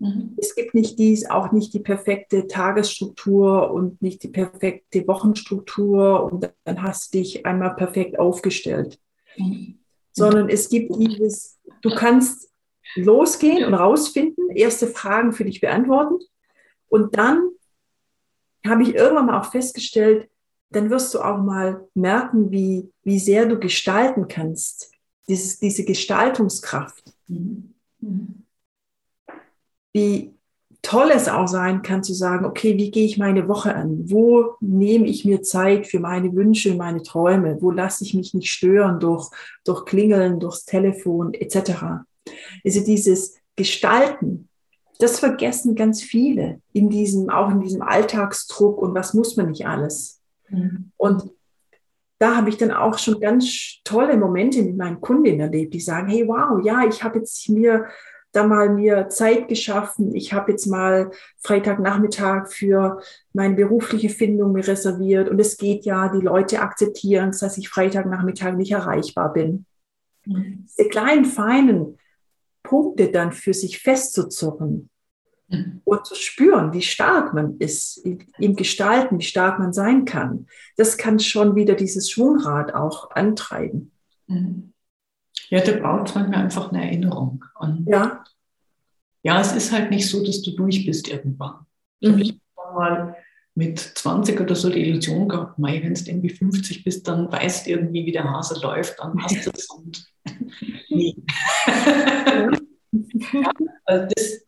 Mhm. 0.00 0.36
Es 0.38 0.56
gibt 0.56 0.74
nicht 0.74 0.98
dies, 0.98 1.30
auch 1.30 1.52
nicht 1.52 1.72
die 1.72 1.78
perfekte 1.78 2.48
Tagesstruktur 2.48 3.70
und 3.70 4.02
nicht 4.02 4.24
die 4.24 4.28
perfekte 4.28 5.06
Wochenstruktur 5.06 6.24
und 6.24 6.52
dann 6.64 6.82
hast 6.82 7.14
du 7.14 7.18
dich 7.18 7.46
einmal 7.46 7.76
perfekt 7.76 8.18
aufgestellt. 8.18 8.98
Mhm. 9.36 9.78
Sondern 10.10 10.48
es 10.48 10.68
gibt 10.68 10.96
dieses, 10.96 11.60
du 11.80 11.90
kannst 11.90 12.50
losgehen 12.96 13.64
und 13.66 13.74
rausfinden, 13.74 14.50
erste 14.50 14.88
Fragen 14.88 15.32
für 15.32 15.44
dich 15.44 15.60
beantworten 15.60 16.18
und 16.88 17.16
dann 17.16 17.50
habe 18.66 18.82
ich 18.82 18.96
irgendwann 18.96 19.26
mal 19.26 19.40
auch 19.40 19.52
festgestellt, 19.52 20.28
dann 20.70 20.90
wirst 20.90 21.14
du 21.14 21.20
auch 21.20 21.38
mal 21.38 21.86
merken, 21.94 22.50
wie, 22.50 22.90
wie 23.04 23.20
sehr 23.20 23.46
du 23.46 23.60
gestalten 23.60 24.26
kannst. 24.26 24.95
Dieses, 25.28 25.58
diese 25.58 25.84
Gestaltungskraft. 25.84 27.12
Mhm. 27.28 27.74
Mhm. 28.00 28.44
Wie 29.92 30.36
toll 30.82 31.10
es 31.12 31.28
auch 31.28 31.48
sein 31.48 31.82
kann 31.82 32.04
zu 32.04 32.14
sagen, 32.14 32.44
okay, 32.44 32.76
wie 32.76 32.90
gehe 32.92 33.06
ich 33.06 33.18
meine 33.18 33.48
Woche 33.48 33.74
an? 33.74 34.08
Wo 34.08 34.54
nehme 34.60 35.06
ich 35.06 35.24
mir 35.24 35.42
Zeit 35.42 35.86
für 35.86 35.98
meine 35.98 36.32
Wünsche, 36.34 36.76
meine 36.76 37.02
Träume? 37.02 37.60
Wo 37.60 37.72
lasse 37.72 38.04
ich 38.04 38.14
mich 38.14 38.34
nicht 38.34 38.50
stören 38.50 39.00
durch, 39.00 39.30
durch 39.64 39.84
Klingeln, 39.84 40.38
durchs 40.38 40.64
Telefon 40.64 41.34
etc. 41.34 42.04
Also 42.64 42.84
dieses 42.84 43.36
Gestalten, 43.56 44.48
das 44.98 45.18
vergessen 45.18 45.74
ganz 45.74 46.02
viele 46.02 46.60
in 46.72 46.88
diesem, 46.88 47.30
auch 47.30 47.50
in 47.50 47.60
diesem 47.60 47.82
Alltagsdruck 47.82 48.80
und 48.80 48.94
was 48.94 49.12
muss 49.12 49.36
man 49.36 49.50
nicht 49.50 49.66
alles. 49.66 50.20
Mhm. 50.50 50.92
Und 50.96 51.30
da 52.18 52.36
habe 52.36 52.48
ich 52.48 52.56
dann 52.56 52.70
auch 52.70 52.98
schon 52.98 53.20
ganz 53.20 53.80
tolle 53.84 54.16
Momente 54.16 54.62
mit 54.62 54.76
meinen 54.76 55.00
Kundinnen 55.00 55.40
erlebt, 55.40 55.74
die 55.74 55.80
sagen, 55.80 56.08
hey, 56.08 56.26
wow, 56.26 56.64
ja, 56.64 56.86
ich 56.88 57.02
habe 57.02 57.18
jetzt 57.18 57.48
mir 57.48 57.86
da 58.32 58.46
mal 58.46 58.68
mir 58.68 59.08
Zeit 59.08 59.48
geschaffen. 59.48 60.14
Ich 60.14 60.32
habe 60.32 60.52
jetzt 60.52 60.66
mal 60.66 61.10
Freitagnachmittag 61.42 62.48
für 62.48 63.00
meine 63.32 63.54
berufliche 63.54 64.10
Findung 64.10 64.52
mir 64.52 64.66
reserviert. 64.66 65.28
Und 65.28 65.40
es 65.40 65.56
geht 65.56 65.86
ja, 65.86 66.08
die 66.08 66.24
Leute 66.24 66.60
akzeptieren 66.60 67.30
es, 67.30 67.38
dass 67.38 67.56
ich 67.56 67.70
Freitagnachmittag 67.70 68.54
nicht 68.54 68.72
erreichbar 68.72 69.32
bin. 69.32 69.64
Mhm. 70.26 70.66
Diese 70.68 70.88
kleinen, 70.88 71.24
feinen 71.24 71.98
Punkte 72.62 73.10
dann 73.10 73.32
für 73.32 73.54
sich 73.54 73.78
festzuzurren. 73.78 74.90
Und 75.48 76.06
zu 76.06 76.14
spüren, 76.16 76.72
wie 76.72 76.82
stark 76.82 77.32
man 77.32 77.58
ist 77.58 78.04
im 78.38 78.56
Gestalten, 78.56 79.18
wie 79.18 79.24
stark 79.24 79.58
man 79.58 79.72
sein 79.72 80.04
kann, 80.04 80.46
das 80.76 80.96
kann 80.96 81.20
schon 81.20 81.54
wieder 81.54 81.74
dieses 81.74 82.10
Schwungrad 82.10 82.74
auch 82.74 83.10
antreiben. 83.12 83.92
Mhm. 84.26 84.72
Ja, 85.48 85.60
da 85.60 85.72
braucht 85.72 86.08
es 86.08 86.14
manchmal 86.16 86.42
einfach 86.42 86.72
eine 86.72 86.84
Erinnerung. 86.84 87.44
Und 87.60 87.86
ja. 87.88 88.24
ja, 89.22 89.40
es 89.40 89.52
ist 89.52 89.70
halt 89.70 89.90
nicht 89.90 90.08
so, 90.08 90.24
dass 90.24 90.42
du 90.42 90.50
durch 90.56 90.84
bist 90.84 91.08
irgendwann. 91.08 91.66
Mhm. 92.00 92.18
Ich 92.18 92.40
habe 92.56 92.74
mal 92.74 93.16
mit 93.54 93.78
20 93.78 94.40
oder 94.40 94.56
so 94.56 94.68
die 94.68 94.80
Illusion 94.80 95.28
gehabt, 95.28 95.54
wenn 95.58 95.94
du 95.94 96.10
irgendwie 96.10 96.28
50 96.28 96.82
bist, 96.82 97.06
dann 97.06 97.30
weißt 97.30 97.66
du 97.66 97.70
irgendwie, 97.70 98.04
wie 98.04 98.12
der 98.12 98.24
Hase 98.24 98.60
läuft, 98.60 98.98
dann 98.98 99.22
hast 99.22 99.46
du 99.46 99.50
es 99.50 99.66
und 99.70 100.06
nie. 100.88 101.16
ja, 103.32 103.50
also 103.84 104.08
das, 104.14 104.45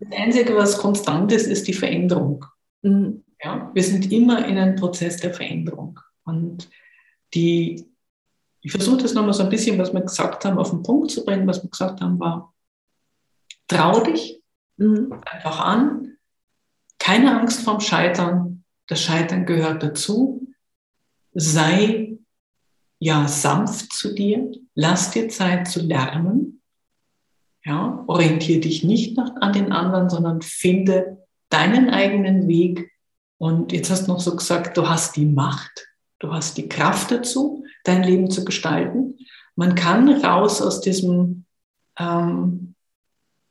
das 0.00 0.18
Einzige, 0.18 0.56
was 0.56 0.78
konstant 0.78 1.32
ist, 1.32 1.46
ist 1.46 1.66
die 1.68 1.74
Veränderung. 1.74 2.44
Mhm. 2.82 3.24
Ja, 3.42 3.70
wir 3.72 3.82
sind 3.82 4.12
immer 4.12 4.46
in 4.46 4.58
einem 4.58 4.76
Prozess 4.76 5.16
der 5.16 5.32
Veränderung. 5.32 5.98
Und 6.24 6.68
die, 7.32 7.86
ich 8.60 8.70
versuche 8.70 8.98
das 8.98 9.14
nochmal 9.14 9.32
so 9.32 9.42
ein 9.42 9.48
bisschen, 9.48 9.78
was 9.78 9.92
wir 9.92 10.00
gesagt 10.00 10.44
haben, 10.44 10.58
auf 10.58 10.70
den 10.70 10.82
Punkt 10.82 11.10
zu 11.10 11.24
bringen. 11.24 11.46
Was 11.46 11.62
wir 11.62 11.70
gesagt 11.70 12.00
haben, 12.00 12.20
war, 12.20 12.52
trau 13.66 14.00
dich 14.00 14.42
mhm. 14.76 15.12
einfach 15.24 15.60
an, 15.60 16.18
keine 16.98 17.40
Angst 17.40 17.62
vorm 17.62 17.80
Scheitern. 17.80 18.64
Das 18.86 19.02
Scheitern 19.02 19.46
gehört 19.46 19.82
dazu. 19.82 20.46
Sei 21.32 22.18
ja 22.98 23.26
sanft 23.26 23.92
zu 23.92 24.14
dir, 24.14 24.52
lass 24.74 25.10
dir 25.10 25.28
Zeit 25.28 25.68
zu 25.68 25.80
lernen. 25.80 26.59
Ja, 27.64 28.04
orientiere 28.06 28.60
dich 28.60 28.84
nicht 28.84 29.16
nach, 29.16 29.36
an 29.40 29.52
den 29.52 29.72
anderen, 29.72 30.08
sondern 30.08 30.40
finde 30.40 31.18
deinen 31.50 31.90
eigenen 31.90 32.48
Weg. 32.48 32.90
Und 33.38 33.72
jetzt 33.72 33.90
hast 33.90 34.06
du 34.06 34.12
noch 34.12 34.20
so 34.20 34.34
gesagt, 34.34 34.76
du 34.76 34.88
hast 34.88 35.16
die 35.16 35.26
Macht, 35.26 35.88
du 36.18 36.32
hast 36.32 36.56
die 36.56 36.68
Kraft 36.68 37.10
dazu 37.10 37.64
dein 37.84 38.02
Leben 38.02 38.30
zu 38.30 38.44
gestalten. 38.44 39.16
Man 39.56 39.74
kann 39.74 40.08
raus 40.08 40.60
aus 40.62 40.80
diesem 40.80 41.44
ähm, 41.98 42.74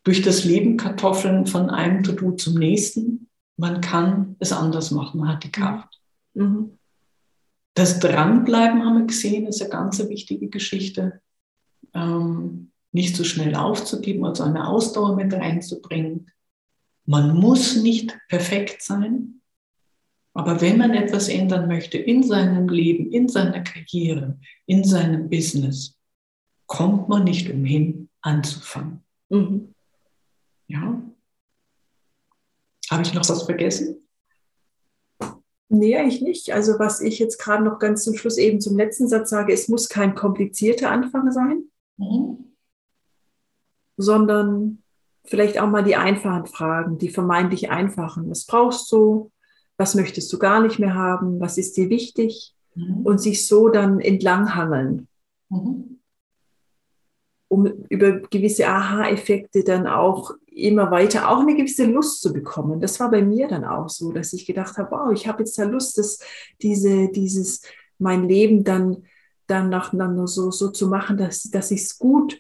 durch 0.04 0.22
das 0.22 0.44
Leben 0.44 0.78
Kartoffeln 0.78 1.46
von 1.46 1.70
einem 1.70 2.04
To-Do 2.04 2.32
zum 2.32 2.56
nächsten. 2.56 3.30
Man 3.58 3.82
kann 3.82 4.36
es 4.40 4.52
anders 4.52 4.92
machen, 4.92 5.20
man 5.20 5.30
hat 5.30 5.44
die 5.44 5.52
Kraft. 5.52 6.00
Mhm. 6.34 6.78
Das 7.76 8.00
Dranbleiben 8.00 8.84
haben 8.84 8.98
wir 9.00 9.06
gesehen, 9.06 9.46
ist 9.46 9.62
eine 9.62 9.70
ganz 9.70 10.00
wichtige 10.00 10.48
Geschichte. 10.48 11.22
Ähm, 11.94 12.72
nicht 12.92 13.16
so 13.16 13.24
schnell 13.24 13.56
aufzugeben, 13.56 14.26
also 14.26 14.44
eine 14.44 14.68
Ausdauer 14.68 15.16
mit 15.16 15.34
reinzubringen. 15.34 16.32
Man 17.06 17.36
muss 17.36 17.76
nicht 17.76 18.18
perfekt 18.28 18.82
sein. 18.82 19.42
Aber 20.34 20.62
wenn 20.62 20.78
man 20.78 20.94
etwas 20.94 21.28
ändern 21.28 21.68
möchte 21.68 21.98
in 21.98 22.24
seinem 22.24 22.70
Leben, 22.70 23.12
in 23.12 23.28
seiner 23.28 23.62
Karriere, 23.62 24.40
in 24.66 24.84
seinem 24.84 25.30
Business, 25.30 25.98
kommt 26.68 27.10
man 27.10 27.24
nicht 27.24 27.50
umhin, 27.50 28.10
anzufangen. 28.22 29.04
Mhm. 29.30 29.74
Ja. 30.68 31.02
Habe 32.90 33.02
ich 33.04 33.14
noch 33.14 33.28
was 33.28 33.44
vergessen? 33.44 34.08
Nee, 35.68 35.98
eigentlich 35.98 36.22
nicht. 36.22 36.52
Also 36.52 36.80
was 36.80 37.02
ich 37.02 37.20
jetzt 37.20 37.38
gerade 37.38 37.64
noch 37.64 37.78
ganz 37.78 38.04
zum 38.04 38.16
Schluss 38.16 38.38
eben 38.38 38.60
zum 38.60 38.78
letzten 38.78 39.08
Satz 39.08 39.30
sage, 39.30 39.54
es 39.54 39.68
muss 39.68 39.88
kein 39.90 40.16
komplizierter 40.16 40.90
Anfang 40.90 41.32
sein, 41.32 41.64
mhm. 41.98 42.49
Sondern 44.02 44.82
vielleicht 45.26 45.60
auch 45.60 45.70
mal 45.70 45.84
die 45.84 45.96
einfachen 45.96 46.48
Fragen, 46.48 46.98
die 46.98 47.10
vermeintlich 47.10 47.70
einfachen. 47.70 48.30
Was 48.30 48.46
brauchst 48.46 48.92
du? 48.92 49.32
was 49.80 49.96
möchtest 49.96 50.32
du 50.32 50.38
gar 50.38 50.62
nicht 50.62 50.78
mehr 50.78 50.94
haben, 50.94 51.40
was 51.40 51.58
ist 51.58 51.78
dir 51.78 51.90
wichtig 51.90 52.54
mhm. 52.76 53.02
und 53.06 53.20
sich 53.20 53.48
so 53.48 53.70
dann 53.70 54.02
entlanghangeln, 54.02 55.08
mhm. 55.48 56.02
um 57.48 57.66
über 57.88 58.20
gewisse 58.20 58.68
Aha-Effekte 58.68 59.64
dann 59.64 59.88
auch 59.88 60.32
immer 60.48 60.92
weiter 60.92 61.30
auch 61.30 61.40
eine 61.40 61.56
gewisse 61.56 61.86
Lust 61.86 62.22
zu 62.22 62.34
bekommen. 62.34 62.82
Das 62.82 63.00
war 63.00 63.10
bei 63.10 63.22
mir 63.22 63.48
dann 63.48 63.64
auch 63.64 63.88
so, 63.88 64.12
dass 64.12 64.34
ich 64.34 64.46
gedacht 64.46 64.78
habe, 64.78 64.92
wow, 64.92 65.14
ich 65.14 65.30
habe 65.30 65.40
jetzt 65.40 65.58
da 65.58 65.64
Lust, 65.64 65.98
dass 65.98 66.20
diese, 66.62 67.08
dieses, 67.08 67.62
mein 67.98 68.28
Leben 68.28 68.66
dann, 68.66 69.06
dann 69.48 69.70
nacheinander 69.70 70.28
so, 70.28 70.52
so 70.52 70.72
zu 70.72 70.88
machen, 70.88 71.16
dass, 71.16 71.44
dass 71.44 71.72
ich 71.72 71.84
es 71.84 71.98
gut 71.98 72.38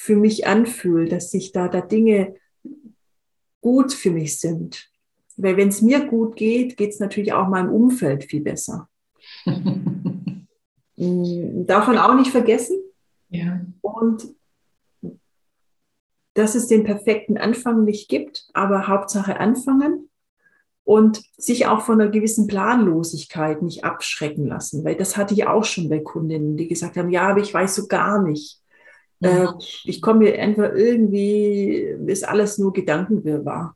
für 0.00 0.16
mich 0.16 0.46
anfühle, 0.46 1.08
dass 1.08 1.30
sich 1.32 1.50
da, 1.50 1.66
da 1.66 1.80
Dinge 1.80 2.36
gut 3.60 3.92
für 3.92 4.12
mich 4.12 4.38
sind. 4.38 4.88
Weil 5.36 5.56
wenn 5.56 5.68
es 5.68 5.82
mir 5.82 6.06
gut 6.06 6.36
geht, 6.36 6.76
geht 6.76 6.90
es 6.90 7.00
natürlich 7.00 7.32
auch 7.32 7.48
meinem 7.48 7.72
Umfeld 7.72 8.24
viel 8.24 8.42
besser. 8.42 8.88
Mm, 11.00 11.64
davon 11.64 11.96
auch 11.96 12.16
nicht 12.16 12.32
vergessen. 12.32 12.76
Ja. 13.28 13.60
Und 13.82 14.34
dass 16.34 16.56
es 16.56 16.66
den 16.66 16.82
perfekten 16.82 17.38
Anfang 17.38 17.84
nicht 17.84 18.08
gibt, 18.08 18.48
aber 18.52 18.88
Hauptsache 18.88 19.38
anfangen 19.38 20.08
und 20.82 21.22
sich 21.36 21.66
auch 21.66 21.82
von 21.82 22.00
einer 22.00 22.10
gewissen 22.10 22.48
Planlosigkeit 22.48 23.62
nicht 23.62 23.84
abschrecken 23.84 24.48
lassen, 24.48 24.82
weil 24.82 24.96
das 24.96 25.16
hatte 25.16 25.34
ich 25.34 25.46
auch 25.46 25.62
schon 25.62 25.88
bei 25.88 26.00
Kundinnen, 26.00 26.56
die 26.56 26.66
gesagt 26.66 26.96
haben, 26.96 27.10
ja, 27.10 27.28
aber 27.28 27.38
ich 27.38 27.54
weiß 27.54 27.76
so 27.76 27.86
gar 27.86 28.20
nicht. 28.20 28.60
Äh, 29.20 29.46
ich 29.84 30.00
komme 30.00 30.20
mir 30.20 30.38
einfach 30.38 30.72
irgendwie, 30.74 31.74
ist 32.06 32.26
alles 32.26 32.58
nur 32.58 32.72
Gedankenwirrwarr 32.72 33.74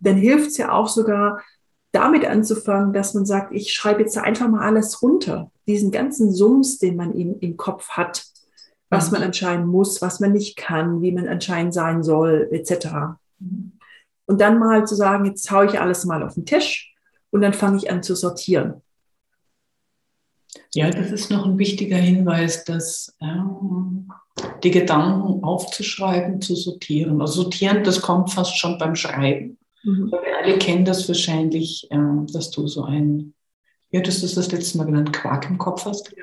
dann 0.00 0.16
hilft 0.16 0.48
es 0.48 0.56
ja 0.56 0.72
auch 0.72 0.88
sogar, 0.88 1.42
damit 1.92 2.26
anzufangen, 2.26 2.92
dass 2.92 3.14
man 3.14 3.24
sagt, 3.24 3.54
ich 3.54 3.72
schreibe 3.72 4.02
jetzt 4.02 4.18
einfach 4.18 4.48
mal 4.48 4.60
alles 4.60 5.02
runter. 5.02 5.50
Diesen 5.66 5.90
ganzen 5.90 6.32
Sums, 6.32 6.78
den 6.78 6.96
man 6.96 7.14
im, 7.14 7.38
im 7.40 7.56
Kopf 7.56 7.90
hat, 7.90 8.24
was 8.90 9.10
mhm. 9.10 9.18
man 9.18 9.22
anscheinend 9.28 9.66
muss, 9.68 10.02
was 10.02 10.20
man 10.20 10.32
nicht 10.32 10.56
kann, 10.56 11.00
wie 11.02 11.12
man 11.12 11.28
anscheinend 11.28 11.72
sein 11.72 12.02
soll, 12.02 12.48
etc. 12.52 13.18
Mhm. 13.38 13.72
und 14.26 14.40
dann 14.40 14.58
mal 14.58 14.86
zu 14.86 14.94
sagen, 14.94 15.24
jetzt 15.24 15.50
haue 15.50 15.66
ich 15.66 15.80
alles 15.80 16.04
mal 16.04 16.22
auf 16.22 16.34
den 16.34 16.44
Tisch 16.44 16.94
und 17.30 17.40
dann 17.40 17.54
fange 17.54 17.78
ich 17.78 17.90
an 17.90 18.02
zu 18.02 18.14
sortieren. 18.14 18.82
Ja, 20.74 20.90
das 20.90 21.10
ist 21.10 21.30
noch 21.30 21.46
ein 21.46 21.58
wichtiger 21.58 21.96
Hinweis, 21.96 22.64
dass 22.64 23.14
ähm, 23.20 24.10
die 24.62 24.70
Gedanken 24.70 25.44
aufzuschreiben, 25.44 26.40
zu 26.40 26.54
sortieren. 26.54 27.20
Also 27.20 27.42
sortieren, 27.42 27.84
das 27.84 28.00
kommt 28.00 28.30
fast 28.30 28.58
schon 28.58 28.78
beim 28.78 28.94
Schreiben. 28.94 29.58
Mhm. 29.84 30.10
Wir 30.10 30.38
alle 30.42 30.58
kennen 30.58 30.84
das 30.84 31.08
wahrscheinlich, 31.08 31.86
ähm, 31.90 32.26
dass 32.32 32.50
du 32.50 32.66
so 32.66 32.84
ein, 32.84 33.34
ja, 33.90 34.00
das 34.00 34.22
ist 34.22 34.36
das 34.36 34.50
letzte 34.52 34.78
Mal 34.78 34.84
genannt, 34.84 35.12
Quark 35.12 35.48
im 35.48 35.58
Kopf 35.58 35.84
hast. 35.84 36.14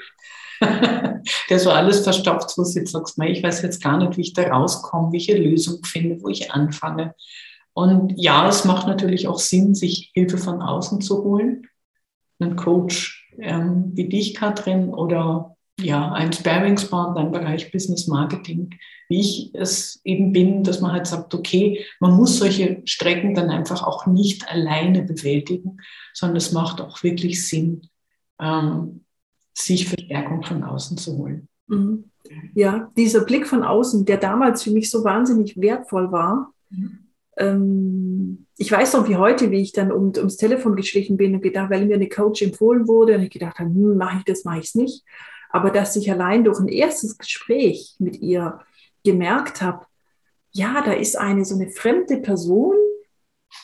der 1.49 1.59
so 1.59 1.71
alles 1.71 2.01
verstopft, 2.01 2.57
wo 2.57 2.63
du 2.63 2.69
jetzt 2.69 2.91
sagst, 2.91 3.17
ich 3.23 3.43
weiß 3.43 3.61
jetzt 3.61 3.83
gar 3.83 3.97
nicht, 3.97 4.17
wie 4.17 4.21
ich 4.21 4.33
da 4.33 4.43
rauskomme, 4.43 5.11
welche 5.11 5.37
Lösung 5.37 5.83
finde, 5.83 6.21
wo 6.21 6.29
ich 6.29 6.51
anfange. 6.51 7.13
Und 7.73 8.13
ja, 8.15 8.47
es 8.47 8.63
macht 8.63 8.87
natürlich 8.87 9.27
auch 9.27 9.39
Sinn, 9.39 9.75
sich 9.75 10.11
Hilfe 10.13 10.37
von 10.37 10.61
außen 10.61 11.01
zu 11.01 11.23
holen. 11.23 11.67
Einen 12.39 12.55
Coach 12.55 13.29
ähm, 13.37 13.91
wie 13.93 14.07
dich, 14.07 14.33
Katrin, 14.33 14.93
oder 14.93 15.54
ja, 15.79 16.11
ein 16.13 16.31
Sparingspartner 16.31 17.21
im 17.21 17.31
Bereich 17.31 17.71
Business 17.71 18.07
Marketing, 18.07 18.71
wie 19.09 19.19
ich 19.19 19.51
es 19.53 19.99
eben 20.03 20.31
bin, 20.31 20.63
dass 20.63 20.81
man 20.81 20.93
halt 20.93 21.07
sagt, 21.07 21.33
okay, 21.33 21.85
man 21.99 22.13
muss 22.13 22.37
solche 22.37 22.81
Strecken 22.85 23.35
dann 23.35 23.49
einfach 23.49 23.83
auch 23.83 24.05
nicht 24.05 24.49
alleine 24.49 25.03
bewältigen, 25.03 25.81
sondern 26.13 26.37
es 26.37 26.53
macht 26.53 26.81
auch 26.81 27.03
wirklich 27.03 27.47
Sinn, 27.47 27.89
ähm, 28.39 29.05
sich 29.53 29.87
Verstärkung 29.87 30.43
von 30.43 30.63
außen 30.63 30.97
zu 30.97 31.17
holen. 31.17 31.47
Mhm. 31.67 32.05
Ja, 32.53 32.91
dieser 32.97 33.23
Blick 33.25 33.45
von 33.45 33.63
außen, 33.63 34.05
der 34.05 34.17
damals 34.17 34.63
für 34.63 34.71
mich 34.71 34.89
so 34.89 35.03
wahnsinnig 35.03 35.59
wertvoll 35.59 36.11
war. 36.11 36.53
Mhm. 36.69 36.99
Ähm, 37.37 38.47
ich 38.57 38.71
weiß 38.71 38.93
noch 38.93 39.07
wie 39.09 39.17
heute, 39.17 39.51
wie 39.51 39.61
ich 39.61 39.73
dann 39.73 39.91
um, 39.91 40.13
ums 40.15 40.37
Telefon 40.37 40.75
geschlichen 40.75 41.17
bin 41.17 41.35
und 41.35 41.41
gedacht, 41.41 41.69
weil 41.69 41.85
mir 41.85 41.95
eine 41.95 42.09
Coach 42.09 42.41
empfohlen 42.41 42.87
wurde 42.87 43.15
und 43.15 43.23
ich 43.23 43.29
gedacht 43.29 43.59
habe, 43.59 43.69
hm, 43.69 43.97
mache 43.97 44.19
ich 44.19 44.23
das, 44.23 44.45
mache 44.45 44.59
ich 44.59 44.65
es 44.65 44.75
nicht. 44.75 45.03
Aber 45.55 45.71
dass 45.71 45.95
ich 45.95 46.11
allein 46.11 46.43
durch 46.43 46.59
ein 46.59 46.67
erstes 46.67 47.17
Gespräch 47.17 47.95
mit 47.97 48.17
ihr 48.17 48.59
gemerkt 49.05 49.61
habe, 49.61 49.85
ja, 50.51 50.83
da 50.85 50.91
ist 50.91 51.17
eine 51.17 51.45
so 51.45 51.55
eine 51.55 51.69
fremde 51.69 52.17
Person, 52.17 52.75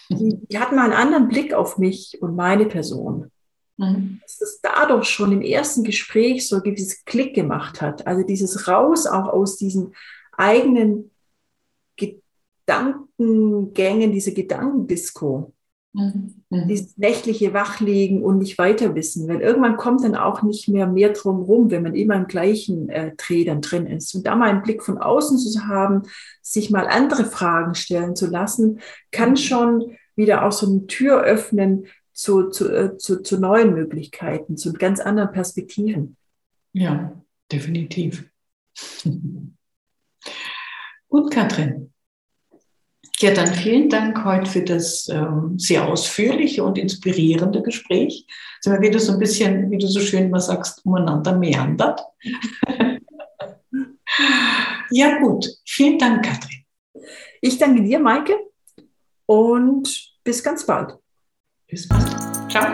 die, 0.07 0.39
die 0.47 0.57
hat 0.57 0.71
mal 0.71 0.85
einen 0.85 0.93
anderen 0.93 1.27
Blick 1.27 1.53
auf 1.53 1.77
mich 1.77 2.17
und 2.21 2.37
meine 2.37 2.65
Person. 2.65 3.29
Mhm. 3.75 4.21
Dass 4.21 4.39
es 4.39 4.61
dadurch 4.61 5.09
schon 5.09 5.33
im 5.33 5.41
ersten 5.41 5.83
Gespräch 5.83 6.47
so 6.47 6.55
ein 6.55 6.63
gewisses 6.63 7.03
Klick 7.03 7.35
gemacht 7.35 7.81
hat. 7.81 8.07
Also 8.07 8.25
dieses 8.25 8.69
Raus 8.69 9.05
auch 9.05 9.27
aus 9.27 9.57
diesen 9.57 9.93
eigenen 10.31 11.11
Gedankengängen, 11.97 14.13
diese 14.13 14.33
Gedankendisco. 14.33 15.53
Mhm. 15.93 16.33
Dieses 16.49 16.97
nächtliche 16.97 17.53
Wachlegen 17.53 18.23
und 18.23 18.37
nicht 18.37 18.57
weiter 18.57 18.95
wissen, 18.95 19.27
weil 19.27 19.41
irgendwann 19.41 19.75
kommt 19.75 20.03
dann 20.03 20.15
auch 20.15 20.41
nicht 20.41 20.69
mehr 20.69 20.87
mehr 20.87 21.09
drum 21.09 21.41
rum, 21.41 21.69
wenn 21.69 21.83
man 21.83 21.95
immer 21.95 22.15
im 22.15 22.27
gleichen 22.27 22.87
äh, 22.89 23.13
Dreh 23.17 23.43
dann 23.43 23.61
drin 23.61 23.87
ist. 23.87 24.15
Und 24.15 24.25
da 24.25 24.35
mal 24.35 24.49
einen 24.49 24.63
Blick 24.63 24.83
von 24.83 24.97
außen 24.97 25.37
zu 25.37 25.67
haben, 25.67 26.03
sich 26.41 26.69
mal 26.69 26.87
andere 26.87 27.25
Fragen 27.25 27.75
stellen 27.75 28.15
zu 28.15 28.27
lassen, 28.27 28.79
kann 29.11 29.31
mhm. 29.31 29.37
schon 29.37 29.97
wieder 30.15 30.45
auch 30.45 30.53
so 30.53 30.67
eine 30.67 30.87
Tür 30.87 31.23
öffnen 31.23 31.87
zu, 32.13 32.49
zu, 32.49 32.69
äh, 32.69 32.97
zu, 32.97 33.21
zu 33.21 33.39
neuen 33.39 33.73
Möglichkeiten, 33.73 34.55
zu 34.55 34.71
ganz 34.73 35.01
anderen 35.01 35.31
Perspektiven. 35.31 36.15
Ja, 36.71 37.21
definitiv. 37.51 38.29
Gut, 41.09 41.31
Katrin. 41.31 41.90
Ja, 43.21 43.31
dann 43.31 43.53
vielen 43.53 43.87
Dank 43.87 44.25
heute 44.25 44.49
für 44.49 44.63
das 44.63 45.07
ähm, 45.07 45.53
sehr 45.59 45.87
ausführliche 45.87 46.63
und 46.63 46.79
inspirierende 46.79 47.61
Gespräch. 47.61 48.25
Sind 48.61 48.73
wir 48.73 48.81
wieder 48.81 48.99
so 48.99 49.13
ein 49.13 49.19
bisschen, 49.19 49.69
wie 49.69 49.77
du 49.77 49.85
so 49.85 49.99
schön 49.99 50.25
immer 50.25 50.39
sagst, 50.39 50.83
umeinander 50.85 51.37
meandert. 51.37 52.01
ja, 54.89 55.19
gut. 55.19 55.47
Vielen 55.65 55.99
Dank, 55.99 56.25
Katrin. 56.25 56.65
Ich 57.41 57.59
danke 57.59 57.83
dir, 57.83 57.99
Maike, 57.99 58.33
und 59.27 60.13
bis 60.23 60.43
ganz 60.43 60.65
bald. 60.65 60.97
Bis 61.67 61.87
bald. 61.87 62.09
Ciao. 62.49 62.73